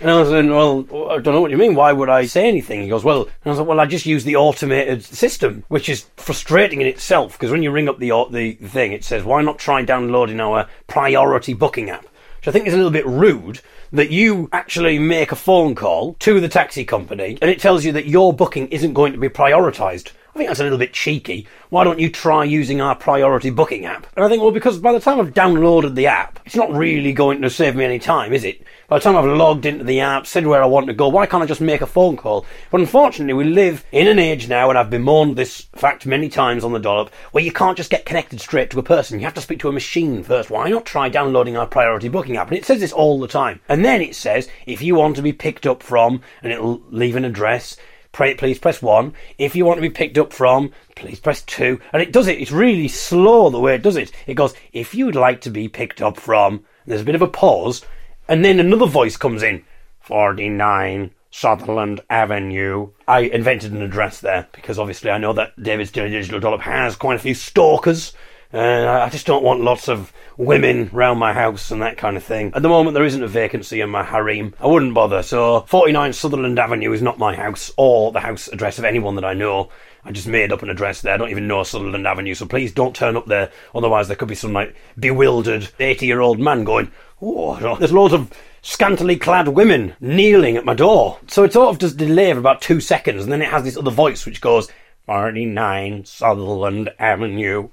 And 0.00 0.10
I 0.10 0.20
was 0.20 0.28
saying, 0.28 0.50
well, 0.50 0.86
I 1.10 1.18
don't 1.18 1.34
know 1.34 1.40
what 1.40 1.50
you 1.50 1.56
mean. 1.56 1.74
Why 1.74 1.92
would 1.92 2.08
I 2.08 2.26
say 2.26 2.46
anything? 2.46 2.82
He 2.82 2.88
goes, 2.88 3.02
well, 3.02 3.22
and 3.22 3.32
I 3.46 3.48
was 3.50 3.58
like, 3.58 3.68
well, 3.68 3.80
I 3.80 3.86
just 3.86 4.06
use 4.06 4.22
the 4.24 4.36
automated 4.36 5.02
system, 5.02 5.64
which 5.68 5.88
is 5.88 6.06
frustrating 6.16 6.80
in 6.80 6.86
itself 6.86 7.32
because 7.32 7.50
when 7.50 7.62
you 7.62 7.72
ring 7.72 7.88
up 7.88 7.98
the 7.98 8.12
the 8.30 8.54
thing, 8.54 8.92
it 8.92 9.04
says, 9.04 9.24
why 9.24 9.42
not 9.42 9.58
try 9.58 9.82
downloading 9.82 10.40
our 10.40 10.68
priority 10.86 11.52
booking 11.52 11.90
app? 11.90 12.06
Which 12.38 12.48
I 12.48 12.52
think 12.52 12.68
is 12.68 12.74
a 12.74 12.76
little 12.76 12.92
bit 12.92 13.06
rude 13.06 13.60
that 13.92 14.10
you 14.10 14.48
actually 14.52 14.98
make 14.98 15.32
a 15.32 15.36
phone 15.36 15.74
call 15.74 16.14
to 16.20 16.40
the 16.40 16.48
taxi 16.48 16.84
company 16.84 17.38
and 17.40 17.50
it 17.50 17.58
tells 17.60 17.84
you 17.84 17.92
that 17.92 18.06
your 18.06 18.32
booking 18.32 18.68
isn't 18.68 18.92
going 18.92 19.12
to 19.12 19.18
be 19.18 19.28
prioritised. 19.28 20.12
I 20.38 20.40
think 20.40 20.50
that's 20.50 20.60
a 20.60 20.62
little 20.62 20.78
bit 20.78 20.92
cheeky. 20.92 21.48
Why 21.70 21.82
don't 21.82 21.98
you 21.98 22.08
try 22.08 22.44
using 22.44 22.80
our 22.80 22.94
priority 22.94 23.50
booking 23.50 23.86
app? 23.86 24.06
And 24.14 24.24
I 24.24 24.28
think, 24.28 24.40
well, 24.40 24.52
because 24.52 24.78
by 24.78 24.92
the 24.92 25.00
time 25.00 25.18
I've 25.18 25.34
downloaded 25.34 25.96
the 25.96 26.06
app, 26.06 26.38
it's 26.46 26.54
not 26.54 26.72
really 26.72 27.12
going 27.12 27.42
to 27.42 27.50
save 27.50 27.74
me 27.74 27.84
any 27.84 27.98
time, 27.98 28.32
is 28.32 28.44
it? 28.44 28.62
By 28.86 28.98
the 28.98 29.02
time 29.02 29.16
I've 29.16 29.24
logged 29.24 29.66
into 29.66 29.82
the 29.82 29.98
app, 29.98 30.28
said 30.28 30.46
where 30.46 30.62
I 30.62 30.66
want 30.66 30.86
to 30.86 30.92
go, 30.92 31.08
why 31.08 31.26
can't 31.26 31.42
I 31.42 31.46
just 31.46 31.60
make 31.60 31.80
a 31.80 31.88
phone 31.88 32.16
call? 32.16 32.46
But 32.70 32.80
unfortunately, 32.80 33.34
we 33.34 33.52
live 33.52 33.84
in 33.90 34.06
an 34.06 34.20
age 34.20 34.46
now, 34.48 34.68
and 34.70 34.78
I've 34.78 34.90
bemoaned 34.90 35.34
this 35.34 35.62
fact 35.74 36.06
many 36.06 36.28
times 36.28 36.62
on 36.62 36.72
the 36.72 36.78
dollop, 36.78 37.12
where 37.32 37.42
you 37.42 37.50
can't 37.50 37.76
just 37.76 37.90
get 37.90 38.06
connected 38.06 38.40
straight 38.40 38.70
to 38.70 38.78
a 38.78 38.82
person. 38.84 39.18
You 39.18 39.24
have 39.24 39.34
to 39.34 39.40
speak 39.40 39.58
to 39.58 39.68
a 39.68 39.72
machine 39.72 40.22
first. 40.22 40.50
Why 40.50 40.70
not 40.70 40.86
try 40.86 41.08
downloading 41.08 41.56
our 41.56 41.66
priority 41.66 42.08
booking 42.08 42.36
app? 42.36 42.46
And 42.46 42.56
it 42.56 42.64
says 42.64 42.78
this 42.78 42.92
all 42.92 43.18
the 43.18 43.26
time. 43.26 43.58
And 43.68 43.84
then 43.84 44.00
it 44.02 44.14
says, 44.14 44.48
if 44.66 44.82
you 44.82 44.94
want 44.94 45.16
to 45.16 45.22
be 45.22 45.32
picked 45.32 45.66
up 45.66 45.82
from, 45.82 46.22
and 46.44 46.52
it'll 46.52 46.80
leave 46.90 47.16
an 47.16 47.24
address, 47.24 47.76
pray, 48.12 48.34
please 48.34 48.58
press 48.58 48.82
one. 48.82 49.14
If 49.38 49.54
you 49.54 49.64
want 49.64 49.78
to 49.78 49.82
be 49.82 49.90
picked 49.90 50.18
up 50.18 50.32
from, 50.32 50.72
please 50.96 51.20
press 51.20 51.42
two. 51.42 51.80
And 51.92 52.02
it 52.02 52.12
does 52.12 52.26
it. 52.26 52.40
It's 52.40 52.50
really 52.50 52.88
slow 52.88 53.50
the 53.50 53.60
way 53.60 53.74
it 53.74 53.82
does 53.82 53.96
it. 53.96 54.12
It 54.26 54.34
goes, 54.34 54.54
if 54.72 54.94
you 54.94 55.06
would 55.06 55.16
like 55.16 55.40
to 55.42 55.50
be 55.50 55.68
picked 55.68 56.02
up 56.02 56.18
from, 56.18 56.64
there's 56.86 57.02
a 57.02 57.04
bit 57.04 57.14
of 57.14 57.22
a 57.22 57.28
pause, 57.28 57.84
and 58.28 58.44
then 58.44 58.60
another 58.60 58.86
voice 58.86 59.16
comes 59.16 59.42
in. 59.42 59.64
49 60.00 61.10
Sutherland 61.30 62.00
Avenue. 62.08 62.90
I 63.06 63.20
invented 63.20 63.72
an 63.72 63.82
address 63.82 64.20
there 64.20 64.48
because 64.52 64.78
obviously 64.78 65.10
I 65.10 65.18
know 65.18 65.34
that 65.34 65.62
David's 65.62 65.92
Digital 65.92 66.40
Dollop 66.40 66.62
has 66.62 66.96
quite 66.96 67.16
a 67.16 67.20
few 67.20 67.34
stalkers. 67.34 68.14
Uh, 68.52 69.02
I 69.04 69.10
just 69.10 69.26
don't 69.26 69.44
want 69.44 69.60
lots 69.60 69.88
of 69.88 70.10
women 70.38 70.88
round 70.92 71.20
my 71.20 71.34
house 71.34 71.70
and 71.70 71.82
that 71.82 71.98
kind 71.98 72.16
of 72.16 72.24
thing. 72.24 72.52
At 72.54 72.62
the 72.62 72.68
moment, 72.68 72.94
there 72.94 73.04
isn't 73.04 73.22
a 73.22 73.28
vacancy 73.28 73.82
in 73.82 73.90
my 73.90 74.02
harem. 74.02 74.54
I 74.58 74.66
wouldn't 74.66 74.94
bother. 74.94 75.22
So, 75.22 75.60
49 75.68 76.14
Sutherland 76.14 76.58
Avenue 76.58 76.92
is 76.92 77.02
not 77.02 77.18
my 77.18 77.34
house 77.34 77.70
or 77.76 78.10
the 78.10 78.20
house 78.20 78.48
address 78.48 78.78
of 78.78 78.86
anyone 78.86 79.16
that 79.16 79.24
I 79.24 79.34
know. 79.34 79.68
I 80.02 80.12
just 80.12 80.28
made 80.28 80.50
up 80.50 80.62
an 80.62 80.70
address 80.70 81.02
there. 81.02 81.12
I 81.12 81.16
don't 81.18 81.30
even 81.30 81.46
know 81.46 81.62
Sutherland 81.62 82.06
Avenue, 82.06 82.32
so 82.32 82.46
please 82.46 82.72
don't 82.72 82.96
turn 82.96 83.18
up 83.18 83.26
there. 83.26 83.50
Otherwise, 83.74 84.08
there 84.08 84.16
could 84.16 84.28
be 84.28 84.34
some 84.34 84.54
like 84.54 84.74
bewildered 84.98 85.68
80 85.78 86.06
year 86.06 86.20
old 86.20 86.40
man 86.40 86.64
going, 86.64 86.90
Oh, 87.20 87.76
there's 87.76 87.92
loads 87.92 88.14
of 88.14 88.32
scantily 88.62 89.16
clad 89.16 89.48
women 89.48 89.94
kneeling 90.00 90.56
at 90.56 90.64
my 90.64 90.72
door. 90.72 91.18
So 91.26 91.44
it 91.44 91.52
sort 91.52 91.68
of 91.68 91.78
does 91.78 91.94
delay 91.94 92.32
for 92.32 92.38
about 92.38 92.62
two 92.62 92.80
seconds, 92.80 93.24
and 93.24 93.30
then 93.30 93.42
it 93.42 93.50
has 93.50 93.64
this 93.64 93.76
other 93.76 93.90
voice 93.90 94.24
which 94.24 94.40
goes, 94.40 94.68
49 95.04 96.06
Sutherland 96.06 96.90
Avenue. 96.98 97.68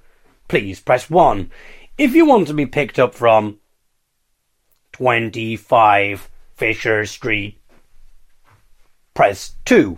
Please 0.47 0.79
press 0.79 1.09
1. 1.09 1.49
If 1.97 2.13
you 2.13 2.25
want 2.25 2.47
to 2.47 2.53
be 2.53 2.65
picked 2.65 2.99
up 2.99 3.15
from 3.15 3.59
25 4.93 6.29
Fisher 6.55 7.05
Street, 7.05 7.59
press 9.13 9.55
2. 9.65 9.97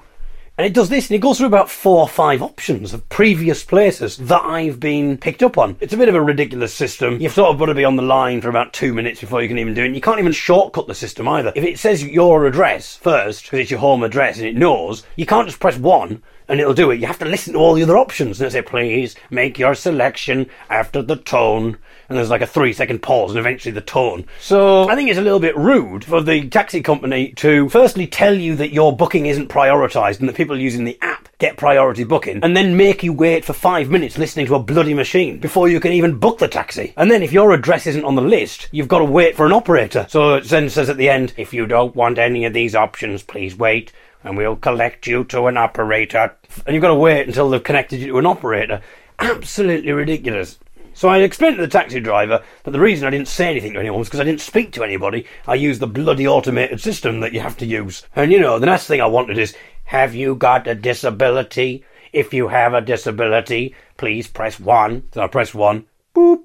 And 0.59 0.65
it 0.65 0.73
does 0.73 0.89
this, 0.89 1.07
and 1.07 1.15
it 1.15 1.19
goes 1.19 1.37
through 1.37 1.47
about 1.47 1.69
four 1.69 1.99
or 1.99 2.07
five 2.07 2.41
options 2.41 2.91
of 2.91 3.07
previous 3.09 3.63
places 3.63 4.17
that 4.17 4.43
I've 4.43 4.79
been 4.79 5.15
picked 5.17 5.43
up 5.43 5.55
on. 5.55 5.77
It's 5.79 5.93
a 5.93 5.97
bit 5.97 6.09
of 6.09 6.15
a 6.15 6.21
ridiculous 6.21 6.73
system. 6.73 7.21
You've 7.21 7.33
sort 7.33 7.51
of 7.51 7.59
got 7.59 7.67
to 7.67 7.75
be 7.75 7.85
on 7.85 7.95
the 7.95 8.01
line 8.01 8.41
for 8.41 8.49
about 8.49 8.73
two 8.73 8.91
minutes 8.91 9.21
before 9.21 9.43
you 9.43 9.47
can 9.47 9.59
even 9.59 9.75
do 9.75 9.83
it. 9.83 9.87
And 9.87 9.95
you 9.95 10.01
can't 10.01 10.17
even 10.17 10.31
shortcut 10.31 10.87
the 10.87 10.95
system 10.95 11.27
either. 11.27 11.53
If 11.55 11.63
it 11.63 11.77
says 11.77 12.03
your 12.03 12.47
address 12.47 12.95
first, 12.95 13.43
because 13.43 13.59
it's 13.59 13.69
your 13.69 13.79
home 13.79 14.01
address 14.01 14.39
and 14.39 14.47
it 14.47 14.55
knows, 14.55 15.03
you 15.15 15.27
can't 15.27 15.47
just 15.47 15.59
press 15.59 15.77
one 15.77 16.23
and 16.47 16.59
it'll 16.59 16.73
do 16.73 16.91
it. 16.91 16.99
You 16.99 17.07
have 17.07 17.19
to 17.19 17.25
listen 17.25 17.53
to 17.53 17.59
all 17.59 17.73
the 17.73 17.83
other 17.83 17.97
options. 17.97 18.39
And 18.39 18.47
it 18.47 18.51
say, 18.51 18.61
please 18.61 19.15
make 19.29 19.59
your 19.59 19.75
selection 19.75 20.49
after 20.69 21.01
the 21.01 21.15
tone. 21.15 21.77
And 22.09 22.17
there's 22.17 22.29
like 22.29 22.41
a 22.41 22.47
three 22.47 22.71
second 22.71 23.01
pause 23.01 23.31
and 23.31 23.39
eventually 23.39 23.73
the 23.73 23.81
tone. 23.81 24.25
So 24.39 24.87
I 24.87 24.95
think 24.95 25.09
it's 25.09 25.19
a 25.19 25.23
little 25.23 25.41
bit 25.41 25.57
rude 25.57 26.05
for 26.05 26.21
the 26.21 26.47
taxi 26.49 26.81
company 26.81 27.33
to 27.33 27.67
firstly 27.69 28.07
tell 28.07 28.33
you 28.33 28.55
that 28.55 28.71
your 28.71 28.95
booking 28.95 29.25
isn't 29.25 29.49
prioritised 29.49 30.19
and 30.19 30.29
that 30.29 30.35
people 30.35 30.57
using 30.57 30.85
the 30.85 30.97
app 31.01 31.27
get 31.39 31.57
priority 31.57 32.03
booking 32.03 32.39
and 32.43 32.57
then 32.57 32.77
make 32.77 33.03
you 33.03 33.13
wait 33.13 33.45
for 33.45 33.53
five 33.53 33.89
minutes 33.89 34.17
listening 34.17 34.47
to 34.47 34.55
a 34.55 34.59
bloody 34.59 34.93
machine 34.93 35.37
before 35.39 35.69
you 35.69 35.79
can 35.79 35.91
even 35.91 36.17
book 36.17 36.39
the 36.39 36.47
taxi. 36.47 36.93
And 36.95 37.11
then 37.11 37.21
if 37.21 37.33
your 37.33 37.51
address 37.51 37.85
isn't 37.85 38.05
on 38.05 38.15
the 38.15 38.21
list, 38.21 38.69
you've 38.71 38.87
got 38.87 38.99
to 38.99 39.05
wait 39.05 39.35
for 39.35 39.45
an 39.45 39.53
operator. 39.53 40.07
So 40.09 40.35
it 40.35 40.45
then 40.45 40.69
says 40.69 40.89
at 40.89 40.97
the 40.97 41.09
end, 41.09 41.33
if 41.37 41.53
you 41.53 41.67
don't 41.67 41.95
want 41.95 42.17
any 42.17 42.45
of 42.45 42.53
these 42.53 42.73
options, 42.73 43.21
please 43.21 43.55
wait 43.55 43.91
and 44.23 44.37
we'll 44.37 44.55
collect 44.55 45.07
you 45.07 45.23
to 45.25 45.47
an 45.47 45.57
operator. 45.57 46.35
And 46.65 46.73
you've 46.73 46.81
got 46.81 46.89
to 46.89 46.95
wait 46.95 47.27
until 47.27 47.49
they've 47.49 47.63
connected 47.63 47.99
you 47.99 48.07
to 48.07 48.17
an 48.19 48.25
operator. 48.25 48.81
Absolutely 49.19 49.91
ridiculous. 49.91 50.59
So 50.93 51.09
I 51.09 51.19
explained 51.19 51.57
to 51.57 51.61
the 51.61 51.67
taxi 51.67 51.99
driver 51.99 52.41
that 52.63 52.71
the 52.71 52.79
reason 52.79 53.07
I 53.07 53.11
didn't 53.11 53.27
say 53.27 53.49
anything 53.49 53.73
to 53.73 53.79
anyone 53.79 53.99
was 53.99 54.07
because 54.07 54.19
I 54.19 54.23
didn't 54.23 54.41
speak 54.41 54.71
to 54.71 54.83
anybody. 54.83 55.27
I 55.45 55.53
used 55.53 55.79
the 55.79 55.85
bloody 55.85 56.27
automated 56.27 56.81
system 56.81 57.19
that 57.19 57.33
you 57.33 57.39
have 57.39 57.55
to 57.57 57.67
use. 57.67 58.03
And 58.15 58.31
you 58.31 58.39
know, 58.39 58.57
the 58.57 58.65
next 58.65 58.87
thing 58.87 58.99
I 58.99 59.05
wanted 59.05 59.37
is, 59.37 59.55
have 59.83 60.15
you 60.15 60.33
got 60.33 60.65
a 60.67 60.73
disability? 60.73 61.85
If 62.13 62.33
you 62.33 62.47
have 62.47 62.73
a 62.73 62.81
disability, 62.81 63.75
please 63.97 64.27
press 64.27 64.59
one. 64.59 65.03
So 65.13 65.21
I 65.21 65.27
press 65.27 65.53
one. 65.53 65.85
Boop. 66.15 66.43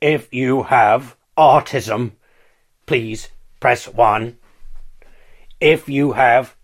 If 0.00 0.32
you 0.32 0.62
have 0.62 1.16
autism, 1.36 2.12
please 2.86 3.28
press 3.58 3.88
one. 3.88 4.36
If 5.62 5.88
you 5.88 6.10
have 6.12 6.56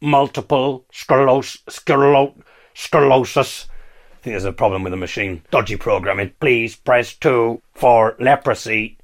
multiple 0.00 0.84
scleros- 0.92 1.62
sclero- 1.66 2.34
sclerosis, 2.74 3.66
I 4.12 4.16
think 4.20 4.32
there's 4.32 4.44
a 4.44 4.52
problem 4.52 4.82
with 4.82 4.90
the 4.90 4.96
machine. 4.96 5.42
Dodgy 5.52 5.76
programming. 5.76 6.32
Please 6.40 6.74
press 6.74 7.14
two 7.14 7.62
for 7.74 8.16
leprosy. 8.18 8.98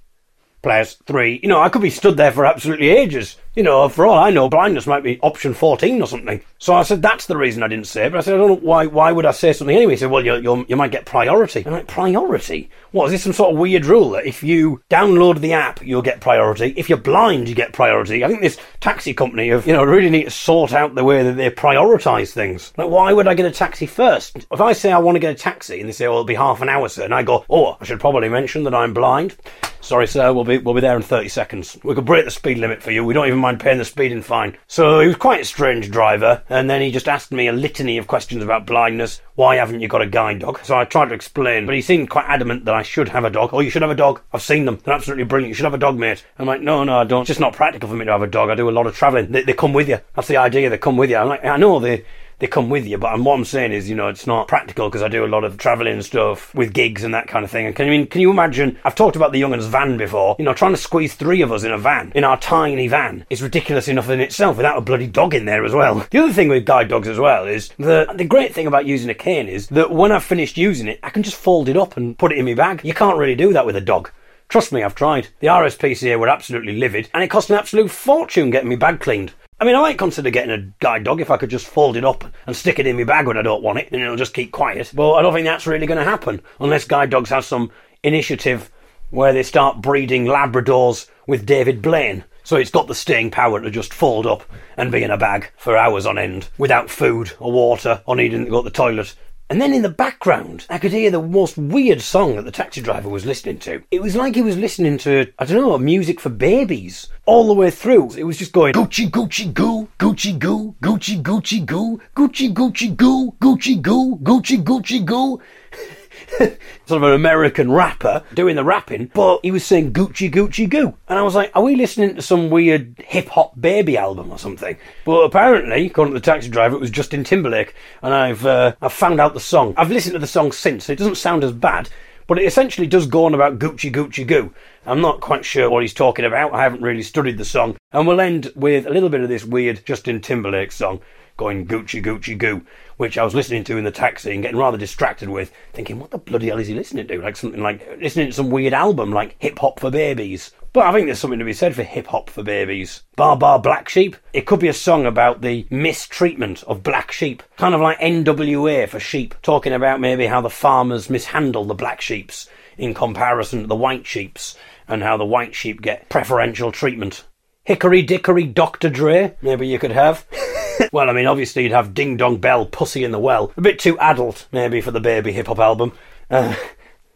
Press 0.62 0.96
three. 1.06 1.38
You 1.42 1.48
know, 1.48 1.60
I 1.60 1.68
could 1.68 1.82
be 1.82 1.90
stood 1.90 2.16
there 2.16 2.32
for 2.32 2.44
absolutely 2.44 2.88
ages. 2.88 3.36
You 3.54 3.62
know, 3.62 3.88
for 3.88 4.04
all 4.04 4.18
I 4.18 4.30
know, 4.30 4.48
blindness 4.48 4.86
might 4.86 5.04
be 5.04 5.20
option 5.20 5.54
14 5.54 6.02
or 6.02 6.08
something. 6.08 6.40
So 6.58 6.74
I 6.74 6.82
said, 6.82 7.02
that's 7.02 7.26
the 7.26 7.36
reason 7.36 7.62
I 7.62 7.68
didn't 7.68 7.86
say 7.86 8.06
it. 8.06 8.10
But 8.10 8.18
I 8.18 8.20
said, 8.22 8.34
I 8.34 8.38
don't 8.38 8.48
know 8.48 8.56
why, 8.56 8.86
why 8.86 9.12
would 9.12 9.26
I 9.26 9.30
say 9.30 9.52
something 9.52 9.76
anyway? 9.76 9.92
He 9.92 9.98
said, 9.98 10.10
well, 10.10 10.24
you 10.24 10.66
you 10.68 10.74
might 10.76 10.90
get 10.90 11.04
priority. 11.04 11.62
I'm 11.64 11.72
like, 11.72 11.86
priority? 11.86 12.68
What, 12.90 13.06
is 13.06 13.12
this 13.12 13.22
some 13.22 13.32
sort 13.32 13.52
of 13.52 13.58
weird 13.58 13.86
rule 13.86 14.10
that 14.10 14.26
if 14.26 14.42
you 14.42 14.82
download 14.90 15.38
the 15.38 15.52
app, 15.52 15.82
you'll 15.82 16.02
get 16.02 16.20
priority? 16.20 16.74
If 16.76 16.88
you're 16.88 16.98
blind, 16.98 17.48
you 17.48 17.54
get 17.54 17.72
priority? 17.72 18.24
I 18.24 18.28
think 18.28 18.40
this 18.40 18.58
taxi 18.80 19.14
company 19.14 19.50
have, 19.50 19.66
you 19.68 19.72
know, 19.72 19.84
really 19.84 20.10
need 20.10 20.24
to 20.24 20.30
sort 20.30 20.72
out 20.72 20.96
the 20.96 21.04
way 21.04 21.22
that 21.22 21.34
they 21.34 21.50
prioritise 21.50 22.32
things. 22.32 22.72
Like, 22.76 22.88
why 22.88 23.12
would 23.12 23.28
I 23.28 23.34
get 23.34 23.46
a 23.46 23.52
taxi 23.52 23.86
first? 23.86 24.36
If 24.50 24.60
I 24.60 24.72
say 24.72 24.90
I 24.90 24.98
want 24.98 25.14
to 25.14 25.20
get 25.20 25.32
a 25.32 25.38
taxi 25.38 25.78
and 25.78 25.88
they 25.88 25.92
say, 25.92 26.08
well, 26.08 26.16
it'll 26.16 26.24
be 26.24 26.34
half 26.34 26.60
an 26.60 26.68
hour, 26.68 26.88
sir, 26.88 27.04
and 27.04 27.14
I 27.14 27.22
go, 27.22 27.44
oh, 27.48 27.76
I 27.80 27.84
should 27.84 28.00
probably 28.00 28.28
mention 28.28 28.64
that 28.64 28.74
I'm 28.74 28.94
blind. 28.94 29.36
Sorry, 29.84 30.06
sir, 30.06 30.32
we'll 30.32 30.44
be, 30.44 30.56
we'll 30.56 30.74
be 30.74 30.80
there 30.80 30.96
in 30.96 31.02
30 31.02 31.28
seconds. 31.28 31.76
We 31.84 31.94
could 31.94 32.06
break 32.06 32.24
the 32.24 32.30
speed 32.30 32.56
limit 32.56 32.82
for 32.82 32.90
you. 32.90 33.04
We 33.04 33.12
don't 33.12 33.26
even 33.26 33.40
mind 33.44 33.60
paying 33.60 33.78
the 33.78 33.84
speeding 33.84 34.22
fine. 34.22 34.56
So 34.66 35.00
he 35.00 35.06
was 35.06 35.16
quite 35.16 35.40
a 35.42 35.44
strange 35.44 35.90
driver, 35.90 36.42
and 36.48 36.68
then 36.68 36.80
he 36.80 36.90
just 36.90 37.08
asked 37.08 37.30
me 37.30 37.46
a 37.46 37.52
litany 37.52 37.98
of 37.98 38.06
questions 38.06 38.42
about 38.42 38.66
blindness. 38.66 39.20
Why 39.34 39.56
haven't 39.56 39.80
you 39.80 39.88
got 39.88 40.02
a 40.02 40.06
guide 40.06 40.38
dog? 40.38 40.60
So 40.64 40.76
I 40.76 40.84
tried 40.84 41.10
to 41.10 41.14
explain, 41.14 41.66
but 41.66 41.74
he 41.74 41.82
seemed 41.82 42.10
quite 42.10 42.26
adamant 42.26 42.64
that 42.64 42.74
I 42.74 42.82
should 42.82 43.08
have 43.10 43.24
a 43.24 43.30
dog. 43.30 43.50
Oh, 43.52 43.60
you 43.60 43.70
should 43.70 43.82
have 43.82 43.90
a 43.90 43.96
dog. 43.96 44.20
I've 44.32 44.42
seen 44.42 44.64
them. 44.64 44.78
They're 44.82 44.94
absolutely 44.94 45.24
brilliant. 45.24 45.50
You 45.50 45.54
should 45.54 45.64
have 45.64 45.74
a 45.74 45.78
dog, 45.78 45.98
mate. 45.98 46.24
I'm 46.38 46.46
like, 46.46 46.62
no, 46.62 46.84
no, 46.84 46.98
I 47.00 47.04
don't. 47.04 47.22
It's 47.22 47.28
just 47.28 47.40
not 47.40 47.52
practical 47.52 47.88
for 47.88 47.96
me 47.96 48.04
to 48.04 48.12
have 48.12 48.22
a 48.22 48.26
dog. 48.26 48.50
I 48.50 48.54
do 48.54 48.68
a 48.68 48.70
lot 48.70 48.86
of 48.86 48.96
travelling. 48.96 49.30
They, 49.32 49.42
they 49.42 49.52
come 49.52 49.72
with 49.72 49.88
you. 49.88 49.98
That's 50.14 50.28
the 50.28 50.38
idea. 50.38 50.70
They 50.70 50.78
come 50.78 50.96
with 50.96 51.10
you. 51.10 51.16
I'm 51.16 51.28
like, 51.28 51.44
I 51.44 51.56
know 51.56 51.78
they 51.80 52.04
they 52.38 52.46
come 52.46 52.68
with 52.68 52.86
you. 52.86 52.98
But 52.98 53.12
I'm, 53.12 53.24
what 53.24 53.34
I'm 53.34 53.44
saying 53.44 53.72
is, 53.72 53.88
you 53.88 53.96
know, 53.96 54.08
it's 54.08 54.26
not 54.26 54.48
practical 54.48 54.88
because 54.88 55.02
I 55.02 55.08
do 55.08 55.24
a 55.24 55.26
lot 55.26 55.44
of 55.44 55.56
travelling 55.56 55.94
and 55.94 56.04
stuff 56.04 56.54
with 56.54 56.72
gigs 56.72 57.04
and 57.04 57.14
that 57.14 57.28
kind 57.28 57.44
of 57.44 57.50
thing. 57.50 57.66
And 57.66 57.74
can 57.74 57.86
you 57.86 57.94
I 57.94 57.96
mean, 57.96 58.06
can 58.06 58.20
you 58.20 58.30
imagine? 58.30 58.78
I've 58.84 58.94
talked 58.94 59.16
about 59.16 59.32
the 59.32 59.40
Young'uns 59.40 59.66
van 59.66 59.96
before. 59.96 60.34
You 60.38 60.44
know, 60.44 60.54
trying 60.54 60.72
to 60.72 60.76
squeeze 60.76 61.14
three 61.14 61.42
of 61.42 61.52
us 61.52 61.62
in 61.62 61.70
a 61.70 61.78
van, 61.78 62.12
in 62.14 62.24
our 62.24 62.38
tiny 62.38 62.88
van, 62.88 63.24
is 63.30 63.42
ridiculous 63.42 63.88
enough 63.88 64.10
in 64.10 64.20
itself 64.20 64.56
without 64.56 64.78
a 64.78 64.80
bloody 64.80 65.06
dog 65.06 65.34
in 65.34 65.44
there 65.44 65.64
as 65.64 65.72
well. 65.72 66.06
The 66.10 66.22
other 66.22 66.32
thing 66.32 66.48
with 66.48 66.66
guide 66.66 66.88
dogs 66.88 67.08
as 67.08 67.18
well 67.18 67.46
is 67.46 67.70
that 67.78 68.18
the 68.18 68.24
great 68.24 68.52
thing 68.52 68.66
about 68.66 68.86
using 68.86 69.10
a 69.10 69.14
cane 69.14 69.48
is 69.48 69.68
that 69.68 69.92
when 69.92 70.12
I've 70.12 70.24
finished 70.24 70.56
using 70.56 70.88
it, 70.88 70.98
I 71.02 71.10
can 71.10 71.22
just 71.22 71.36
fold 71.36 71.68
it 71.68 71.76
up 71.76 71.96
and 71.96 72.18
put 72.18 72.32
it 72.32 72.38
in 72.38 72.44
my 72.44 72.54
bag. 72.54 72.80
You 72.84 72.94
can't 72.94 73.18
really 73.18 73.34
do 73.36 73.52
that 73.52 73.66
with 73.66 73.76
a 73.76 73.80
dog. 73.80 74.10
Trust 74.48 74.72
me, 74.72 74.82
I've 74.82 74.94
tried. 74.94 75.28
The 75.40 75.48
RSPCA 75.48 76.18
were 76.18 76.28
absolutely 76.28 76.76
livid, 76.76 77.08
and 77.14 77.22
it 77.22 77.28
cost 77.28 77.50
an 77.50 77.56
absolute 77.56 77.90
fortune 77.90 78.50
getting 78.50 78.68
me 78.68 78.76
bag 78.76 79.00
cleaned. 79.00 79.32
I 79.60 79.64
mean, 79.64 79.76
I 79.76 79.80
might 79.80 79.98
consider 79.98 80.30
getting 80.30 80.50
a 80.50 80.72
guide 80.80 81.04
dog 81.04 81.20
if 81.20 81.30
I 81.30 81.36
could 81.36 81.50
just 81.50 81.66
fold 81.66 81.96
it 81.96 82.04
up 82.04 82.24
and 82.46 82.56
stick 82.56 82.78
it 82.78 82.86
in 82.86 82.96
my 82.96 83.04
bag 83.04 83.26
when 83.26 83.38
I 83.38 83.42
don't 83.42 83.62
want 83.62 83.78
it, 83.78 83.88
and 83.92 84.02
it'll 84.02 84.16
just 84.16 84.34
keep 84.34 84.50
quiet. 84.50 84.92
But 84.94 85.14
I 85.14 85.22
don't 85.22 85.32
think 85.32 85.46
that's 85.46 85.66
really 85.66 85.86
going 85.86 85.98
to 85.98 86.04
happen 86.04 86.42
unless 86.58 86.84
guide 86.84 87.10
dogs 87.10 87.30
have 87.30 87.44
some 87.44 87.70
initiative 88.02 88.70
where 89.10 89.32
they 89.32 89.44
start 89.44 89.80
breeding 89.80 90.24
Labradors 90.24 91.08
with 91.26 91.46
David 91.46 91.82
Blaine. 91.82 92.24
So 92.42 92.56
it's 92.56 92.70
got 92.70 92.88
the 92.88 92.94
staying 92.94 93.30
power 93.30 93.60
to 93.60 93.70
just 93.70 93.94
fold 93.94 94.26
up 94.26 94.42
and 94.76 94.92
be 94.92 95.02
in 95.02 95.10
a 95.10 95.16
bag 95.16 95.50
for 95.56 95.78
hours 95.78 96.04
on 96.04 96.18
end 96.18 96.48
without 96.58 96.90
food 96.90 97.32
or 97.38 97.52
water 97.52 98.02
or 98.06 98.16
needing 98.16 98.44
to 98.44 98.50
go 98.50 98.60
to 98.60 98.68
the 98.68 98.74
toilet. 98.74 99.14
And 99.50 99.60
then 99.60 99.74
in 99.74 99.82
the 99.82 99.90
background, 99.90 100.66
I 100.70 100.78
could 100.78 100.92
hear 100.92 101.10
the 101.10 101.20
most 101.20 101.58
weird 101.58 102.00
song 102.00 102.36
that 102.36 102.46
the 102.46 102.50
taxi 102.50 102.80
driver 102.80 103.10
was 103.10 103.26
listening 103.26 103.58
to. 103.60 103.82
It 103.90 104.00
was 104.00 104.16
like 104.16 104.34
he 104.34 104.40
was 104.40 104.56
listening 104.56 104.96
to, 104.98 105.30
I 105.38 105.44
don't 105.44 105.60
know, 105.60 105.76
music 105.76 106.18
for 106.18 106.30
babies 106.30 107.08
all 107.26 107.46
the 107.46 107.52
way 107.52 107.70
through. 107.70 108.14
It 108.14 108.24
was 108.24 108.38
just 108.38 108.52
going 108.52 108.72
Gucci 108.72 109.10
Gucci 109.10 109.52
Goo, 109.52 109.88
Gucci 109.98 110.38
Goo, 110.38 110.74
Gucci 110.82 111.22
Gucci 111.22 111.66
Goo, 111.66 112.00
Gucci 112.16 112.54
Gucci 112.54 112.96
Goo, 112.96 113.32
Gucci 113.38 113.82
Goo, 113.82 114.16
Gucci 114.22 114.64
Gucci 114.64 115.04
Goo. 115.04 115.40
sort 116.38 117.02
of 117.02 117.02
an 117.02 117.12
American 117.12 117.70
rapper 117.70 118.22
doing 118.34 118.56
the 118.56 118.64
rapping, 118.64 119.10
but 119.14 119.40
he 119.42 119.50
was 119.50 119.64
saying 119.64 119.92
Gucci 119.92 120.30
Gucci 120.30 120.68
Goo. 120.68 120.94
And 121.08 121.18
I 121.18 121.22
was 121.22 121.34
like, 121.34 121.50
are 121.54 121.62
we 121.62 121.76
listening 121.76 122.16
to 122.16 122.22
some 122.22 122.50
weird 122.50 122.94
hip 123.06 123.28
hop 123.28 123.60
baby 123.60 123.96
album 123.96 124.30
or 124.30 124.38
something? 124.38 124.76
But 125.04 125.20
apparently, 125.20 125.86
according 125.86 126.14
to 126.14 126.20
the 126.20 126.24
taxi 126.24 126.48
driver, 126.48 126.76
it 126.76 126.80
was 126.80 126.90
Justin 126.90 127.24
Timberlake, 127.24 127.74
and 128.02 128.14
I've 128.14 128.44
uh, 128.46 128.74
I've 128.80 128.92
found 128.92 129.20
out 129.20 129.34
the 129.34 129.40
song. 129.40 129.74
I've 129.76 129.90
listened 129.90 130.14
to 130.14 130.18
the 130.18 130.26
song 130.26 130.52
since. 130.52 130.86
so 130.86 130.92
It 130.92 130.98
doesn't 130.98 131.16
sound 131.16 131.44
as 131.44 131.52
bad. 131.52 131.88
But 132.26 132.38
it 132.38 132.46
essentially 132.46 132.86
does 132.86 133.06
go 133.06 133.26
on 133.26 133.34
about 133.34 133.58
Gucci 133.58 133.92
Gucci 133.92 134.26
Goo. 134.26 134.54
I'm 134.86 135.02
not 135.02 135.20
quite 135.20 135.44
sure 135.44 135.68
what 135.68 135.82
he's 135.82 135.92
talking 135.92 136.24
about. 136.24 136.54
I 136.54 136.62
haven't 136.62 136.80
really 136.80 137.02
studied 137.02 137.36
the 137.36 137.44
song. 137.44 137.76
And 137.92 138.06
we'll 138.06 138.20
end 138.20 138.50
with 138.56 138.86
a 138.86 138.90
little 138.90 139.10
bit 139.10 139.20
of 139.20 139.28
this 139.28 139.44
weird 139.44 139.84
Justin 139.84 140.22
Timberlake 140.22 140.72
song 140.72 141.00
going 141.36 141.66
Gucci 141.66 142.02
Gucci 142.02 142.36
Goo, 142.36 142.64
which 142.96 143.18
I 143.18 143.24
was 143.24 143.34
listening 143.34 143.64
to 143.64 143.76
in 143.76 143.84
the 143.84 143.90
taxi 143.90 144.32
and 144.32 144.42
getting 144.42 144.58
rather 144.58 144.78
distracted 144.78 145.28
with, 145.28 145.52
thinking, 145.72 145.98
what 145.98 146.10
the 146.10 146.18
bloody 146.18 146.48
hell 146.48 146.58
is 146.58 146.68
he 146.68 146.74
listening 146.74 147.06
to? 147.06 147.20
Like 147.20 147.36
something 147.36 147.62
like 147.62 147.98
listening 148.00 148.28
to 148.28 148.32
some 148.32 148.50
weird 148.50 148.72
album 148.72 149.12
like 149.12 149.36
Hip 149.38 149.58
Hop 149.58 149.80
for 149.80 149.90
Babies. 149.90 150.52
But 150.74 150.86
I 150.86 150.92
think 150.92 151.06
there's 151.06 151.20
something 151.20 151.38
to 151.38 151.44
be 151.44 151.52
said 151.52 151.76
for 151.76 151.84
hip 151.84 152.08
hop 152.08 152.28
for 152.28 152.42
babies. 152.42 153.04
Bar 153.14 153.36
Bar 153.36 153.60
Black 153.60 153.88
Sheep. 153.88 154.16
It 154.32 154.44
could 154.44 154.58
be 154.58 154.66
a 154.66 154.72
song 154.72 155.06
about 155.06 155.40
the 155.40 155.68
mistreatment 155.70 156.64
of 156.64 156.82
black 156.82 157.12
sheep. 157.12 157.44
Kind 157.56 157.76
of 157.76 157.80
like 157.80 158.00
NWA 158.00 158.88
for 158.88 158.98
sheep, 158.98 159.36
talking 159.40 159.72
about 159.72 160.00
maybe 160.00 160.26
how 160.26 160.40
the 160.40 160.50
farmers 160.50 161.08
mishandle 161.08 161.64
the 161.64 161.74
black 161.74 162.00
sheeps 162.00 162.48
in 162.76 162.92
comparison 162.92 163.60
to 163.62 163.66
the 163.68 163.76
white 163.76 164.04
sheeps 164.04 164.56
and 164.88 165.04
how 165.04 165.16
the 165.16 165.24
white 165.24 165.54
sheep 165.54 165.80
get 165.80 166.08
preferential 166.08 166.72
treatment. 166.72 167.22
Hickory 167.64 168.02
Dickory 168.02 168.44
Dr. 168.44 168.90
Dre, 168.90 169.34
maybe 169.40 169.66
you 169.66 169.78
could 169.78 169.92
have. 169.92 170.26
well, 170.92 171.08
I 171.08 171.14
mean, 171.14 171.24
obviously 171.24 171.62
you'd 171.62 171.72
have 171.72 171.94
Ding 171.94 172.18
Dong 172.18 172.36
Bell, 172.36 172.66
Pussy 172.66 173.04
in 173.04 173.10
the 173.10 173.18
Well. 173.18 173.52
A 173.56 173.62
bit 173.62 173.78
too 173.78 173.98
adult, 174.00 174.46
maybe, 174.52 174.82
for 174.82 174.90
the 174.90 175.00
baby 175.00 175.32
hip 175.32 175.46
hop 175.46 175.58
album. 175.58 175.92
Uh, 176.30 176.54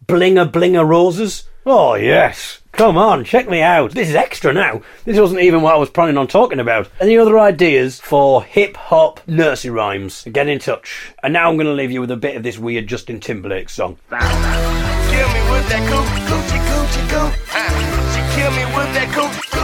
Blinger 0.06 0.50
Blinger 0.50 0.88
Roses. 0.88 1.46
Oh, 1.66 1.96
yes. 1.96 2.62
Come 2.72 2.96
on, 2.96 3.24
check 3.24 3.46
me 3.46 3.60
out. 3.60 3.90
This 3.90 4.08
is 4.08 4.14
extra 4.14 4.54
now. 4.54 4.80
This 5.04 5.18
wasn't 5.20 5.42
even 5.42 5.60
what 5.60 5.74
I 5.74 5.78
was 5.78 5.90
planning 5.90 6.16
on 6.16 6.28
talking 6.28 6.60
about. 6.60 6.88
Any 6.98 7.18
other 7.18 7.38
ideas 7.38 8.00
for 8.00 8.42
hip 8.42 8.74
hop 8.74 9.20
nursery 9.28 9.70
rhymes? 9.70 10.26
Get 10.32 10.48
in 10.48 10.60
touch. 10.60 11.12
And 11.22 11.34
now 11.34 11.50
I'm 11.50 11.56
going 11.56 11.66
to 11.66 11.74
leave 11.74 11.90
you 11.90 12.00
with 12.00 12.10
a 12.10 12.16
bit 12.16 12.36
of 12.36 12.42
this 12.42 12.56
weird 12.56 12.86
Justin 12.86 13.20
Timberlake 13.20 13.68
song. 13.68 13.98
Kill 14.08 14.18
me 14.18 15.42
with 15.50 15.68
that 15.68 15.84
coochie 15.90 16.24
coochie 16.26 16.60
coochie 16.68 17.08
coo. 17.10 17.32
Uh, 17.52 17.68
she 18.14 18.40
kill 18.40 18.50
me 18.52 18.64
with 18.64 18.94
that 18.94 19.08
coochie 19.12 19.40
coochie 19.40 19.50
coochie 19.50 19.57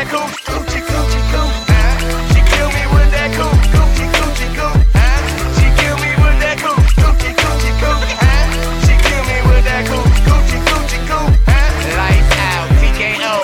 that 0.00 0.08
coochie 0.08 0.40
coochie 0.48 0.80
coochie 0.80 1.22
coo. 1.30 1.44
Uh, 1.68 1.92
she 2.32 2.40
kill 2.48 2.70
me 2.72 2.84
with 2.94 3.10
that 3.12 3.30
coochie 3.36 3.68
coochie 3.76 4.08
coochie 4.16 4.48
coo. 4.56 4.72
Uh, 4.96 5.20
she 5.60 5.66
kill 5.76 5.96
me 6.00 6.10
with 6.24 6.38
that 6.40 6.56
coochie 6.56 6.96
coochie 7.00 7.32
coochie 7.36 7.74
coo. 7.80 8.00
Uh, 8.24 8.48
she 8.80 8.94
kill 9.04 9.24
me 9.28 9.36
with 9.50 9.64
that 9.68 9.84
coochie 9.90 10.24
coochie 10.24 10.60
coochie 10.68 11.00
coo. 11.04 11.20
Uh, 11.44 11.68
lights 12.00 12.32
out, 12.48 12.68
TKO. 12.80 13.34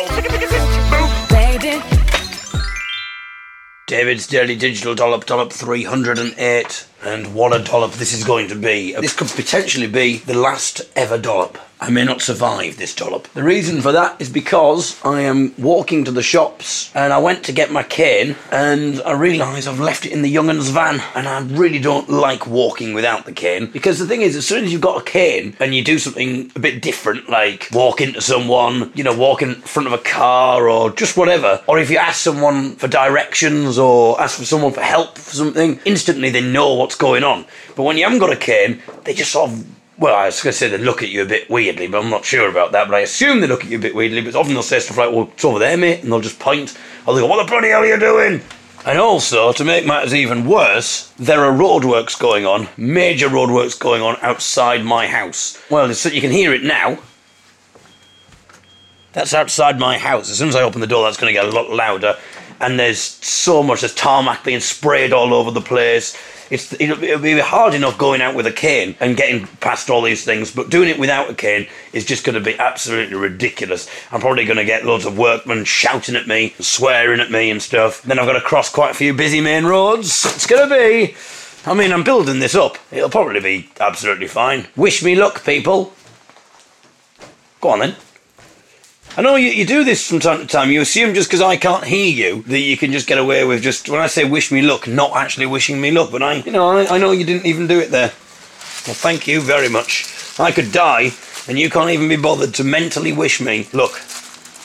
Baby. 1.29 1.75
David's 3.87 4.27
Daily 4.27 4.57
Digital 4.57 4.95
Dollop, 4.95 5.27
Dollop 5.27 5.53
308. 5.53 6.87
And 7.07 7.35
what 7.37 7.55
a 7.55 7.63
dollop 7.63 7.93
this 7.93 8.13
is 8.13 8.25
going 8.25 8.49
to 8.49 8.57
be. 8.57 8.93
This 8.95 9.15
could 9.15 9.29
potentially 9.29 9.87
be 9.87 10.17
the 10.19 10.35
last 10.35 10.83
ever 10.97 11.17
dollop. 11.17 11.57
I 11.79 11.91
may 11.91 12.05
not 12.05 12.23
survive 12.23 12.79
this 12.79 12.95
dollop. 12.95 13.29
The 13.35 13.43
reason 13.43 13.83
for 13.83 13.93
that 13.93 14.19
is 14.19 14.31
because 14.31 14.99
I 15.05 15.21
am 15.21 15.55
walking 15.59 16.05
to 16.05 16.11
the 16.11 16.23
shops 16.23 16.91
and 16.95 17.13
I 17.13 17.19
went 17.19 17.45
to 17.45 17.53
get 17.53 17.71
my 17.71 17.83
cane 17.83 18.35
and 18.51 19.03
I 19.03 19.13
realise 19.13 19.67
I've 19.67 19.79
left 19.79 20.07
it 20.07 20.13
in 20.13 20.23
the 20.23 20.35
Young'uns 20.35 20.71
van 20.71 21.03
and 21.15 21.29
I 21.29 21.41
really 21.41 21.79
don't 21.79 22.09
like 22.09 22.47
walking 22.47 22.95
without 22.95 23.27
the 23.27 23.33
cane 23.33 23.67
because 23.67 23.99
the 23.99 24.07
thing 24.07 24.23
is, 24.23 24.37
as 24.37 24.47
soon 24.47 24.65
as 24.65 24.73
you've 24.73 24.81
got 24.81 25.03
a 25.03 25.05
cane 25.05 25.55
and 25.61 25.75
you 25.75 25.85
do 25.85 25.99
something 25.99 26.51
a 26.57 26.59
bit 26.59 26.81
different, 26.81 27.29
like 27.29 27.69
walk 27.73 28.01
into 28.01 28.23
someone, 28.23 28.91
you 28.95 29.05
know, 29.05 29.17
walk 29.17 29.43
in 29.43 29.57
front 29.57 29.87
of 29.87 29.93
a 29.93 29.99
car 29.99 30.71
or 30.71 30.91
just 30.91 31.19
whatever, 31.19 31.63
or 31.67 31.79
if 31.79 31.91
you 31.91 31.99
ask 31.99 32.23
someone 32.23 32.77
for 32.77 32.89
directions 32.89 33.77
or 33.77 34.19
ask 34.19 34.39
for 34.39 34.47
someone 34.47 34.73
for 34.73 34.81
help 34.81 35.19
for 35.19 35.35
something, 35.35 35.79
instantly 35.85 36.31
they 36.31 36.41
know 36.41 36.73
what's 36.73 36.95
going 36.97 37.25
on. 37.25 37.45
But 37.75 37.85
when 37.85 37.97
you 37.97 38.05
haven't 38.05 38.19
got 38.19 38.33
a 38.33 38.37
cane, 38.37 38.83
they 39.05 39.15
just 39.15 39.33
sort 39.33 39.51
of 39.51 39.67
well, 39.99 40.15
I 40.15 40.27
was 40.27 40.43
going 40.43 40.53
to 40.53 40.59
say 40.59 40.69
they 40.69 40.77
look 40.77 41.03
at 41.03 41.09
you 41.09 41.23
a 41.23 41.27
bit 41.27 41.49
weirdly, 41.49 41.87
but 41.87 42.03
I'm 42.03 42.11
not 42.11 42.25
sure 42.25 42.51
about 42.51 42.73
that. 42.73 42.87
But 42.87 42.97
I 42.97 43.01
assume 43.01 43.41
they 43.41 43.47
look 43.47 43.65
at 43.65 43.71
you 43.71 43.79
a 43.79 43.81
bit 43.81 43.95
weirdly. 43.95 44.21
But 44.21 44.35
often 44.35 44.53
they'll 44.53 44.63
say 44.63 44.79
stuff 44.79 44.99
like, 44.99 45.11
"Well, 45.11 45.31
it's 45.33 45.45
over 45.45 45.59
there, 45.59 45.77
mate," 45.77 46.03
and 46.03 46.13
they'll 46.13 46.21
just 46.21 46.39
point, 46.39 46.77
they 47.07 47.13
go, 47.13 47.27
"What 47.27 47.45
the 47.45 47.51
bloody 47.51 47.71
hell 47.71 47.83
are 47.83 47.87
you 47.87 47.99
doing?" 47.99 48.43
And 48.85 49.01
also, 49.01 49.53
to 49.53 49.65
make 49.65 49.85
matters 49.85 50.15
even 50.15 50.47
worse, 50.47 51.13
there 51.19 51.45
are 51.45 51.53
roadworks 51.53 52.17
going 52.17 52.47
on, 52.47 52.69
major 52.77 53.29
roadworks 53.29 53.77
going 53.77 54.01
on 54.01 54.17
outside 54.23 54.85
my 54.85 55.09
house. 55.09 55.61
Well, 55.69 55.91
you 55.91 56.21
can 56.21 56.31
hear 56.31 56.53
it 56.53 56.63
now. 56.63 56.99
That's 59.13 59.35
outside 59.35 59.81
my 59.81 59.99
house. 59.99 60.31
As 60.31 60.39
soon 60.39 60.51
as 60.51 60.55
I 60.55 60.63
open 60.63 60.81
the 60.81 60.87
door, 60.87 61.05
that's 61.05 61.17
going 61.17 61.35
to 61.35 61.41
get 61.41 61.53
a 61.53 61.57
lot 61.57 61.71
louder. 61.71 62.17
And 62.61 62.79
there's 62.79 63.01
so 63.01 63.63
much, 63.63 63.81
there's 63.81 63.95
tarmac 63.95 64.45
being 64.45 64.61
sprayed 64.61 65.13
all 65.13 65.35
over 65.35 65.51
the 65.51 65.61
place. 65.61 66.17
It's 66.51 66.73
it'll, 66.81 67.03
it'll 67.03 67.21
be 67.21 67.39
hard 67.39 67.75
enough 67.75 67.99
going 67.99 68.21
out 68.21 68.35
with 68.35 68.47
a 68.47 68.53
cane 68.53 68.97
and 69.01 69.17
getting 69.17 69.47
past 69.59 69.91
all 69.91 70.03
these 70.03 70.25
things, 70.25 70.53
but 70.53 70.71
doing 70.71 70.89
it 70.89 70.99
without 70.99 71.31
a 71.31 71.35
cane 71.35 71.67
is 71.93 72.05
just 72.05 72.25
going 72.25 72.35
to 72.35 72.41
be 72.41 72.59
absolutely 72.59 73.17
ridiculous. 73.17 73.89
I'm 74.13 74.21
probably 74.21 74.45
going 74.45 74.59
to 74.59 74.65
get 74.65 74.85
loads 74.85 75.05
of 75.05 75.19
workmen 75.19 75.65
shouting 75.65 76.17
at 76.17 76.27
me, 76.27 76.55
swearing 76.61 77.21
at 77.21 77.31
me 77.31 77.51
and 77.51 77.61
stuff. 77.61 78.03
Then 78.03 78.19
I've 78.19 78.27
got 78.27 78.35
to 78.35 78.41
cross 78.41 78.71
quite 78.71 78.93
a 78.93 78.95
few 78.95 79.13
busy 79.15 79.41
main 79.41 79.65
roads. 79.65 80.25
It's 80.25 80.47
going 80.47 80.69
to 80.69 80.75
be. 80.75 81.17
I 81.69 81.75
mean, 81.75 81.93
I'm 81.93 82.05
building 82.05 82.39
this 82.39 82.55
up. 82.55 82.79
It'll 82.93 83.11
probably 83.11 83.41
be 83.41 83.69
absolutely 83.81 84.29
fine. 84.29 84.69
Wish 84.77 85.03
me 85.03 85.17
luck, 85.17 85.45
people. 85.45 85.93
Go 87.61 87.71
on 87.71 87.81
then. 87.81 87.97
I 89.19 89.23
know 89.23 89.37
you, 89.37 89.49
you 89.49 89.65
do 89.65 89.83
this 89.83 90.07
from 90.07 90.21
time 90.21 90.41
to 90.41 90.47
time. 90.47 90.71
You 90.71 90.83
assume 90.83 91.15
just 91.15 91.31
because 91.31 91.41
I 91.41 91.57
can't 91.57 91.85
hear 91.85 92.13
you 92.13 92.43
that 92.43 92.61
you 92.61 92.77
can 92.77 92.93
just 92.93 93.07
get 93.07 93.17
away 93.17 93.45
with 93.47 93.63
just 93.63 93.89
when 93.89 94.01
I 94.01 94.09
say 94.09 94.29
wish 94.29 94.53
me 94.53 94.61
luck, 94.61 94.87
not 94.87 95.17
actually 95.17 95.47
wishing 95.47 95.81
me 95.81 95.91
luck. 95.91 96.11
But 96.11 96.23
I, 96.23 96.35
you 96.35 96.53
know, 96.53 96.77
I, 96.77 96.97
I 96.97 96.99
know 96.99 97.13
you 97.13 97.25
didn't 97.25 97.47
even 97.47 97.67
do 97.67 97.81
it 97.81 97.91
there. 97.91 98.13
Well, 98.87 98.95
thank 98.95 99.27
you 99.27 99.41
very 99.41 99.71
much. 99.71 100.07
I 100.39 100.53
could 100.53 100.71
die, 100.71 101.13
and 101.49 101.59
you 101.59 101.71
can't 101.71 101.91
even 101.91 102.11
be 102.11 102.17
bothered 102.17 102.53
to 102.55 102.65
mentally 102.65 103.13
wish 103.13 103.41
me 103.41 103.69
luck. 103.73 104.03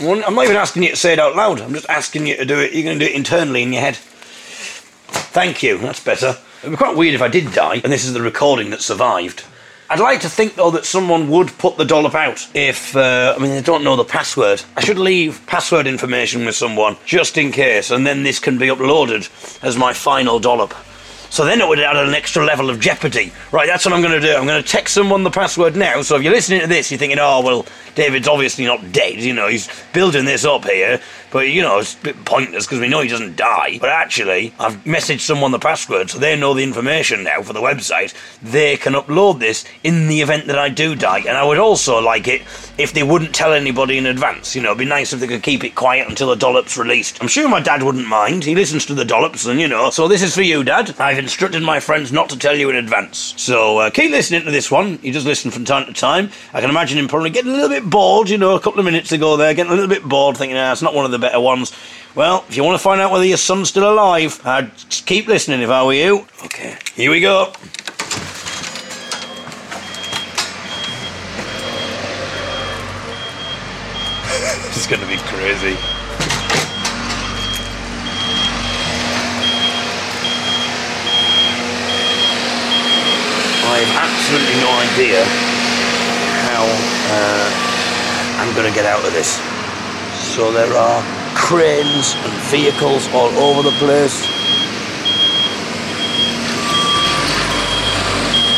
I'm 0.01 0.35
not 0.35 0.43
even 0.43 0.57
asking 0.57 0.83
you 0.83 0.89
to 0.89 0.95
say 0.97 1.13
it 1.13 1.19
out 1.19 1.35
loud. 1.35 1.61
I'm 1.61 1.73
just 1.73 1.89
asking 1.89 2.27
you 2.27 2.35
to 2.35 2.45
do 2.45 2.59
it. 2.59 2.73
You're 2.73 2.83
going 2.83 2.99
to 2.99 3.05
do 3.05 3.09
it 3.09 3.15
internally 3.15 3.63
in 3.63 3.71
your 3.71 3.81
head. 3.81 3.95
Thank 3.95 5.63
you. 5.63 5.77
That's 5.77 6.03
better. 6.03 6.37
It'd 6.59 6.71
be 6.71 6.77
quite 6.77 6.97
weird 6.97 7.15
if 7.15 7.21
I 7.21 7.29
did 7.29 7.53
die, 7.53 7.79
and 7.83 7.93
this 7.93 8.03
is 8.03 8.13
the 8.13 8.21
recording 8.21 8.69
that 8.71 8.81
survived. 8.81 9.45
I'd 9.91 9.99
like 9.99 10.21
to 10.21 10.29
think 10.29 10.55
though 10.55 10.71
that 10.71 10.85
someone 10.85 11.27
would 11.27 11.49
put 11.57 11.75
the 11.75 11.83
dollop 11.83 12.15
out 12.15 12.47
if 12.53 12.95
uh, 12.95 13.35
I 13.37 13.41
mean 13.41 13.51
they 13.51 13.61
don't 13.61 13.83
know 13.83 13.97
the 13.97 14.05
password. 14.05 14.63
I 14.77 14.85
should 14.85 14.97
leave 14.97 15.45
password 15.47 15.85
information 15.85 16.45
with 16.45 16.55
someone 16.55 16.95
just 17.05 17.37
in 17.37 17.51
case, 17.51 17.91
and 17.91 18.07
then 18.07 18.23
this 18.23 18.39
can 18.39 18.57
be 18.57 18.67
uploaded 18.67 19.29
as 19.61 19.75
my 19.77 19.91
final 19.91 20.39
dollop. 20.39 20.73
So 21.31 21.45
then 21.45 21.61
it 21.61 21.67
would 21.67 21.79
add 21.79 21.95
an 21.95 22.13
extra 22.13 22.43
level 22.43 22.69
of 22.69 22.81
jeopardy. 22.81 23.31
Right, 23.53 23.65
that's 23.65 23.85
what 23.85 23.93
I'm 23.93 24.01
going 24.01 24.19
to 24.19 24.27
do. 24.27 24.35
I'm 24.35 24.45
going 24.45 24.61
to 24.61 24.67
text 24.67 24.93
someone 24.93 25.23
the 25.23 25.31
password 25.31 25.77
now. 25.77 26.01
So 26.01 26.17
if 26.17 26.23
you're 26.23 26.33
listening 26.33 26.59
to 26.59 26.67
this, 26.67 26.91
you're 26.91 26.97
thinking, 26.97 27.19
oh, 27.19 27.41
well, 27.41 27.65
David's 27.95 28.27
obviously 28.27 28.65
not 28.65 28.91
dead. 28.91 29.15
You 29.15 29.33
know, 29.33 29.47
he's 29.47 29.69
building 29.93 30.25
this 30.25 30.43
up 30.43 30.65
here. 30.65 30.99
But, 31.31 31.47
you 31.47 31.61
know, 31.61 31.79
it's 31.79 31.95
a 31.95 32.03
bit 32.03 32.25
pointless 32.25 32.65
because 32.65 32.81
we 32.81 32.89
know 32.89 32.99
he 32.99 33.07
doesn't 33.07 33.37
die. 33.37 33.77
But 33.79 33.89
actually, 33.89 34.53
I've 34.59 34.83
messaged 34.83 35.21
someone 35.21 35.51
the 35.51 35.59
password 35.59 36.09
so 36.09 36.19
they 36.19 36.35
know 36.35 36.53
the 36.53 36.63
information 36.63 37.23
now 37.23 37.41
for 37.41 37.53
the 37.53 37.61
website. 37.61 38.13
They 38.41 38.75
can 38.75 38.91
upload 38.91 39.39
this 39.39 39.63
in 39.85 40.09
the 40.09 40.19
event 40.19 40.47
that 40.47 40.59
I 40.59 40.67
do 40.67 40.93
die. 40.93 41.19
And 41.19 41.37
I 41.37 41.45
would 41.45 41.57
also 41.57 42.01
like 42.01 42.27
it 42.27 42.41
if 42.77 42.91
they 42.91 43.03
wouldn't 43.03 43.33
tell 43.33 43.53
anybody 43.53 43.97
in 43.97 44.05
advance. 44.05 44.53
You 44.53 44.61
know, 44.61 44.71
it'd 44.71 44.79
be 44.79 44.85
nice 44.85 45.13
if 45.13 45.21
they 45.21 45.27
could 45.27 45.43
keep 45.43 45.63
it 45.63 45.75
quiet 45.75 46.09
until 46.09 46.27
the 46.27 46.35
dollop's 46.35 46.77
released. 46.77 47.21
I'm 47.21 47.29
sure 47.29 47.47
my 47.47 47.61
dad 47.61 47.83
wouldn't 47.83 48.07
mind. 48.09 48.43
He 48.43 48.53
listens 48.53 48.85
to 48.87 48.93
the 48.93 49.05
dollops 49.05 49.45
and, 49.45 49.61
you 49.61 49.69
know. 49.69 49.89
So 49.89 50.09
this 50.09 50.21
is 50.21 50.35
for 50.35 50.41
you, 50.41 50.65
Dad. 50.65 50.99
I've 50.99 51.20
instructed 51.23 51.63
my 51.63 51.79
friends 51.79 52.11
not 52.11 52.29
to 52.29 52.37
tell 52.37 52.55
you 52.55 52.69
in 52.69 52.75
advance. 52.75 53.33
So 53.37 53.77
uh, 53.77 53.89
keep 53.89 54.11
listening 54.11 54.43
to 54.43 54.51
this 54.51 54.69
one. 54.69 54.99
You 55.01 55.13
just 55.13 55.25
listen 55.25 55.51
from 55.51 55.65
time 55.65 55.85
to 55.85 55.93
time. 55.93 56.29
I 56.53 56.61
can 56.61 56.69
imagine 56.69 56.97
him 56.97 57.07
probably 57.07 57.29
getting 57.29 57.51
a 57.51 57.53
little 57.53 57.69
bit 57.69 57.89
bored, 57.89 58.29
you 58.29 58.37
know, 58.37 58.55
a 58.55 58.59
couple 58.59 58.79
of 58.79 58.85
minutes 58.85 59.11
ago 59.11 59.37
there, 59.37 59.53
getting 59.53 59.71
a 59.71 59.75
little 59.75 59.89
bit 59.89 60.03
bored, 60.03 60.37
thinking, 60.37 60.57
ah, 60.57 60.71
it's 60.71 60.81
not 60.81 60.93
one 60.93 61.05
of 61.05 61.11
the 61.11 61.19
better 61.19 61.39
ones. 61.39 61.71
Well, 62.15 62.43
if 62.49 62.57
you 62.57 62.63
want 62.63 62.77
to 62.77 62.83
find 62.83 62.99
out 62.99 63.11
whether 63.11 63.25
your 63.25 63.37
son's 63.37 63.69
still 63.69 63.91
alive, 63.91 64.41
I'd 64.45 64.71
keep 65.05 65.27
listening 65.27 65.61
if 65.61 65.69
I 65.69 65.83
were 65.83 65.93
you. 65.93 66.25
Okay, 66.45 66.77
here 66.93 67.11
we 67.11 67.21
go. 67.21 67.51
this 74.65 74.77
is 74.77 74.87
going 74.87 75.01
to 75.01 75.07
be 75.07 75.17
crazy. 75.17 76.00
have 83.85 84.13
absolutely 84.13 84.61
no 84.61 84.69
idea 84.93 85.25
how 86.45 86.61
uh, 86.69 87.49
I'm 88.37 88.53
going 88.53 88.69
to 88.69 88.75
get 88.75 88.85
out 88.85 89.03
of 89.03 89.11
this. 89.13 89.41
So 90.13 90.51
there 90.51 90.71
are 90.73 91.01
cranes 91.35 92.13
and 92.13 92.33
vehicles 92.53 93.07
all 93.13 93.33
over 93.41 93.63
the 93.63 93.75
place. 93.77 94.21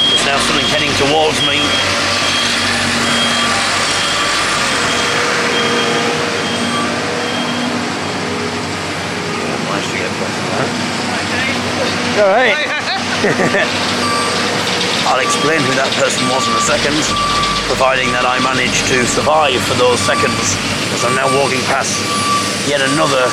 There's 0.10 0.26
now 0.28 0.40
something 0.44 0.68
heading 0.68 0.92
towards 1.00 1.40
me. 1.48 1.64
All 12.20 12.30
right. 12.30 13.90
I'll 15.14 15.22
explain 15.22 15.62
who 15.62 15.78
that 15.78 15.94
person 16.02 16.26
was 16.34 16.42
in 16.50 16.58
a 16.58 16.66
second, 16.66 16.98
providing 17.70 18.10
that 18.18 18.26
I 18.26 18.42
manage 18.42 18.82
to 18.90 19.06
survive 19.06 19.62
for 19.62 19.78
those 19.78 20.02
seconds, 20.02 20.58
as 20.90 21.06
I'm 21.06 21.14
now 21.14 21.30
walking 21.38 21.62
past 21.70 22.02
yet 22.66 22.82
another 22.82 23.30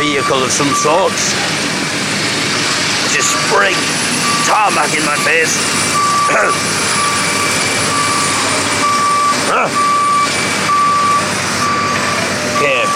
vehicle 0.00 0.40
of 0.40 0.48
some 0.48 0.72
sort. 0.72 1.12
Just 3.12 3.28
spraying 3.28 3.76
tarmac 4.48 4.96
in 4.96 5.04
my 5.04 5.20
face. 5.28 5.52
Okay. 12.56 12.86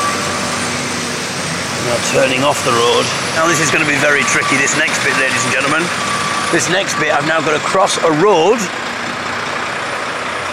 Now 1.84 1.98
turning 2.14 2.46
off 2.46 2.64
the 2.64 2.72
road. 2.72 3.04
Now 3.36 3.44
this 3.50 3.60
is 3.60 3.68
going 3.68 3.84
to 3.84 3.90
be 3.90 3.98
very 3.98 4.22
tricky, 4.24 4.56
this 4.56 4.78
next 4.78 5.04
bit, 5.04 5.12
ladies 5.18 5.42
and 5.44 5.52
gentlemen. 5.52 6.15
This 6.53 6.70
next 6.70 6.94
bit, 7.01 7.12
I've 7.12 7.26
now 7.26 7.40
got 7.40 7.61
to 7.61 7.66
cross 7.66 7.97
a 7.99 8.11
road 8.22 8.59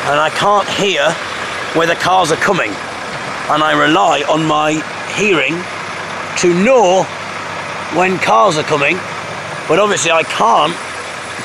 and 0.06 0.20
I 0.20 0.30
can't 0.32 0.68
hear 0.68 1.12
where 1.78 1.86
the 1.86 1.96
cars 1.96 2.32
are 2.32 2.38
coming. 2.38 2.72
And 3.50 3.62
I 3.62 3.80
rely 3.80 4.24
on 4.24 4.44
my 4.44 4.74
hearing 5.16 5.54
to 6.40 6.54
know 6.64 7.04
when 7.96 8.18
cars 8.18 8.58
are 8.58 8.64
coming. 8.64 8.98
But 9.68 9.80
obviously 9.80 10.12
I 10.12 10.24
can't 10.24 10.76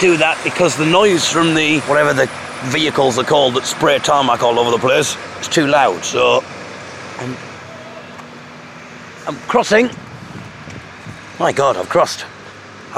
do 0.01 0.17
that 0.17 0.41
because 0.43 0.77
the 0.77 0.87
noise 0.87 1.29
from 1.29 1.55
the 1.55 1.81
whatever 1.81 2.15
the 2.15 2.29
vehicles 2.71 3.19
are 3.19 3.25
called 3.25 3.55
that 3.55 3.67
spray 3.67 3.99
tarmac 3.99 4.43
all 4.43 4.59
over 4.59 4.71
the 4.71 4.79
place 4.79 5.17
is 5.41 5.49
too 5.49 5.67
loud. 5.67 6.03
So 6.05 6.43
I'm, 7.19 7.37
I'm 9.27 9.37
crossing. 9.47 9.91
My 11.39 11.53
God, 11.53 11.77
I've 11.77 11.89
crossed. 11.91 12.25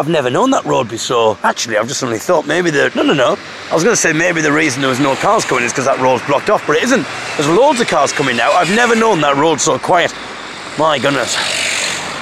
I've 0.01 0.09
never 0.09 0.31
known 0.31 0.51
that 0.53 0.65
road 0.65 0.89
be 0.89 0.97
so. 0.97 1.37
Actually, 1.43 1.77
I've 1.77 1.87
just 1.87 2.01
suddenly 2.01 2.19
thought 2.19 2.47
maybe 2.47 2.71
the. 2.71 2.91
No, 2.97 3.03
no, 3.03 3.13
no. 3.13 3.37
I 3.71 3.75
was 3.75 3.85
going 3.85 3.93
to 3.93 4.01
say 4.01 4.15
maybe 4.15 4.41
the 4.41 4.51
reason 4.51 4.81
there 4.81 4.89
was 4.89 4.99
no 4.99 5.15
cars 5.17 5.45
coming 5.45 5.63
is 5.63 5.73
because 5.73 5.85
that 5.85 5.99
road's 5.99 6.25
blocked 6.27 6.49
off, 6.49 6.67
but 6.67 6.77
it 6.79 6.85
isn't. 6.85 7.07
There's 7.37 7.51
loads 7.51 7.83
of 7.83 7.87
cars 7.87 8.11
coming 8.11 8.35
now. 8.35 8.51
I've 8.51 8.75
never 8.75 8.97
known 8.97 9.21
that 9.21 9.37
road 9.37 9.61
so 9.61 9.79
quiet. 9.79 10.11
My 10.79 10.99
goodness. 10.99 11.37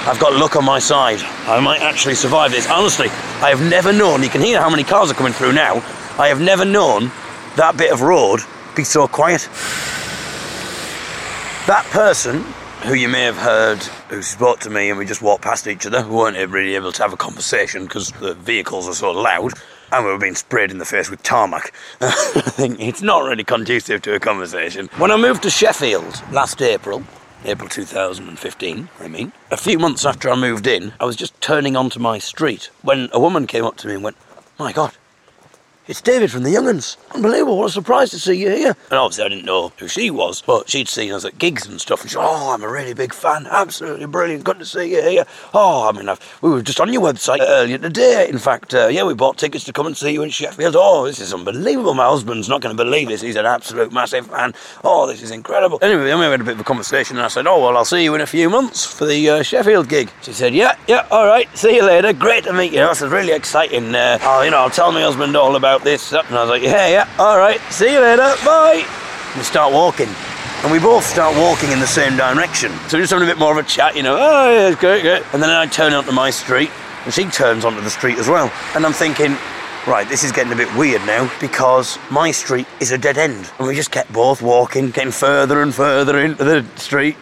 I've 0.05 0.19
got 0.19 0.33
luck 0.33 0.57
on 0.57 0.65
my 0.65 0.79
side. 0.79 1.21
I 1.47 1.61
might 1.61 1.79
actually 1.79 2.15
survive 2.15 2.51
this. 2.51 2.69
Honestly, 2.69 3.07
I 3.39 3.47
have 3.47 3.61
never 3.61 3.93
known. 3.93 4.23
You 4.23 4.29
can 4.29 4.41
hear 4.41 4.59
how 4.59 4.69
many 4.69 4.83
cars 4.83 5.09
are 5.09 5.13
coming 5.13 5.31
through 5.31 5.53
now. 5.53 5.75
I 6.19 6.27
have 6.27 6.41
never 6.41 6.65
known 6.65 7.13
that 7.55 7.77
bit 7.77 7.93
of 7.93 8.01
road 8.01 8.41
be 8.75 8.83
so 8.83 9.07
quiet. 9.07 9.47
That 11.65 11.85
person 11.91 12.43
who 12.83 12.93
you 12.93 13.09
may 13.09 13.23
have 13.23 13.37
heard 13.37 13.77
who 14.09 14.21
spoke 14.21 14.59
to 14.61 14.69
me 14.69 14.89
and 14.89 14.97
we 14.97 15.05
just 15.05 15.21
walked 15.21 15.43
past 15.43 15.67
each 15.67 15.85
other, 15.85 16.01
we 16.07 16.15
weren't 16.15 16.37
really 16.49 16.75
able 16.75 16.91
to 16.93 17.01
have 17.03 17.13
a 17.13 17.17
conversation 17.17 17.83
because 17.83 18.11
the 18.13 18.33
vehicles 18.35 18.87
are 18.87 18.93
so 18.93 19.11
loud 19.11 19.53
and 19.91 20.05
we 20.05 20.11
were 20.11 20.17
being 20.17 20.35
sprayed 20.35 20.71
in 20.71 20.77
the 20.77 20.85
face 20.85 21.09
with 21.09 21.21
tarmac. 21.21 21.73
I 22.01 22.11
think 22.11 22.79
it's 22.79 23.01
not 23.01 23.23
really 23.23 23.43
conducive 23.43 24.01
to 24.03 24.15
a 24.15 24.19
conversation. 24.19 24.89
When 24.97 25.11
I 25.11 25.17
moved 25.17 25.43
to 25.43 25.49
Sheffield 25.49 26.23
last 26.31 26.61
April, 26.61 27.03
April 27.43 27.67
2015, 27.67 28.89
I 28.99 29.07
mean, 29.07 29.33
a 29.51 29.57
few 29.57 29.77
months 29.77 30.05
after 30.05 30.29
I 30.29 30.35
moved 30.35 30.67
in, 30.67 30.93
I 30.99 31.05
was 31.05 31.15
just 31.15 31.39
turning 31.41 31.75
onto 31.75 31.99
my 31.99 32.17
street 32.17 32.69
when 32.81 33.09
a 33.11 33.19
woman 33.19 33.45
came 33.45 33.65
up 33.65 33.77
to 33.77 33.87
me 33.87 33.95
and 33.95 34.03
went, 34.03 34.17
My 34.57 34.71
God, 34.71 34.93
it's 35.89 36.01
David 36.01 36.29
from 36.29 36.43
the 36.43 36.51
Young'uns. 36.51 36.97
Unbelievable, 37.15 37.57
what 37.57 37.65
a 37.65 37.71
surprise 37.71 38.11
to 38.11 38.19
see 38.19 38.35
you 38.35 38.51
here. 38.51 38.75
And 38.91 38.99
obviously 38.99 39.25
I 39.25 39.29
didn't 39.29 39.45
know 39.45 39.73
who 39.79 39.87
she 39.87 40.11
was, 40.11 40.39
but 40.39 40.69
she'd 40.69 40.87
seen 40.87 41.11
us 41.11 41.25
at 41.25 41.39
gigs 41.39 41.65
and 41.65 41.81
stuff, 41.81 42.01
and 42.01 42.11
she 42.11 42.15
Oh, 42.15 42.53
I'm 42.53 42.61
a 42.61 42.69
really 42.69 42.93
big 42.93 43.11
fan, 43.11 43.47
absolutely 43.49 44.05
brilliant, 44.05 44.43
good 44.43 44.59
to 44.59 44.65
see 44.65 44.91
you 44.93 45.01
here. 45.01 45.25
Oh, 45.51 45.89
I 45.89 45.91
mean, 45.91 46.07
I've, 46.07 46.19
we 46.43 46.51
were 46.51 46.61
just 46.61 46.79
on 46.79 46.93
your 46.93 47.01
website 47.01 47.39
earlier 47.41 47.79
today. 47.79 48.29
In 48.29 48.37
fact, 48.37 48.75
uh, 48.75 48.85
yeah, 48.85 49.03
we 49.03 49.15
bought 49.15 49.39
tickets 49.39 49.63
to 49.63 49.73
come 49.73 49.87
and 49.87 49.97
see 49.97 50.11
you 50.11 50.21
in 50.21 50.29
Sheffield. 50.29 50.75
Oh, 50.77 51.05
this 51.05 51.19
is 51.19 51.33
unbelievable. 51.33 51.95
My 51.95 52.05
husband's 52.05 52.47
not 52.47 52.61
going 52.61 52.77
to 52.77 52.83
believe 52.83 53.07
this. 53.07 53.21
He's 53.21 53.35
an 53.35 53.47
absolute 53.47 53.91
massive 53.91 54.27
fan. 54.27 54.53
Oh, 54.83 55.07
this 55.07 55.23
is 55.23 55.31
incredible. 55.31 55.79
Anyway, 55.81 56.03
then 56.03 56.19
we 56.19 56.25
had 56.25 56.39
a 56.39 56.43
bit 56.43 56.53
of 56.53 56.59
a 56.59 56.63
conversation, 56.63 57.17
and 57.17 57.25
I 57.25 57.29
said, 57.29 57.47
Oh, 57.47 57.59
well, 57.59 57.75
I'll 57.75 57.83
see 57.83 58.03
you 58.03 58.13
in 58.13 58.21
a 58.21 58.27
few 58.27 58.47
months 58.47 58.85
for 58.85 59.07
the 59.07 59.27
uh, 59.27 59.41
Sheffield 59.41 59.89
gig. 59.89 60.11
She 60.21 60.33
said, 60.33 60.53
Yeah, 60.53 60.77
yeah, 60.87 61.07
all 61.09 61.25
right, 61.25 61.49
see 61.57 61.77
you 61.77 61.83
later. 61.83 62.13
Great 62.13 62.43
to 62.43 62.53
meet 62.53 62.73
you. 62.73 62.85
This 62.87 63.01
is 63.01 63.09
really 63.09 63.33
exciting. 63.33 63.95
Uh, 63.95 64.19
oh, 64.21 64.43
you 64.43 64.51
know, 64.51 64.57
I'll 64.57 64.69
tell 64.69 64.91
my 64.91 65.01
husband 65.01 65.35
all 65.35 65.55
about 65.55 65.78
this. 65.83 66.13
Up, 66.13 66.27
and 66.29 66.37
I 66.37 66.41
was 66.41 66.49
like, 66.49 66.63
Yeah, 66.63 66.87
yeah, 66.87 67.09
all 67.17 67.37
right, 67.37 67.59
see 67.71 67.91
you 67.93 67.99
later. 67.99 68.33
Bye. 68.45 68.85
We 69.37 69.43
start 69.43 69.73
walking. 69.73 70.09
And 70.63 70.71
we 70.71 70.79
both 70.79 71.05
start 71.05 71.37
walking 71.37 71.71
in 71.71 71.79
the 71.79 71.87
same 71.87 72.17
direction. 72.17 72.71
So 72.89 72.97
we're 72.97 73.03
just 73.03 73.13
having 73.13 73.27
a 73.27 73.31
bit 73.31 73.39
more 73.39 73.57
of 73.57 73.57
a 73.57 73.67
chat, 73.67 73.95
you 73.95 74.03
know, 74.03 74.17
oh, 74.19 74.49
yeah, 74.51 74.67
it's 74.67 74.79
great, 74.79 75.03
great. 75.03 75.23
And 75.31 75.41
then 75.41 75.49
I 75.49 75.65
turn 75.67 75.93
onto 75.93 76.11
my 76.11 76.31
street, 76.31 76.69
and 77.05 77.13
she 77.13 77.23
turns 77.25 77.63
onto 77.63 77.79
the 77.79 77.89
street 77.89 78.17
as 78.17 78.27
well. 78.27 78.51
And 78.75 78.85
I'm 78.85 78.91
thinking, 78.91 79.37
right, 79.87 80.05
this 80.09 80.25
is 80.25 80.33
getting 80.33 80.51
a 80.51 80.57
bit 80.57 80.73
weird 80.75 81.01
now 81.05 81.31
because 81.39 81.97
my 82.11 82.31
street 82.31 82.67
is 82.81 82.91
a 82.91 82.97
dead 82.97 83.17
end. 83.17 83.49
And 83.57 83.67
we 83.67 83.75
just 83.75 83.91
kept 83.91 84.11
both 84.11 84.41
walking, 84.41 84.91
getting 84.91 85.11
further 85.13 85.61
and 85.61 85.73
further 85.73 86.19
into 86.19 86.43
the 86.43 86.65
street, 86.75 87.15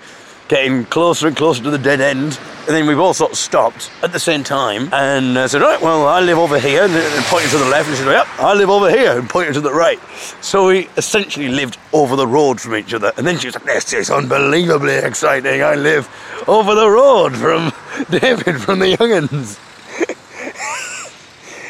getting 0.47 0.85
closer 0.85 1.27
and 1.27 1.35
closer 1.35 1.61
to 1.63 1.69
the 1.69 1.77
dead 1.77 2.01
end. 2.01 2.39
And 2.67 2.75
then 2.75 2.87
we 2.87 2.95
both 2.95 3.17
sort 3.17 3.31
of 3.31 3.37
stopped 3.37 3.91
at 4.03 4.11
the 4.11 4.19
same 4.19 4.43
time 4.43 4.93
and 4.93 5.37
uh, 5.37 5.47
said, 5.47 5.61
right, 5.61 5.81
well, 5.81 6.07
I 6.07 6.19
live 6.19 6.37
over 6.37 6.59
here, 6.59 6.83
and, 6.83 6.93
and 6.93 7.25
pointing 7.25 7.51
to 7.51 7.57
the 7.57 7.65
left, 7.65 7.87
and 7.87 7.97
she 7.97 8.03
said, 8.03 8.11
yep, 8.11 8.27
I 8.39 8.53
live 8.53 8.69
over 8.69 8.89
here, 8.89 9.17
and 9.17 9.29
pointing 9.29 9.53
to 9.53 9.61
the 9.61 9.73
right. 9.73 9.99
So 10.41 10.67
we 10.67 10.89
essentially 10.97 11.47
lived 11.47 11.77
over 11.93 12.15
the 12.15 12.27
road 12.27 12.59
from 12.59 12.75
each 12.75 12.93
other. 12.93 13.11
And 13.17 13.25
then 13.25 13.37
she 13.39 13.47
was 13.47 13.55
like, 13.55 13.65
this 13.65 13.93
is 13.93 14.09
unbelievably 14.09 14.95
exciting. 14.95 15.61
I 15.61 15.75
live 15.75 16.09
over 16.47 16.75
the 16.75 16.89
road 16.89 17.35
from 17.35 17.71
David 18.09 18.61
from 18.61 18.79
the 18.79 18.95
Young'uns. 18.97 19.59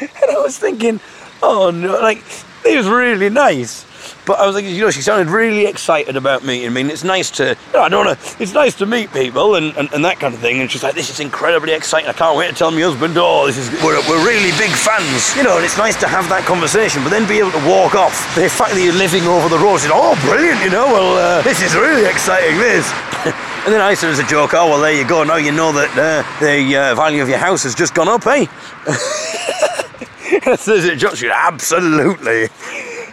and 0.00 0.30
I 0.30 0.38
was 0.38 0.58
thinking, 0.58 1.00
oh 1.42 1.70
no, 1.70 2.00
like, 2.00 2.24
it 2.64 2.76
was 2.76 2.88
really 2.88 3.30
nice. 3.30 3.87
But 4.26 4.38
I 4.40 4.46
was 4.46 4.54
like, 4.54 4.64
you 4.64 4.80
know, 4.80 4.90
she 4.90 5.02
sounded 5.02 5.28
really 5.28 5.66
excited 5.66 6.16
about 6.16 6.44
meeting 6.44 6.72
me. 6.72 6.82
And 6.82 6.90
it's 6.90 7.04
nice 7.04 7.30
to, 7.32 7.56
you 7.56 7.72
know, 7.72 7.82
I 7.82 7.88
don't 7.88 8.04
know, 8.04 8.16
it's 8.38 8.52
nice 8.52 8.74
to 8.76 8.86
meet 8.86 9.12
people 9.12 9.54
and, 9.54 9.76
and, 9.76 9.92
and 9.92 10.04
that 10.04 10.20
kind 10.20 10.34
of 10.34 10.40
thing. 10.40 10.60
And 10.60 10.70
she's 10.70 10.82
like, 10.82 10.94
this 10.94 11.10
is 11.10 11.20
incredibly 11.20 11.72
exciting. 11.72 12.08
I 12.08 12.12
can't 12.12 12.36
wait 12.36 12.48
to 12.48 12.54
tell 12.54 12.70
my 12.70 12.80
husband, 12.80 13.14
oh, 13.16 13.46
this 13.46 13.58
is, 13.58 13.70
we're, 13.82 14.00
we're 14.08 14.24
really 14.26 14.50
big 14.58 14.70
fans. 14.70 15.34
You 15.36 15.42
know, 15.42 15.56
and 15.56 15.64
it's 15.64 15.78
nice 15.78 15.98
to 16.00 16.08
have 16.08 16.28
that 16.28 16.44
conversation, 16.44 17.02
but 17.02 17.10
then 17.10 17.26
be 17.28 17.38
able 17.38 17.52
to 17.52 17.64
walk 17.68 17.94
off. 17.94 18.14
The 18.34 18.48
fact 18.48 18.74
that 18.74 18.82
you're 18.82 18.96
living 18.96 19.24
over 19.24 19.48
the 19.48 19.58
road, 19.58 19.76
is, 19.76 19.88
oh, 19.90 20.18
brilliant, 20.24 20.60
you 20.62 20.70
know, 20.70 20.86
well, 20.86 21.16
uh, 21.16 21.42
this 21.42 21.62
is 21.62 21.74
really 21.74 22.06
exciting, 22.08 22.58
this. 22.58 22.86
and 23.64 23.74
then 23.74 23.80
I 23.80 23.94
said 23.94 24.10
as 24.10 24.18
a 24.18 24.26
joke, 24.26 24.54
oh, 24.54 24.70
well, 24.70 24.80
there 24.80 24.94
you 24.94 25.06
go. 25.06 25.24
Now 25.24 25.36
you 25.36 25.52
know 25.52 25.72
that 25.72 25.90
uh, 25.96 26.22
the 26.40 26.76
uh, 26.76 26.94
value 26.94 27.22
of 27.22 27.28
your 27.28 27.38
house 27.38 27.62
has 27.64 27.74
just 27.74 27.94
gone 27.94 28.08
up, 28.08 28.26
eh? 28.26 28.46
A 30.48 30.96
joke. 30.96 31.16
She 31.16 31.28
absolutely. 31.28 32.48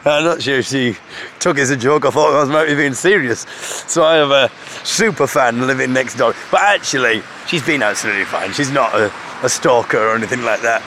I'm 0.07 0.23
not 0.23 0.41
sure 0.41 0.59
if 0.59 0.67
she 0.67 0.95
took 1.39 1.57
it 1.57 1.61
as 1.61 1.71
a 1.71 1.77
joke. 1.77 2.05
I 2.05 2.11
thought 2.11 2.35
I 2.35 2.39
was 2.41 2.49
maybe 2.49 2.75
being 2.75 2.93
serious. 2.93 3.39
So 3.87 4.03
I 4.03 4.15
have 4.15 4.29
a 4.29 4.51
super 4.85 5.25
fan 5.25 5.65
living 5.65 5.93
next 5.93 6.15
door. 6.15 6.35
But 6.51 6.61
actually, 6.61 7.23
she's 7.47 7.65
been 7.65 7.81
absolutely 7.81 8.25
fine. 8.25 8.53
She's 8.53 8.71
not 8.71 8.93
a, 8.93 9.11
a 9.41 9.49
stalker 9.49 9.97
or 9.97 10.15
anything 10.15 10.43
like 10.43 10.61
that. 10.61 10.83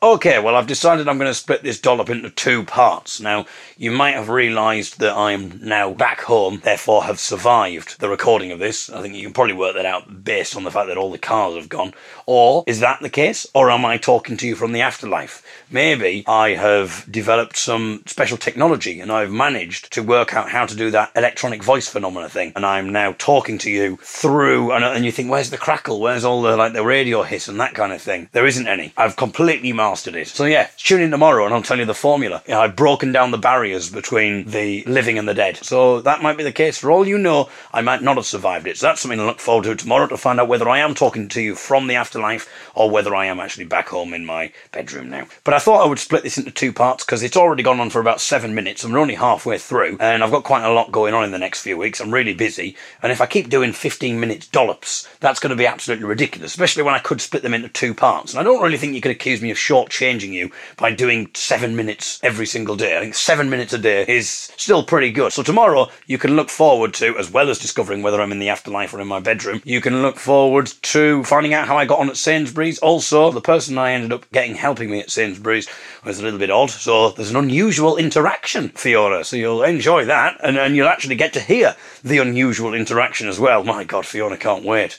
Okay, 0.00 0.38
well, 0.38 0.54
I've 0.54 0.68
decided 0.68 1.08
I'm 1.08 1.18
going 1.18 1.30
to 1.30 1.34
split 1.34 1.64
this 1.64 1.80
dollop 1.80 2.08
into 2.08 2.30
two 2.30 2.62
parts. 2.62 3.20
Now, 3.20 3.46
you 3.76 3.90
might 3.90 4.14
have 4.14 4.28
realised 4.28 5.00
that 5.00 5.16
I'm 5.16 5.58
now 5.60 5.92
back 5.92 6.20
home, 6.20 6.60
therefore 6.62 7.02
have 7.02 7.18
survived 7.18 7.98
the 7.98 8.08
recording 8.08 8.52
of 8.52 8.60
this. 8.60 8.88
I 8.90 9.02
think 9.02 9.16
you 9.16 9.24
can 9.24 9.32
probably 9.32 9.54
work 9.54 9.74
that 9.74 9.86
out 9.86 10.22
based 10.22 10.54
on 10.54 10.62
the 10.62 10.70
fact 10.70 10.86
that 10.86 10.96
all 10.96 11.10
the 11.10 11.18
cars 11.18 11.56
have 11.56 11.68
gone. 11.68 11.94
Or 12.26 12.62
is 12.68 12.78
that 12.78 13.00
the 13.00 13.10
case? 13.10 13.44
Or 13.54 13.72
am 13.72 13.84
I 13.84 13.96
talking 13.96 14.36
to 14.36 14.46
you 14.46 14.54
from 14.54 14.70
the 14.70 14.82
afterlife? 14.82 15.42
Maybe 15.68 16.22
I 16.28 16.50
have 16.50 17.04
developed 17.10 17.56
some 17.56 18.04
special 18.06 18.36
technology 18.36 19.00
and 19.00 19.10
I've 19.10 19.32
managed 19.32 19.92
to 19.94 20.02
work 20.04 20.32
out 20.32 20.50
how 20.50 20.64
to 20.66 20.76
do 20.76 20.92
that 20.92 21.10
electronic 21.16 21.64
voice 21.64 21.88
phenomena 21.88 22.28
thing. 22.28 22.52
And 22.54 22.64
I'm 22.64 22.92
now 22.92 23.16
talking 23.18 23.58
to 23.58 23.70
you 23.70 23.98
through, 24.00 24.70
and, 24.70 25.04
you 25.04 25.10
think, 25.10 25.28
where's 25.28 25.50
the 25.50 25.58
crackle? 25.58 26.00
Where's 26.00 26.24
all 26.24 26.42
the 26.42 26.56
like 26.56 26.72
the 26.72 26.84
radio 26.84 27.24
hiss 27.24 27.48
and 27.48 27.58
that 27.58 27.74
kind 27.74 27.92
of 27.92 28.00
thing? 28.00 28.28
There 28.30 28.46
isn't 28.46 28.68
any. 28.68 28.92
I've 28.96 29.16
completely 29.16 29.72
it. 29.92 30.28
So 30.28 30.44
yeah, 30.44 30.68
tune 30.76 31.02
in 31.02 31.10
tomorrow 31.10 31.44
and 31.44 31.54
I'll 31.54 31.62
tell 31.62 31.78
you 31.78 31.84
the 31.84 31.94
formula. 31.94 32.42
You 32.46 32.54
know, 32.54 32.60
I've 32.60 32.76
broken 32.76 33.12
down 33.12 33.30
the 33.30 33.38
barriers 33.38 33.90
between 33.90 34.44
the 34.50 34.84
living 34.84 35.18
and 35.18 35.28
the 35.28 35.34
dead. 35.34 35.56
So 35.58 36.00
that 36.02 36.22
might 36.22 36.36
be 36.36 36.44
the 36.44 36.52
case. 36.52 36.78
For 36.78 36.90
all 36.90 37.06
you 37.06 37.18
know, 37.18 37.48
I 37.72 37.80
might 37.80 38.02
not 38.02 38.16
have 38.16 38.26
survived 38.26 38.66
it. 38.66 38.78
So 38.78 38.86
that's 38.86 39.00
something 39.00 39.18
to 39.18 39.26
look 39.26 39.40
forward 39.40 39.64
to 39.64 39.74
tomorrow 39.74 40.06
to 40.06 40.16
find 40.16 40.40
out 40.40 40.48
whether 40.48 40.68
I 40.68 40.78
am 40.78 40.94
talking 40.94 41.28
to 41.28 41.40
you 41.40 41.54
from 41.54 41.86
the 41.86 41.96
afterlife 41.96 42.48
or 42.74 42.90
whether 42.90 43.14
I 43.14 43.26
am 43.26 43.40
actually 43.40 43.64
back 43.64 43.88
home 43.88 44.14
in 44.14 44.24
my 44.24 44.52
bedroom 44.72 45.10
now. 45.10 45.26
But 45.44 45.54
I 45.54 45.58
thought 45.58 45.84
I 45.84 45.88
would 45.88 45.98
split 45.98 46.22
this 46.22 46.38
into 46.38 46.50
two 46.50 46.72
parts 46.72 47.04
because 47.04 47.22
it's 47.22 47.36
already 47.36 47.62
gone 47.62 47.80
on 47.80 47.90
for 47.90 48.00
about 48.00 48.20
seven 48.20 48.54
minutes 48.54 48.84
and 48.84 48.92
we're 48.92 49.00
only 49.00 49.14
halfway 49.14 49.58
through 49.58 49.96
and 50.00 50.22
I've 50.22 50.30
got 50.30 50.44
quite 50.44 50.64
a 50.64 50.72
lot 50.72 50.92
going 50.92 51.14
on 51.14 51.24
in 51.24 51.30
the 51.30 51.38
next 51.38 51.62
few 51.62 51.76
weeks. 51.76 52.00
I'm 52.00 52.12
really 52.12 52.34
busy. 52.34 52.76
And 53.02 53.12
if 53.12 53.20
I 53.20 53.26
keep 53.26 53.48
doing 53.48 53.72
15 53.72 54.18
minutes 54.18 54.46
dollops, 54.48 55.08
that's 55.20 55.40
going 55.40 55.50
to 55.50 55.56
be 55.56 55.66
absolutely 55.66 56.06
ridiculous, 56.06 56.52
especially 56.52 56.82
when 56.82 56.94
I 56.94 56.98
could 56.98 57.20
split 57.20 57.42
them 57.42 57.54
into 57.54 57.68
two 57.68 57.94
parts. 57.94 58.32
And 58.32 58.40
I 58.40 58.42
don't 58.42 58.62
really 58.62 58.78
think 58.78 58.94
you 58.94 59.00
could 59.00 59.12
accuse 59.12 59.40
me 59.40 59.50
of 59.50 59.58
short 59.58 59.77
shortchanging 59.78 60.32
you 60.32 60.50
by 60.76 60.92
doing 60.92 61.30
seven 61.34 61.76
minutes 61.76 62.18
every 62.22 62.46
single 62.46 62.76
day. 62.76 62.96
I 62.96 63.00
think 63.00 63.14
seven 63.14 63.50
minutes 63.50 63.72
a 63.72 63.78
day 63.78 64.04
is 64.08 64.28
still 64.56 64.82
pretty 64.82 65.12
good. 65.12 65.32
So 65.32 65.42
tomorrow 65.42 65.88
you 66.06 66.18
can 66.18 66.36
look 66.36 66.50
forward 66.50 66.94
to, 66.94 67.16
as 67.18 67.30
well 67.30 67.50
as 67.50 67.58
discovering 67.58 68.02
whether 68.02 68.20
I'm 68.20 68.32
in 68.32 68.38
the 68.38 68.48
afterlife 68.48 68.92
or 68.92 69.00
in 69.00 69.08
my 69.08 69.20
bedroom, 69.20 69.62
you 69.64 69.80
can 69.80 70.02
look 70.02 70.18
forward 70.18 70.66
to 70.82 71.24
finding 71.24 71.54
out 71.54 71.66
how 71.66 71.76
I 71.76 71.84
got 71.84 72.00
on 72.00 72.10
at 72.10 72.16
Sainsbury's. 72.16 72.78
Also, 72.78 73.30
the 73.30 73.40
person 73.40 73.78
I 73.78 73.92
ended 73.92 74.12
up 74.12 74.30
getting 74.32 74.54
helping 74.54 74.90
me 74.90 75.00
at 75.00 75.10
Sainsbury's 75.10 75.68
was 76.04 76.18
a 76.18 76.22
little 76.22 76.38
bit 76.38 76.50
odd. 76.50 76.70
So 76.70 77.10
there's 77.10 77.30
an 77.30 77.36
unusual 77.36 77.96
interaction, 77.96 78.70
Fiona. 78.70 79.24
So 79.24 79.36
you'll 79.36 79.62
enjoy 79.62 80.04
that, 80.06 80.38
and, 80.42 80.56
and 80.56 80.76
you'll 80.76 80.88
actually 80.88 81.16
get 81.16 81.32
to 81.34 81.40
hear 81.40 81.76
the 82.02 82.18
unusual 82.18 82.74
interaction 82.74 83.28
as 83.28 83.38
well. 83.38 83.64
My 83.64 83.84
God, 83.84 84.06
Fiona 84.06 84.36
can't 84.36 84.64
wait. 84.64 84.98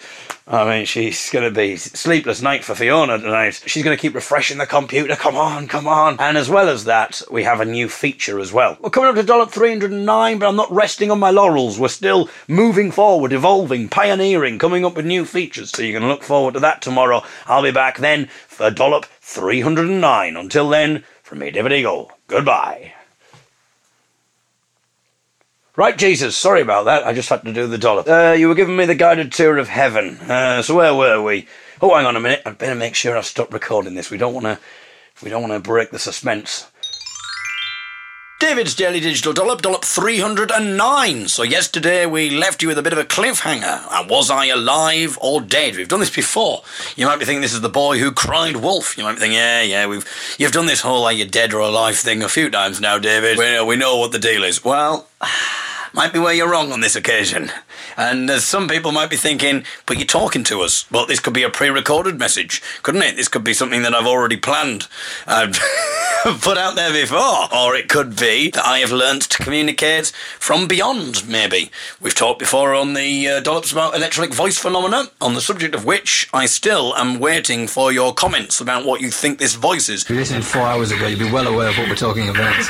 I 0.51 0.67
mean, 0.67 0.85
she's 0.85 1.29
going 1.29 1.45
to 1.45 1.55
be 1.55 1.77
sleepless 1.77 2.41
night 2.41 2.63
for 2.63 2.73
Fiona 2.73 3.19
tonight. 3.19 3.61
She's 3.67 3.83
going 3.83 3.95
to 3.95 4.01
keep 4.01 4.15
refreshing 4.15 4.57
the 4.57 4.65
computer. 4.65 5.15
Come 5.15 5.35
on, 5.35 5.67
come 5.67 5.87
on. 5.87 6.19
And 6.19 6.39
as 6.39 6.49
well 6.49 6.69
as 6.69 6.85
that, 6.85 7.21
we 7.29 7.43
have 7.43 7.61
a 7.61 7.65
new 7.65 7.87
feature 7.87 8.39
as 8.39 8.51
well. 8.51 8.75
We're 8.81 8.89
coming 8.89 9.09
up 9.09 9.15
to 9.15 9.21
dollop 9.21 9.51
309, 9.51 10.39
but 10.39 10.49
I'm 10.49 10.55
not 10.55 10.71
resting 10.71 11.11
on 11.11 11.19
my 11.19 11.29
laurels. 11.29 11.77
We're 11.77 11.87
still 11.89 12.31
moving 12.47 12.89
forward, 12.89 13.31
evolving, 13.31 13.89
pioneering, 13.89 14.57
coming 14.57 14.83
up 14.83 14.95
with 14.95 15.05
new 15.05 15.23
features. 15.23 15.69
So 15.69 15.83
you 15.83 15.93
can 15.93 16.07
look 16.07 16.23
forward 16.23 16.55
to 16.55 16.59
that 16.61 16.81
tomorrow. 16.81 17.21
I'll 17.45 17.61
be 17.61 17.71
back 17.71 17.99
then 17.99 18.25
for 18.47 18.71
dollop 18.71 19.05
309. 19.05 20.35
Until 20.35 20.67
then, 20.67 21.03
from 21.21 21.39
me, 21.39 21.51
David 21.51 21.73
Eagle, 21.73 22.11
goodbye. 22.27 22.93
Right, 25.79 25.97
Jesus, 25.97 26.35
sorry 26.35 26.59
about 26.59 26.83
that. 26.87 27.07
I 27.07 27.13
just 27.13 27.29
had 27.29 27.45
to 27.45 27.53
do 27.53 27.65
the 27.65 27.77
dollop. 27.77 28.05
Uh, 28.05 28.35
you 28.37 28.49
were 28.49 28.53
giving 28.53 28.75
me 28.75 28.85
the 28.85 28.95
guided 28.95 29.31
tour 29.31 29.57
of 29.57 29.69
heaven. 29.69 30.17
Uh, 30.17 30.61
so 30.61 30.75
where 30.75 30.93
were 30.93 31.21
we? 31.21 31.47
Oh, 31.81 31.95
hang 31.95 32.05
on 32.05 32.17
a 32.17 32.19
minute. 32.19 32.41
I'd 32.45 32.57
better 32.57 32.75
make 32.75 32.95
sure 32.95 33.17
I 33.17 33.21
stop 33.21 33.53
recording 33.53 33.93
this. 33.93 34.11
We 34.11 34.17
don't 34.17 34.33
want 34.33 34.45
to. 34.45 34.59
We 35.23 35.29
don't 35.29 35.41
want 35.41 35.53
to 35.53 35.65
break 35.65 35.91
the 35.91 35.97
suspense. 35.97 36.69
David's 38.41 38.75
Daily 38.75 38.99
Digital 38.99 39.31
Dollop, 39.31 39.61
Dollop 39.61 39.85
309. 39.85 41.27
So, 41.29 41.43
yesterday 41.43 42.05
we 42.05 42.29
left 42.29 42.61
you 42.61 42.67
with 42.67 42.77
a 42.77 42.81
bit 42.81 42.91
of 42.91 42.99
a 42.99 43.05
cliffhanger. 43.05 44.09
Was 44.09 44.29
I 44.29 44.47
alive 44.47 45.17
or 45.21 45.39
dead? 45.39 45.77
We've 45.77 45.87
done 45.87 46.01
this 46.01 46.13
before. 46.13 46.61
You 46.97 47.05
might 47.05 47.19
be 47.19 47.25
thinking 47.25 47.41
this 47.41 47.53
is 47.53 47.61
the 47.61 47.69
boy 47.69 47.99
who 47.99 48.11
cried 48.11 48.57
wolf. 48.57 48.97
You 48.97 49.05
might 49.05 49.13
be 49.13 49.19
thinking, 49.19 49.37
yeah, 49.37 49.61
yeah, 49.61 49.87
we've 49.87 50.05
you've 50.37 50.51
done 50.51 50.65
this 50.65 50.81
whole 50.81 51.05
are 51.05 51.13
you 51.13 51.25
dead 51.25 51.53
or 51.53 51.61
alive 51.61 51.95
thing 51.95 52.21
a 52.21 52.27
few 52.27 52.49
times 52.49 52.81
now, 52.81 52.99
David. 52.99 53.37
We, 53.37 53.63
we 53.63 53.75
know 53.77 53.95
what 53.95 54.11
the 54.11 54.19
deal 54.19 54.43
is. 54.43 54.61
Well, 54.61 55.07
might 55.93 56.13
be 56.13 56.19
where 56.19 56.33
you're 56.33 56.49
wrong 56.49 56.71
on 56.71 56.81
this 56.81 56.95
occasion. 56.95 57.51
And 57.97 58.29
as 58.29 58.45
some 58.45 58.67
people 58.67 58.91
might 58.91 59.09
be 59.09 59.15
thinking, 59.15 59.63
but 59.85 59.97
you're 59.97 60.05
talking 60.05 60.43
to 60.45 60.61
us. 60.61 60.89
Well, 60.91 61.05
this 61.05 61.19
could 61.19 61.33
be 61.33 61.43
a 61.43 61.49
pre 61.49 61.69
recorded 61.69 62.17
message, 62.17 62.61
couldn't 62.83 63.03
it? 63.03 63.15
This 63.15 63.27
could 63.27 63.43
be 63.43 63.53
something 63.53 63.81
that 63.83 63.93
I've 63.93 64.07
already 64.07 64.37
planned. 64.37 64.87
Uh, 65.27 65.51
put 66.41 66.57
out 66.57 66.75
there 66.75 66.91
before. 66.91 67.53
Or 67.53 67.75
it 67.75 67.89
could 67.89 68.15
be 68.15 68.51
that 68.51 68.65
I 68.65 68.79
have 68.79 68.91
learnt 68.91 69.23
to 69.23 69.43
communicate 69.43 70.07
from 70.39 70.67
beyond, 70.67 71.27
maybe. 71.27 71.71
We've 72.01 72.15
talked 72.15 72.39
before 72.39 72.73
on 72.73 72.93
the 72.93 73.27
uh, 73.27 73.39
Dollops 73.41 73.71
about 73.71 73.95
electronic 73.95 74.33
voice 74.33 74.57
phenomena, 74.57 75.09
on 75.21 75.33
the 75.33 75.41
subject 75.41 75.75
of 75.75 75.85
which 75.85 76.29
I 76.33 76.45
still 76.45 76.95
am 76.95 77.19
waiting 77.19 77.67
for 77.67 77.91
your 77.91 78.13
comments 78.13 78.59
about 78.61 78.85
what 78.85 79.01
you 79.01 79.11
think 79.11 79.39
this 79.39 79.55
voice 79.55 79.89
is. 79.89 80.03
If 80.03 80.09
you 80.09 80.15
listened 80.15 80.45
four 80.45 80.63
hours 80.63 80.91
ago, 80.91 81.07
you'd 81.07 81.19
be 81.19 81.31
well 81.31 81.47
aware 81.47 81.69
of 81.69 81.77
what 81.77 81.89
we're 81.89 81.95
talking 81.95 82.29
about. 82.29 82.55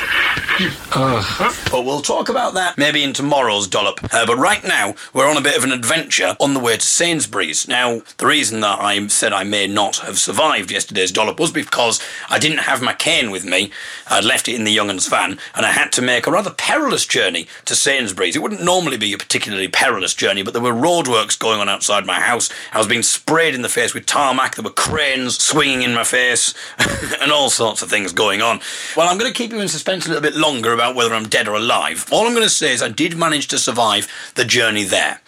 But 1.70 1.84
we'll 1.86 2.02
talk 2.02 2.28
about 2.28 2.54
that 2.54 2.76
maybe 2.76 3.02
in 3.02 3.09
tomorrow's 3.12 3.68
dollop. 3.68 4.00
Uh, 4.12 4.26
but 4.26 4.36
right 4.36 4.62
now, 4.64 4.94
we're 5.12 5.28
on 5.28 5.36
a 5.36 5.42
bit 5.42 5.56
of 5.56 5.64
an 5.64 5.72
adventure 5.72 6.36
on 6.40 6.54
the 6.54 6.60
way 6.60 6.76
to 6.76 6.86
Sainsbury's. 6.86 7.68
Now, 7.68 8.02
the 8.18 8.26
reason 8.26 8.60
that 8.60 8.80
I 8.80 9.06
said 9.08 9.32
I 9.32 9.44
may 9.44 9.66
not 9.66 9.98
have 9.98 10.18
survived 10.18 10.70
yesterday's 10.70 11.12
dollop 11.12 11.38
was 11.38 11.52
because 11.52 12.00
I 12.28 12.38
didn't 12.38 12.58
have 12.58 12.82
my 12.82 12.92
cane 12.92 13.30
with 13.30 13.44
me. 13.44 13.70
I'd 14.08 14.24
left 14.24 14.48
it 14.48 14.54
in 14.54 14.64
the 14.64 14.74
Young'uns 14.74 15.08
van, 15.08 15.38
and 15.54 15.66
I 15.66 15.72
had 15.72 15.92
to 15.92 16.02
make 16.02 16.26
a 16.26 16.30
rather 16.30 16.50
perilous 16.50 17.06
journey 17.06 17.46
to 17.64 17.74
Sainsbury's. 17.74 18.36
It 18.36 18.42
wouldn't 18.42 18.62
normally 18.62 18.96
be 18.96 19.12
a 19.12 19.18
particularly 19.18 19.68
perilous 19.68 20.14
journey, 20.14 20.42
but 20.42 20.52
there 20.52 20.62
were 20.62 20.72
roadworks 20.72 21.38
going 21.38 21.60
on 21.60 21.68
outside 21.68 22.06
my 22.06 22.20
house. 22.20 22.50
I 22.72 22.78
was 22.78 22.86
being 22.86 23.02
sprayed 23.02 23.54
in 23.54 23.62
the 23.62 23.68
face 23.68 23.94
with 23.94 24.06
tarmac. 24.06 24.56
There 24.56 24.64
were 24.64 24.70
cranes 24.70 25.38
swinging 25.42 25.82
in 25.82 25.94
my 25.94 26.04
face, 26.04 26.54
and 27.20 27.32
all 27.32 27.50
sorts 27.50 27.82
of 27.82 27.90
things 27.90 28.12
going 28.12 28.42
on. 28.42 28.60
Well, 28.96 29.08
I'm 29.08 29.18
going 29.18 29.32
to 29.32 29.36
keep 29.36 29.52
you 29.52 29.60
in 29.60 29.68
suspense 29.68 30.06
a 30.06 30.08
little 30.08 30.22
bit 30.22 30.36
longer 30.36 30.72
about 30.72 30.94
whether 30.94 31.14
I'm 31.14 31.28
dead 31.28 31.48
or 31.48 31.54
alive. 31.54 32.06
All 32.10 32.26
I'm 32.26 32.34
going 32.34 32.44
to 32.44 32.50
say 32.50 32.72
is 32.72 32.82
I 32.82 32.88
did 33.08 33.16
manage 33.16 33.48
to 33.48 33.58
survive 33.58 34.06
the 34.34 34.44
journey 34.44 34.84
there. 34.84 35.22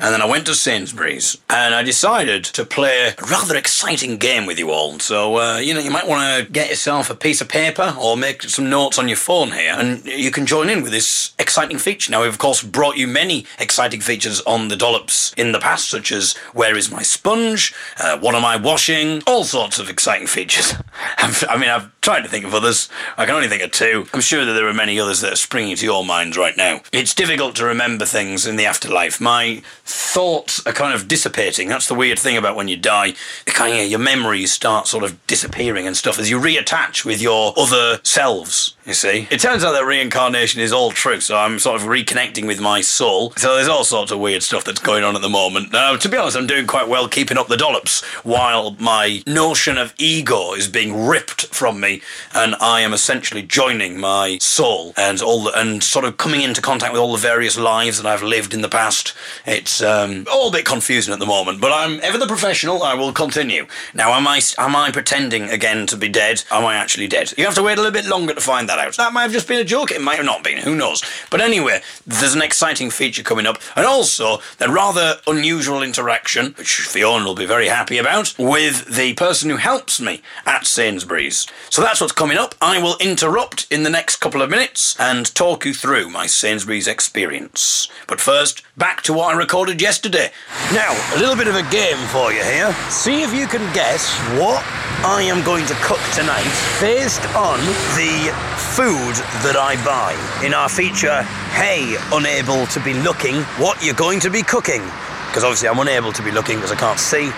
And 0.00 0.14
then 0.14 0.22
I 0.22 0.24
went 0.24 0.46
to 0.46 0.54
Sainsbury's, 0.54 1.36
and 1.50 1.74
I 1.74 1.82
decided 1.82 2.42
to 2.44 2.64
play 2.64 3.08
a 3.08 3.14
rather 3.30 3.54
exciting 3.54 4.16
game 4.16 4.46
with 4.46 4.58
you 4.58 4.70
all. 4.70 4.98
So, 4.98 5.36
uh, 5.36 5.58
you 5.58 5.74
know, 5.74 5.80
you 5.80 5.90
might 5.90 6.08
want 6.08 6.46
to 6.46 6.50
get 6.50 6.70
yourself 6.70 7.10
a 7.10 7.14
piece 7.14 7.42
of 7.42 7.48
paper 7.50 7.94
or 8.00 8.16
make 8.16 8.44
some 8.44 8.70
notes 8.70 8.98
on 8.98 9.08
your 9.08 9.18
phone 9.18 9.52
here, 9.52 9.74
and 9.76 10.02
you 10.06 10.30
can 10.30 10.46
join 10.46 10.70
in 10.70 10.82
with 10.82 10.90
this 10.90 11.34
exciting 11.38 11.76
feature. 11.76 12.10
Now, 12.10 12.22
we've 12.22 12.32
of 12.32 12.38
course 12.38 12.62
brought 12.62 12.96
you 12.96 13.06
many 13.06 13.44
exciting 13.58 14.00
features 14.00 14.40
on 14.46 14.68
the 14.68 14.76
dollops 14.76 15.34
in 15.34 15.52
the 15.52 15.58
past, 15.58 15.90
such 15.90 16.10
as 16.10 16.34
where 16.54 16.78
is 16.78 16.90
my 16.90 17.02
sponge, 17.02 17.74
uh, 17.98 18.18
what 18.18 18.34
am 18.34 18.44
I 18.46 18.56
washing, 18.56 19.22
all 19.26 19.44
sorts 19.44 19.78
of 19.78 19.90
exciting 19.90 20.28
features. 20.28 20.72
I 21.18 21.58
mean, 21.58 21.68
I've 21.68 21.97
tried 22.08 22.22
to 22.22 22.28
think 22.30 22.46
of 22.46 22.54
others. 22.54 22.88
I 23.18 23.26
can 23.26 23.34
only 23.34 23.48
think 23.48 23.62
of 23.62 23.70
two. 23.70 24.06
I'm 24.14 24.22
sure 24.22 24.46
that 24.46 24.54
there 24.54 24.66
are 24.66 24.72
many 24.72 24.98
others 24.98 25.20
that 25.20 25.34
are 25.34 25.36
springing 25.36 25.76
to 25.76 25.84
your 25.84 26.06
minds 26.06 26.38
right 26.38 26.56
now. 26.56 26.80
It's 26.90 27.14
difficult 27.14 27.54
to 27.56 27.66
remember 27.66 28.06
things 28.06 28.46
in 28.46 28.56
the 28.56 28.64
afterlife. 28.64 29.20
My 29.20 29.60
thoughts 29.84 30.66
are 30.66 30.72
kind 30.72 30.94
of 30.94 31.06
dissipating. 31.06 31.68
That's 31.68 31.86
the 31.86 31.94
weird 31.94 32.18
thing 32.18 32.38
about 32.38 32.56
when 32.56 32.66
you 32.66 32.78
die. 32.78 33.12
Kind 33.44 33.78
of 33.78 33.90
your 33.90 33.98
memories 33.98 34.52
start 34.52 34.86
sort 34.86 35.04
of 35.04 35.26
disappearing 35.26 35.86
and 35.86 35.94
stuff 35.94 36.18
as 36.18 36.30
you 36.30 36.40
reattach 36.40 37.04
with 37.04 37.20
your 37.20 37.52
other 37.58 38.00
selves. 38.04 38.74
You 38.86 38.94
see, 38.94 39.28
it 39.30 39.40
turns 39.40 39.62
out 39.62 39.72
that 39.72 39.84
reincarnation 39.84 40.62
is 40.62 40.72
all 40.72 40.92
true. 40.92 41.20
So 41.20 41.36
I'm 41.36 41.58
sort 41.58 41.78
of 41.78 41.86
reconnecting 41.86 42.46
with 42.46 42.58
my 42.58 42.80
soul. 42.80 43.32
So 43.32 43.54
there's 43.54 43.68
all 43.68 43.84
sorts 43.84 44.10
of 44.10 44.18
weird 44.18 44.42
stuff 44.42 44.64
that's 44.64 44.80
going 44.80 45.04
on 45.04 45.14
at 45.14 45.20
the 45.20 45.28
moment. 45.28 45.72
Now, 45.72 45.94
to 45.94 46.08
be 46.08 46.16
honest, 46.16 46.38
I'm 46.38 46.46
doing 46.46 46.66
quite 46.66 46.88
well 46.88 47.06
keeping 47.06 47.36
up 47.36 47.48
the 47.48 47.58
dollops 47.58 48.02
while 48.24 48.70
my 48.80 49.22
notion 49.26 49.76
of 49.76 49.92
ego 49.98 50.54
is 50.54 50.68
being 50.68 51.06
ripped 51.06 51.48
from 51.48 51.80
me, 51.80 51.97
and 52.34 52.54
I 52.60 52.80
am 52.80 52.92
essentially 52.92 53.42
joining 53.42 53.98
my 53.98 54.38
soul 54.38 54.92
and 54.96 55.20
all 55.20 55.44
the, 55.44 55.58
and 55.58 55.82
sort 55.82 56.04
of 56.04 56.16
coming 56.16 56.42
into 56.42 56.60
contact 56.60 56.92
with 56.92 57.00
all 57.00 57.12
the 57.12 57.18
various 57.18 57.58
lives 57.58 58.00
that 58.00 58.06
I've 58.06 58.22
lived 58.22 58.54
in 58.54 58.62
the 58.62 58.68
past. 58.68 59.14
It's 59.46 59.82
um, 59.82 60.26
all 60.30 60.48
a 60.48 60.52
bit 60.52 60.64
confusing 60.64 61.12
at 61.12 61.20
the 61.20 61.26
moment, 61.26 61.60
but 61.60 61.72
I'm 61.72 62.00
ever 62.02 62.18
the 62.18 62.26
professional. 62.26 62.82
I 62.82 62.94
will 62.94 63.12
continue. 63.12 63.66
Now, 63.94 64.12
am 64.12 64.26
I 64.26 64.40
am 64.58 64.76
I 64.76 64.90
pretending 64.90 65.44
again 65.50 65.86
to 65.86 65.96
be 65.96 66.08
dead? 66.08 66.44
Am 66.50 66.64
I 66.64 66.74
actually 66.74 67.06
dead? 67.06 67.32
You 67.36 67.44
have 67.44 67.54
to 67.54 67.62
wait 67.62 67.78
a 67.78 67.82
little 67.82 67.92
bit 67.92 68.06
longer 68.06 68.34
to 68.34 68.40
find 68.40 68.68
that 68.68 68.78
out. 68.78 68.96
That 68.96 69.12
might 69.12 69.22
have 69.22 69.32
just 69.32 69.48
been 69.48 69.60
a 69.60 69.64
joke. 69.64 69.90
It 69.90 70.00
might 70.00 70.16
have 70.16 70.26
not 70.26 70.44
been. 70.44 70.58
Who 70.58 70.74
knows? 70.74 71.02
But 71.30 71.40
anyway, 71.40 71.80
there's 72.06 72.34
an 72.34 72.42
exciting 72.42 72.90
feature 72.90 73.22
coming 73.22 73.46
up, 73.46 73.58
and 73.76 73.86
also 73.86 74.40
the 74.58 74.68
rather 74.68 75.20
unusual 75.26 75.82
interaction, 75.82 76.52
which 76.58 76.76
Fiona 76.76 77.24
will 77.24 77.34
be 77.34 77.46
very 77.46 77.68
happy 77.68 77.98
about, 77.98 78.34
with 78.38 78.94
the 78.94 79.14
person 79.14 79.50
who 79.50 79.56
helps 79.56 80.00
me 80.00 80.22
at 80.46 80.66
Sainsbury's. 80.66 81.46
So 81.70 81.77
that's 81.82 82.00
what's 82.00 82.12
coming 82.12 82.38
up. 82.38 82.54
I 82.60 82.82
will 82.82 82.96
interrupt 82.98 83.70
in 83.70 83.82
the 83.82 83.90
next 83.90 84.16
couple 84.16 84.42
of 84.42 84.50
minutes 84.50 84.98
and 84.98 85.32
talk 85.34 85.64
you 85.64 85.74
through 85.74 86.08
my 86.08 86.26
Sainsbury's 86.26 86.88
experience. 86.88 87.88
But 88.06 88.20
first, 88.20 88.62
back 88.76 89.02
to 89.02 89.12
what 89.12 89.34
I 89.34 89.38
recorded 89.38 89.80
yesterday. 89.80 90.32
Now, 90.72 90.92
a 91.14 91.18
little 91.18 91.36
bit 91.36 91.46
of 91.46 91.54
a 91.54 91.62
game 91.70 91.98
for 92.08 92.32
you 92.32 92.42
here. 92.42 92.72
See 92.90 93.22
if 93.22 93.34
you 93.34 93.46
can 93.46 93.62
guess 93.74 94.10
what 94.40 94.64
I 95.04 95.22
am 95.22 95.44
going 95.44 95.66
to 95.66 95.74
cook 95.82 96.00
tonight 96.14 96.50
based 96.80 97.22
on 97.36 97.60
the 97.94 98.32
food 98.74 99.14
that 99.44 99.56
I 99.56 99.76
buy. 99.84 100.16
In 100.44 100.54
our 100.54 100.68
feature, 100.68 101.22
Hey, 101.52 101.96
Unable 102.12 102.66
to 102.66 102.80
Be 102.80 102.94
Looking, 102.94 103.42
what 103.60 103.84
you're 103.84 103.94
going 103.94 104.20
to 104.20 104.30
be 104.30 104.42
cooking. 104.42 104.82
Because 105.28 105.44
obviously 105.44 105.68
I'm 105.68 105.78
unable 105.78 106.12
to 106.12 106.22
be 106.22 106.32
looking 106.32 106.56
because 106.56 106.72
I 106.72 106.76
can't 106.76 106.98
see, 106.98 107.30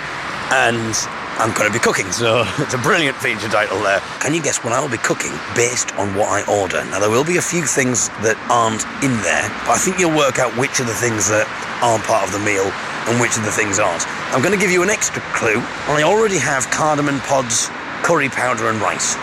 and 0.53 0.95
I'm 1.39 1.55
going 1.55 1.71
to 1.71 1.73
be 1.73 1.79
cooking, 1.79 2.11
so 2.13 2.45
it's 2.59 2.75
a 2.75 2.79
brilliant 2.79 3.17
feature 3.17 3.49
title 3.49 3.79
there. 3.81 4.01
Can 4.21 4.35
you 4.35 4.43
guess 4.43 4.65
what 4.65 4.73
I 4.73 4.81
will 4.81 4.91
be 4.91 4.99
cooking 4.99 5.33
based 5.55 5.95
on 5.97 6.15
what 6.15 6.29
I 6.29 6.41
order? 6.51 6.85
Now, 6.91 6.99
there 6.99 7.11
will 7.11 7.25
be 7.25 7.37
a 7.37 7.43
few 7.43 7.63
things 7.63 8.09
that 8.27 8.37
aren't 8.51 8.83
in 9.05 9.15
there, 9.23 9.47
but 9.69 9.77
I 9.77 9.79
think 9.79 9.99
you'll 9.99 10.17
work 10.17 10.39
out 10.39 10.51
which 10.59 10.81
are 10.81 10.89
the 10.89 10.97
things 10.97 11.29
that 11.29 11.47
aren't 11.81 12.05
part 12.05 12.27
of 12.27 12.33
the 12.33 12.43
meal 12.43 12.67
and 13.09 13.21
which 13.21 13.37
of 13.39 13.45
the 13.45 13.53
things 13.53 13.79
aren't. 13.79 14.03
I'm 14.35 14.43
going 14.43 14.55
to 14.55 14.61
give 14.61 14.71
you 14.71 14.83
an 14.83 14.91
extra 14.91 15.23
clue. 15.33 15.63
I 15.89 16.03
already 16.03 16.39
have 16.39 16.69
cardamom 16.71 17.21
pods, 17.25 17.71
curry 18.03 18.29
powder, 18.29 18.69
and 18.69 18.81
rice. 18.81 19.17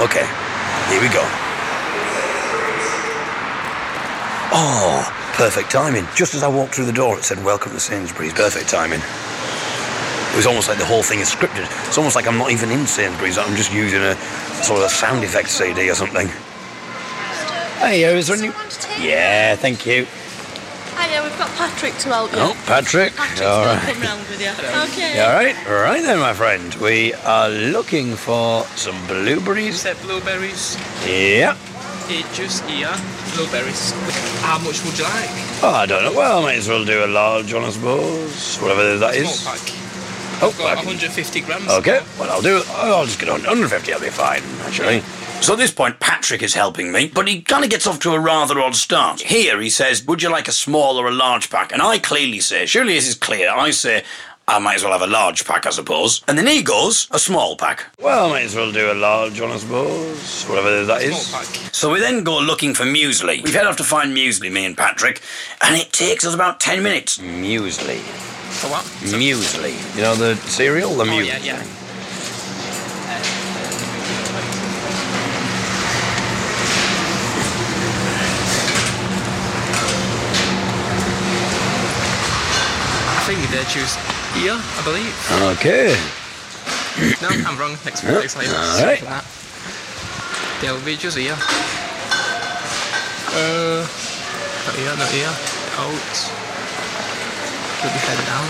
Okay, 0.00 0.26
here 0.88 1.00
we 1.02 1.10
go. 1.10 1.22
Oh, 4.50 5.04
perfect 5.34 5.70
timing. 5.70 6.06
Just 6.16 6.34
as 6.34 6.42
I 6.42 6.48
walked 6.48 6.74
through 6.74 6.86
the 6.86 6.92
door, 6.92 7.18
it 7.18 7.24
said, 7.24 7.44
Welcome 7.44 7.72
to 7.72 7.80
Sainsbury's. 7.80 8.32
Perfect 8.32 8.68
timing. 8.68 9.00
It 10.32 10.36
was 10.36 10.46
almost 10.46 10.68
like 10.68 10.78
the 10.78 10.84
whole 10.86 11.02
thing 11.02 11.18
is 11.20 11.30
scripted. 11.30 11.66
It's 11.88 11.98
almost 11.98 12.14
like 12.14 12.26
I'm 12.28 12.38
not 12.38 12.50
even 12.50 12.70
in 12.70 12.86
Sainsbury's. 12.86 13.38
I'm 13.38 13.56
just 13.56 13.72
using 13.72 14.02
a 14.02 14.14
sort 14.62 14.78
of 14.80 14.86
a 14.86 14.88
sound 14.88 15.24
effect 15.24 15.48
CD 15.50 15.90
or 15.90 15.94
something. 15.94 16.28
Hey, 17.80 18.02
is 18.04 18.26
there 18.28 18.36
any? 18.36 18.48
Yeah, 19.00 19.56
thank 19.56 19.86
you. 19.86 20.06
Hiya, 20.98 21.22
we've 21.22 21.38
got 21.38 21.48
Patrick 21.56 21.94
to 21.98 22.08
help 22.08 22.32
you. 22.32 22.38
Oh, 22.40 22.56
Patrick. 22.66 23.14
Patrick's 23.14 23.40
All 23.42 23.64
gonna 23.64 23.78
right. 23.80 23.92
come 23.94 24.02
round 24.02 24.20
with 24.28 24.40
you. 24.40 24.48
Okay. 24.88 25.16
You 25.16 25.22
all 25.22 25.32
right? 25.32 25.56
All 25.68 25.74
right 25.74 26.02
then, 26.02 26.18
my 26.18 26.32
friend. 26.34 26.74
We 26.76 27.14
are 27.14 27.48
looking 27.48 28.14
for 28.16 28.64
some 28.76 28.96
blueberries. 29.06 29.80
Said 29.80 29.96
blueberries. 30.02 30.76
Yeah. 31.06 31.56
It 32.08 32.26
just 32.32 32.64
here. 32.64 32.90
Blueberries. 33.36 33.92
How 34.42 34.58
much 34.58 34.84
would 34.84 34.98
you 34.98 35.04
like? 35.04 35.30
Oh, 35.62 35.72
I 35.74 35.86
don't 35.86 36.02
know. 36.02 36.12
Well, 36.12 36.38
I 36.38 36.42
might 36.42 36.56
as 36.58 36.68
well 36.68 36.84
do 36.84 37.04
a 37.04 37.06
large 37.06 37.52
one, 37.52 37.64
I 37.64 37.70
suppose. 37.70 38.56
Whatever 38.56 38.96
that 38.98 39.14
is. 39.14 39.40
Small 39.40 39.54
pack. 39.54 39.87
Oh, 40.40 40.54
Got 40.56 40.76
150 40.76 41.40
grams. 41.42 41.68
Okay, 41.68 42.00
well, 42.18 42.30
I'll 42.30 42.42
do 42.42 42.58
it. 42.58 42.68
I'll 42.70 43.04
just 43.04 43.18
get 43.18 43.28
on 43.28 43.40
150. 43.40 43.92
I'll 43.92 44.00
be 44.00 44.08
fine, 44.08 44.42
actually. 44.60 45.00
So 45.40 45.52
at 45.52 45.58
this 45.58 45.70
point, 45.70 46.00
Patrick 46.00 46.42
is 46.42 46.54
helping 46.54 46.90
me, 46.92 47.08
but 47.12 47.28
he 47.28 47.42
kind 47.42 47.64
of 47.64 47.70
gets 47.70 47.86
off 47.86 48.00
to 48.00 48.12
a 48.12 48.20
rather 48.20 48.58
odd 48.60 48.74
start. 48.74 49.20
Here, 49.20 49.60
he 49.60 49.70
says, 49.70 50.04
Would 50.06 50.22
you 50.22 50.30
like 50.30 50.48
a 50.48 50.52
small 50.52 50.98
or 50.98 51.06
a 51.08 51.12
large 51.12 51.48
pack? 51.50 51.72
And 51.72 51.80
I 51.82 51.98
clearly 51.98 52.40
say, 52.40 52.66
Surely 52.66 52.94
this 52.94 53.08
is 53.08 53.14
clear. 53.14 53.50
I 53.50 53.70
say, 53.70 54.04
I 54.48 54.58
might 54.58 54.76
as 54.76 54.82
well 54.82 54.92
have 54.92 55.02
a 55.02 55.06
large 55.12 55.44
pack, 55.44 55.66
I 55.66 55.70
suppose. 55.70 56.22
And 56.26 56.36
then 56.38 56.46
he 56.48 56.62
goes, 56.62 57.06
A 57.12 57.18
small 57.20 57.56
pack. 57.56 57.86
Well, 58.00 58.26
I 58.26 58.30
might 58.30 58.44
as 58.44 58.56
well 58.56 58.72
do 58.72 58.90
a 58.90 58.94
large 58.94 59.40
one, 59.40 59.50
I 59.52 59.58
suppose. 59.58 60.44
Whatever 60.44 60.84
that 60.86 61.02
is. 61.02 61.20
Small 61.20 61.40
pack. 61.42 61.74
So 61.74 61.92
we 61.92 62.00
then 62.00 62.24
go 62.24 62.38
looking 62.40 62.74
for 62.74 62.84
muesli. 62.84 63.42
We've 63.42 63.54
head 63.54 63.66
off 63.66 63.76
to 63.76 63.84
find 63.84 64.16
muesli, 64.16 64.50
me 64.50 64.64
and 64.66 64.76
Patrick, 64.76 65.20
and 65.62 65.76
it 65.76 65.92
takes 65.92 66.24
us 66.24 66.34
about 66.34 66.58
10 66.60 66.82
minutes. 66.82 67.18
Muesli. 67.18 68.00
For 68.60 68.68
what? 68.68 68.84
Muesli. 69.14 69.74
You 69.96 70.02
know 70.02 70.14
the 70.16 70.34
cereal? 70.48 70.90
The 70.94 71.02
Oh, 71.04 71.06
muesli. 71.06 71.26
yeah, 71.26 71.38
yeah. 71.38 71.62
I 83.10 83.22
think 83.26 83.40
they 83.52 83.64
choose 83.68 83.94
here, 84.40 84.56
I 84.56 84.80
believe. 84.84 85.12
Okay. 85.58 85.96
No, 87.22 87.28
I'm 87.48 87.58
wrong. 87.58 87.76
Next 87.84 88.02
Yeah, 88.02 88.18
next 88.18 88.32
slide. 88.34 88.48
all 88.48 88.84
right. 88.86 89.24
They'll 90.60 90.80
be 90.84 90.96
just 90.96 91.16
here. 91.16 91.36
Uh, 93.38 93.86
not 94.66 94.74
here, 94.74 94.96
not 94.96 95.10
here. 95.10 95.32
Out. 95.78 96.37
Could 97.80 97.92
be 97.92 97.98
further 97.98 98.26
down. 98.26 98.48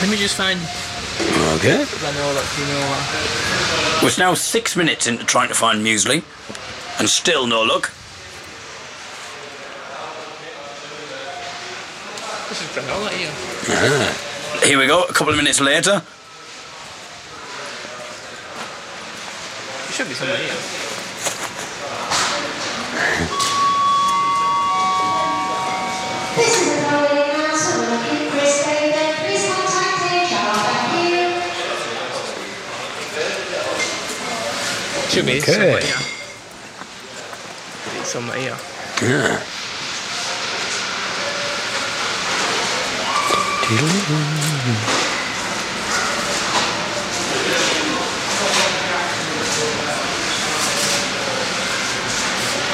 Let 0.00 0.10
me 0.10 0.16
just 0.16 0.36
find. 0.36 0.58
Okay. 1.58 1.76
I 1.76 2.12
know 2.16 2.32
that 2.32 2.46
you 2.58 2.64
know. 2.64 4.02
We're 4.02 4.16
now 4.18 4.32
six 4.32 4.74
minutes 4.74 5.06
into 5.06 5.24
trying 5.26 5.48
to 5.48 5.54
find 5.54 5.84
muesli, 5.84 6.24
and 6.98 7.10
still 7.10 7.46
no 7.46 7.62
luck. 7.62 7.92
this 12.48 12.62
is 12.62 12.68
granola 12.74 13.10
here. 13.10 13.30
Ah. 13.68 14.60
Here 14.64 14.78
we 14.78 14.86
go, 14.86 15.02
a 15.04 15.12
couple 15.12 15.32
of 15.32 15.36
minutes 15.36 15.60
later. 15.60 16.02
It 19.88 19.92
should 19.92 20.08
be 20.08 20.14
somewhere 20.14 20.38
here. 20.38 20.89
This 26.36 26.52
is 26.60 26.66
the 26.68 26.76
Rolling 26.92 27.32
looking 27.88 28.30
Chris 28.30 28.54
David. 28.64 29.14
Please 29.24 29.44
contact 29.48 30.04
HR. 30.04 30.52
Thank 30.68 30.92
you. 31.08 31.24
Should 35.10 35.26
be 35.26 35.38
Okay. 35.38 35.52
somewhere 35.52 35.80
here. 35.80 36.02
It's 38.00 38.10
somewhere 38.12 38.38
here. 38.38 38.58
Yeah. 39.02 39.40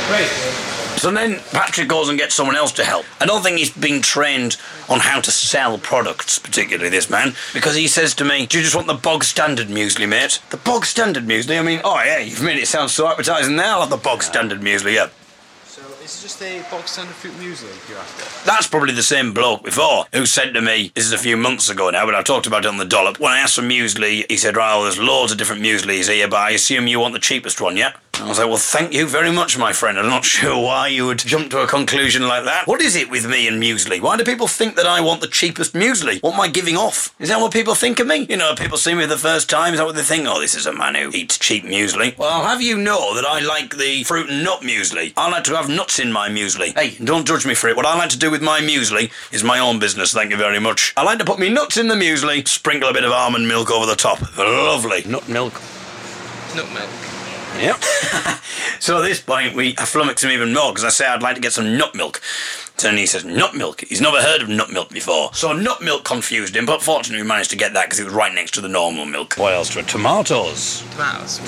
So 0.07 1.11
then 1.11 1.41
Patrick 1.53 1.89
goes 1.89 2.09
and 2.09 2.19
gets 2.19 2.35
someone 2.35 2.57
else 2.57 2.73
to 2.73 2.85
help. 2.85 3.05
I 3.21 3.27
don't 3.27 3.43
think 3.43 3.59
he's 3.59 3.71
been 3.71 4.01
trained 4.03 4.57
on 4.89 5.01
how 5.01 5.21
to 5.21 5.31
sell 5.31 5.79
products, 5.79 6.39
particularly 6.39 6.89
this 6.89 7.11
man, 7.11 7.35
because 7.53 7.75
he 7.77 7.87
says 7.87 8.15
to 8.15 8.25
me, 8.25 8.47
Do 8.47 8.59
you 8.59 8.65
just 8.65 8.75
want 8.75 8.87
the 8.87 8.95
bog 8.95 9.25
standard 9.25 9.67
muesli, 9.67 10.09
mate? 10.09 10.41
The 10.51 10.57
bog 10.57 10.87
standard 10.87 11.25
muesli? 11.25 11.59
I 11.59 11.63
mean, 11.63 11.81
oh 11.85 12.01
yeah, 12.05 12.19
you've 12.19 12.43
made 12.43 12.59
it 12.59 12.67
sound 12.67 12.91
so 12.91 13.07
appetising 13.11 13.57
there. 13.57 13.67
I'll 13.67 13.81
have 13.81 13.91
the 13.91 13.97
bog 13.97 14.23
standard 14.23 14.61
muesli, 14.61 14.95
yeah. 14.95 15.09
So 15.65 15.83
is 16.03 16.19
it 16.19 16.23
just 16.23 16.43
a 16.43 16.63
box 16.71 16.93
standard 16.93 17.15
fruit 17.15 17.35
muesli 17.35 17.89
you're 17.89 17.99
after? 17.99 18.47
That's 18.47 18.67
probably 18.67 18.95
the 18.95 19.03
same 19.03 19.35
bloke 19.35 19.65
before 19.65 20.07
who 20.13 20.25
said 20.25 20.55
to 20.55 20.63
me, 20.63 20.93
this 20.95 21.05
is 21.05 21.13
a 21.13 21.19
few 21.19 21.37
months 21.37 21.69
ago 21.69 21.91
now, 21.91 22.07
but 22.07 22.15
I 22.15 22.23
talked 22.23 22.47
about 22.47 22.65
it 22.65 22.69
on 22.69 22.79
the 22.79 22.85
dollop. 22.85 23.21
When 23.21 23.33
I 23.33 23.41
asked 23.41 23.57
for 23.57 23.63
muesli, 23.63 24.25
he 24.31 24.37
said, 24.37 24.57
right, 24.57 24.75
well, 24.75 24.85
there's 24.85 24.99
loads 24.99 25.31
of 25.31 25.37
different 25.39 25.63
mueslis 25.63 26.09
here, 26.09 26.27
but 26.29 26.39
I 26.39 26.51
assume 26.51 26.87
you 26.87 27.01
want 27.01 27.13
the 27.13 27.21
cheapest 27.21 27.61
one, 27.61 27.77
yeah? 27.77 27.93
I 28.19 28.27
was 28.27 28.39
like, 28.39 28.49
well, 28.49 28.57
thank 28.57 28.95
you 28.95 29.07
very 29.07 29.31
much, 29.31 29.59
my 29.59 29.75
friend. 29.75 29.99
I'm 29.99 30.09
not 30.09 30.25
sure 30.37 30.57
why 30.57 30.89
you 30.89 31.07
would 31.07 31.19
jump 31.19 31.51
to 31.51 31.61
a 31.61 31.67
conclusion 31.67 32.27
like 32.27 32.45
that. 32.45 32.67
What 32.67 32.81
is 32.81 32.97
it 32.97 33.11
with 33.11 33.29
me 33.29 33.47
and 33.47 33.63
muesli? 33.63 34.01
Why 34.01 34.17
do 34.17 34.25
people 34.25 34.49
think 34.49 34.75
that 34.77 34.87
I 34.87 35.03
want 35.03 35.21
the 35.21 35.27
cheapest 35.27 35.75
muesli? 35.75 36.23
What 36.23 36.35
am 36.35 36.41
I 36.41 36.49
giving 36.49 36.77
off? 36.77 37.15
Is 37.19 37.29
that 37.29 37.41
what 37.41 37.53
people 37.53 37.75
think 37.75 38.01
of 38.01 38.07
me? 38.07 38.27
You 38.29 38.39
know, 38.39 38.55
people 38.55 38.79
see 38.79 38.95
me 38.95 39.05
the 39.05 39.19
first 39.19 39.51
time, 39.51 39.75
is 39.75 39.81
that 39.81 39.87
what 39.87 39.97
they 39.97 40.03
think? 40.03 40.27
Oh, 40.27 40.41
this 40.41 40.55
is 40.55 40.65
a 40.65 40.73
man 40.73 40.95
who 40.95 41.11
eats 41.11 41.39
cheap 41.39 41.65
muesli. 41.65 42.17
Well, 42.17 42.31
I'll 42.31 42.47
have 42.47 42.63
you 42.63 42.79
know 42.79 43.15
that 43.15 43.27
I 43.27 43.41
like 43.41 43.77
the 43.77 44.03
fruit 44.05 44.31
and 44.31 44.43
nut 44.43 44.63
muesli. 44.63 45.13
I 45.17 45.31
like 45.31 45.45
to 45.45 45.57
have 45.57 45.69
nuts 45.69 45.99
in 45.99 46.11
my 46.11 46.31
muesli. 46.31 46.77
Hey, 46.79 46.97
don't 47.05 47.27
judge 47.27 47.47
me 47.47 47.55
for 47.55 47.69
it. 47.69 47.77
What 47.77 47.87
I 47.87 47.97
like 47.99 48.11
to 48.11 48.19
do 48.19 48.31
with 48.31 48.43
my 48.43 48.61
muesli 48.61 49.13
is 49.33 49.45
my 49.45 49.59
own 49.59 49.79
business, 49.79 50.15
thank 50.15 50.31
you 50.31 50.39
very 50.39 50.59
much. 50.59 50.95
I 50.97 51.03
like 51.03 51.19
to 51.19 51.25
put 51.27 51.39
me 51.39 51.51
nuts 51.51 51.77
in 51.77 51.89
the 51.89 51.95
muesli, 51.95 52.49
sprinkle 52.49 52.89
a 52.89 52.95
bit 52.95 53.05
of 53.05 53.13
almond 53.13 53.47
milk 53.47 53.71
over 53.71 53.85
the 53.85 53.97
top. 53.97 54.21
Lovely. 54.39 55.05
Nut 55.05 55.29
milk. 55.29 55.61
Nut 56.55 56.73
milk. 56.73 57.06
Yep. 57.59 57.83
so 58.81 58.99
at 58.99 59.03
this 59.03 59.21
point, 59.21 59.55
we 59.55 59.71
I 59.71 59.83
flummox 59.83 60.23
him 60.23 60.31
even 60.31 60.53
more 60.53 60.73
because 60.73 60.85
I 60.85 60.91
say 60.91 61.07
I'd 61.07 61.23
like 61.23 61.35
to 61.37 61.41
get 61.41 61.53
some 61.53 61.77
nut 61.77 61.95
milk. 61.95 62.21
So 62.79 62.91
he 62.91 63.07
says, 63.07 63.25
nut 63.25 63.55
milk? 63.55 63.81
He's 63.81 64.03
never 64.03 64.21
heard 64.21 64.43
of 64.43 64.51
nut 64.51 64.71
milk 64.71 64.91
before. 64.91 65.33
So 65.33 65.53
nut 65.55 65.81
milk 65.81 66.05
confused 66.05 66.55
him, 66.55 66.67
but 66.67 66.83
fortunately 66.83 67.23
we 67.23 67.29
managed 67.29 67.51
to 67.51 67.57
get 67.57 67.73
that 67.73 67.87
because 67.87 67.99
it 67.99 68.05
was 68.05 68.13
right 68.13 68.35
next 68.35 68.53
to 68.55 68.61
the 68.61 68.69
normal 68.69 69.07
milk. 69.07 69.35
What 69.37 69.55
else? 69.55 69.71
Tomatoes. 69.71 70.85
Tomatoes. 70.91 71.39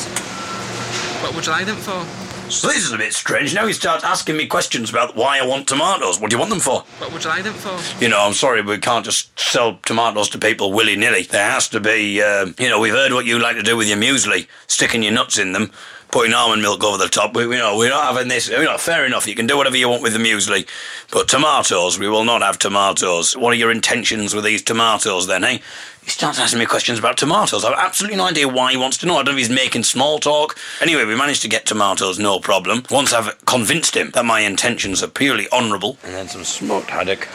What 1.23 1.35
would 1.35 1.45
you 1.45 1.53
like 1.53 1.67
them 1.67 1.77
for? 1.77 2.29
So 2.51 2.69
this 2.69 2.79
is 2.79 2.93
a 2.93 2.97
bit 2.97 3.13
strange. 3.13 3.53
Now 3.53 3.67
he 3.67 3.75
starts 3.75 4.05
asking 4.05 4.39
me 4.39 4.47
questions 4.47 4.89
about 4.89 5.15
why 5.15 5.39
I 5.39 5.47
want 5.47 5.69
tomatoes. 5.69 6.19
What 6.19 6.31
do 6.31 6.37
you 6.37 6.39
want 6.39 6.49
them 6.49 6.61
for? 6.61 6.81
What 6.99 7.13
would 7.13 7.23
you 7.23 7.29
like 7.29 7.45
them 7.45 7.53
for? 7.53 7.79
You 8.03 8.09
know, 8.09 8.21
I'm 8.21 8.33
sorry, 8.33 8.63
we 8.63 8.79
can't 8.79 9.05
just 9.05 9.39
sell 9.39 9.79
tomatoes 9.85 10.31
to 10.31 10.39
people 10.39 10.73
willy 10.73 10.97
nilly. 10.97 11.25
There 11.25 11.45
has 11.45 11.69
to 11.69 11.81
be, 11.81 12.23
um, 12.23 12.55
you 12.59 12.71
know, 12.71 12.81
we've 12.81 12.95
heard 12.95 13.13
what 13.13 13.27
you 13.27 13.39
like 13.39 13.57
to 13.57 13.63
do 13.63 13.77
with 13.77 13.87
your 13.87 13.99
muesli, 13.99 14.49
sticking 14.67 15.03
your 15.03 15.13
nuts 15.13 15.37
in 15.37 15.53
them, 15.53 15.71
putting 16.11 16.33
almond 16.33 16.63
milk 16.63 16.83
over 16.85 16.99
the 16.99 17.09
top. 17.09 17.35
We, 17.35 17.43
you 17.45 17.51
know, 17.51 17.77
we're 17.77 17.91
not 17.91 18.05
having 18.15 18.29
this. 18.29 18.49
You 18.49 18.65
know, 18.65 18.79
fair 18.79 19.07
enough. 19.07 19.27
You 19.27 19.35
can 19.35 19.47
do 19.47 19.57
whatever 19.57 19.77
you 19.77 19.89
want 19.89 20.03
with 20.03 20.13
the 20.15 20.19
muesli, 20.19 20.67
but 21.11 21.29
tomatoes, 21.29 21.99
we 21.99 22.09
will 22.09 22.25
not 22.25 22.43
have 22.43 22.59
tomatoes. 22.59 23.37
What 23.37 23.53
are 23.53 23.57
your 23.57 23.71
intentions 23.71 24.35
with 24.35 24.45
these 24.45 24.63
tomatoes 24.63 25.27
then, 25.27 25.45
eh? 25.45 25.59
He 26.03 26.11
starts 26.13 26.39
asking 26.39 26.59
me 26.61 26.65
questions 26.67 26.99
about 26.99 27.19
tomatoes. 27.19 27.67
I've 27.67 27.77
absolutely 27.77 28.17
no 28.17 28.25
idea 28.27 28.49
why 28.49 28.71
he 28.71 28.79
wants 28.79 28.97
to 28.99 29.07
know. 29.07 29.15
I 29.15 29.17
don't 29.23 29.27
know 29.27 29.33
if 29.33 29.39
he's 29.47 29.51
making 29.51 29.83
small 29.83 30.19
talk. 30.19 30.57
Anyway, 30.81 31.05
we 31.05 31.15
managed 31.15 31.43
to 31.43 31.49
get 31.49 31.67
tomatoes, 31.67 32.19
no 32.19 32.41
problem. 32.41 32.85
Once 32.91 33.13
I've 33.13 33.45
convinced 33.45 33.95
him 33.95 34.11
that 34.13 34.25
my 34.25 34.41
intentions 34.41 35.03
are 35.03 35.09
purely 35.09 35.49
honourable, 35.51 35.99
and 36.03 36.15
then 36.15 36.27
some 36.29 36.45
smoked 36.45 36.89
haddock, 36.89 37.29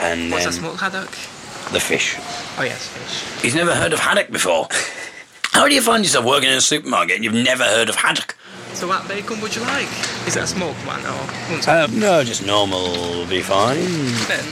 and 0.00 0.30
What's 0.30 0.46
a 0.46 0.52
smoked 0.52 0.80
haddock? 0.80 1.10
the 1.72 1.80
fish. 1.80 2.16
Oh 2.58 2.62
yes, 2.62 2.88
fish. 2.88 3.42
He's 3.42 3.54
never 3.54 3.74
heard 3.74 3.92
of 3.92 3.98
haddock 3.98 4.30
before. 4.30 4.68
How 5.54 5.68
do 5.68 5.74
you 5.74 5.80
find 5.80 6.02
yourself 6.04 6.24
working 6.24 6.50
in 6.50 6.56
a 6.58 6.60
supermarket 6.60 7.14
and 7.14 7.24
you've 7.24 7.32
never 7.32 7.62
heard 7.62 7.88
of 7.88 7.94
haddock? 7.94 8.36
So 8.72 8.88
what 8.88 9.06
bacon 9.06 9.40
would 9.40 9.54
you 9.54 9.62
like? 9.62 9.86
Is 10.26 10.34
it 10.36 10.42
a 10.42 10.46
smoked 10.48 10.84
one 10.84 10.98
or 11.06 11.22
unsmoked? 11.54 11.68
Uh, 11.68 11.86
no, 11.92 12.24
just 12.24 12.44
normal 12.44 12.82
will 12.90 13.26
be 13.26 13.40
fine. 13.40 13.78
Then, 14.26 14.44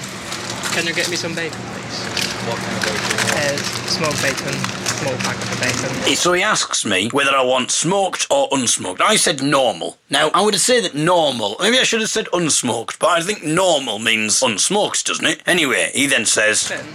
can 0.73 0.87
you 0.87 0.95
get 0.95 1.11
me 1.11 1.17
some 1.17 1.35
bacon, 1.35 1.59
please? 1.59 1.99
What 2.47 2.57
kind 2.57 2.77
of 2.77 2.85
bacon? 2.87 3.19
Uh, 3.35 3.57
smoked 3.91 4.23
bacon, 4.23 4.55
small 5.03 5.17
packet 5.27 5.51
of 5.51 5.61
bacon. 6.05 6.15
So 6.15 6.33
he 6.35 6.43
asks 6.43 6.85
me 6.87 7.09
whether 7.09 7.33
I 7.33 7.43
want 7.43 7.73
smoked 7.73 8.29
or 8.31 8.49
unsmoked. 8.51 9.01
I 9.01 9.17
said 9.17 9.43
normal. 9.43 9.99
Now, 10.09 10.31
I 10.33 10.41
would 10.43 10.55
say 10.55 10.81
that 10.81 10.95
normal, 10.95 11.57
maybe 11.59 11.81
I 11.81 11.83
should 11.83 12.01
have 12.01 12.11
said 12.11 12.27
unsmoked, 12.33 13.01
but 13.01 13.09
I 13.09 13.23
think 13.23 13.43
normal 13.43 13.99
means 13.99 14.41
unsmoked, 14.41 15.05
doesn't 15.07 15.27
it? 15.27 15.43
Anyway, 15.47 15.91
he 15.95 16.07
then 16.07 16.27
says, 16.27 16.69
Then, 16.69 16.87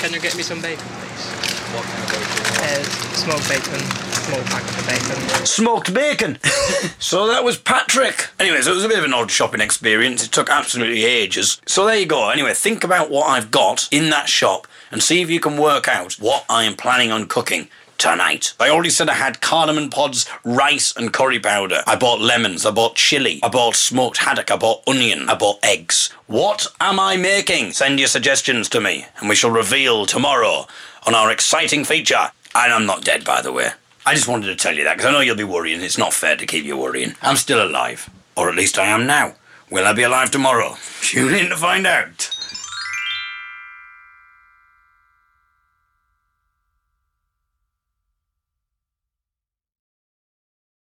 can 0.00 0.14
you 0.14 0.20
get 0.20 0.34
me 0.36 0.42
some 0.42 0.62
bacon, 0.62 0.86
please? 0.86 1.26
What 1.74 1.84
kind 1.84 2.02
of 2.02 2.08
bacon? 2.08 2.25
Smoked 2.66 3.48
bacon, 3.48 3.80
small 4.12 4.42
packet 4.42 4.78
of 4.78 4.86
bacon. 4.86 5.46
smoked 5.46 5.94
bacon. 5.94 6.38
so 6.98 7.26
that 7.28 7.44
was 7.44 7.56
Patrick. 7.56 8.28
Anyway, 8.40 8.60
so 8.60 8.72
it 8.72 8.74
was 8.74 8.84
a 8.84 8.88
bit 8.88 8.98
of 8.98 9.04
an 9.04 9.14
odd 9.14 9.30
shopping 9.30 9.60
experience. 9.60 10.24
It 10.24 10.32
took 10.32 10.50
absolutely 10.50 11.04
ages. 11.04 11.60
So 11.66 11.86
there 11.86 11.96
you 11.98 12.06
go. 12.06 12.28
Anyway, 12.30 12.54
think 12.54 12.82
about 12.82 13.10
what 13.10 13.28
I've 13.28 13.50
got 13.50 13.88
in 13.92 14.10
that 14.10 14.28
shop 14.28 14.66
and 14.90 15.02
see 15.02 15.22
if 15.22 15.30
you 15.30 15.40
can 15.40 15.56
work 15.56 15.86
out 15.88 16.14
what 16.14 16.44
I 16.48 16.64
am 16.64 16.74
planning 16.76 17.12
on 17.12 17.26
cooking 17.26 17.68
tonight. 17.98 18.54
I 18.60 18.68
already 18.68 18.90
said 18.90 19.08
I 19.08 19.14
had 19.14 19.40
cardamom 19.40 19.90
pods, 19.90 20.26
rice, 20.44 20.94
and 20.96 21.12
curry 21.12 21.38
powder. 21.38 21.82
I 21.86 21.96
bought 21.96 22.20
lemons, 22.20 22.66
I 22.66 22.70
bought 22.70 22.96
chili, 22.96 23.40
I 23.42 23.48
bought 23.48 23.74
smoked 23.74 24.18
haddock, 24.18 24.50
I 24.50 24.56
bought 24.56 24.82
onion, 24.86 25.28
I 25.28 25.34
bought 25.34 25.58
eggs. 25.62 26.10
What 26.26 26.66
am 26.80 27.00
I 27.00 27.16
making? 27.16 27.72
Send 27.72 27.98
your 27.98 28.08
suggestions 28.08 28.68
to 28.70 28.80
me, 28.80 29.06
and 29.20 29.28
we 29.28 29.34
shall 29.36 29.50
reveal 29.50 30.04
tomorrow 30.04 30.66
on 31.06 31.14
our 31.14 31.30
exciting 31.30 31.84
feature. 31.84 32.30
And 32.58 32.72
I'm 32.72 32.86
not 32.86 33.04
dead, 33.04 33.22
by 33.22 33.42
the 33.42 33.52
way. 33.52 33.68
I 34.06 34.14
just 34.14 34.28
wanted 34.28 34.46
to 34.46 34.56
tell 34.56 34.74
you 34.74 34.84
that 34.84 34.96
because 34.96 35.10
I 35.10 35.12
know 35.12 35.20
you'll 35.20 35.36
be 35.36 35.44
worrying. 35.44 35.82
It's 35.82 35.98
not 35.98 36.14
fair 36.14 36.36
to 36.36 36.46
keep 36.46 36.64
you 36.64 36.76
worrying. 36.76 37.14
I'm 37.20 37.36
still 37.36 37.62
alive, 37.62 38.08
or 38.34 38.48
at 38.48 38.56
least 38.56 38.78
I 38.78 38.86
am 38.86 39.06
now. 39.06 39.34
Will 39.70 39.84
I 39.84 39.92
be 39.92 40.04
alive 40.04 40.30
tomorrow? 40.30 40.76
Tune 41.02 41.34
in 41.34 41.50
to 41.50 41.56
find 41.56 41.86
out. 41.86 42.35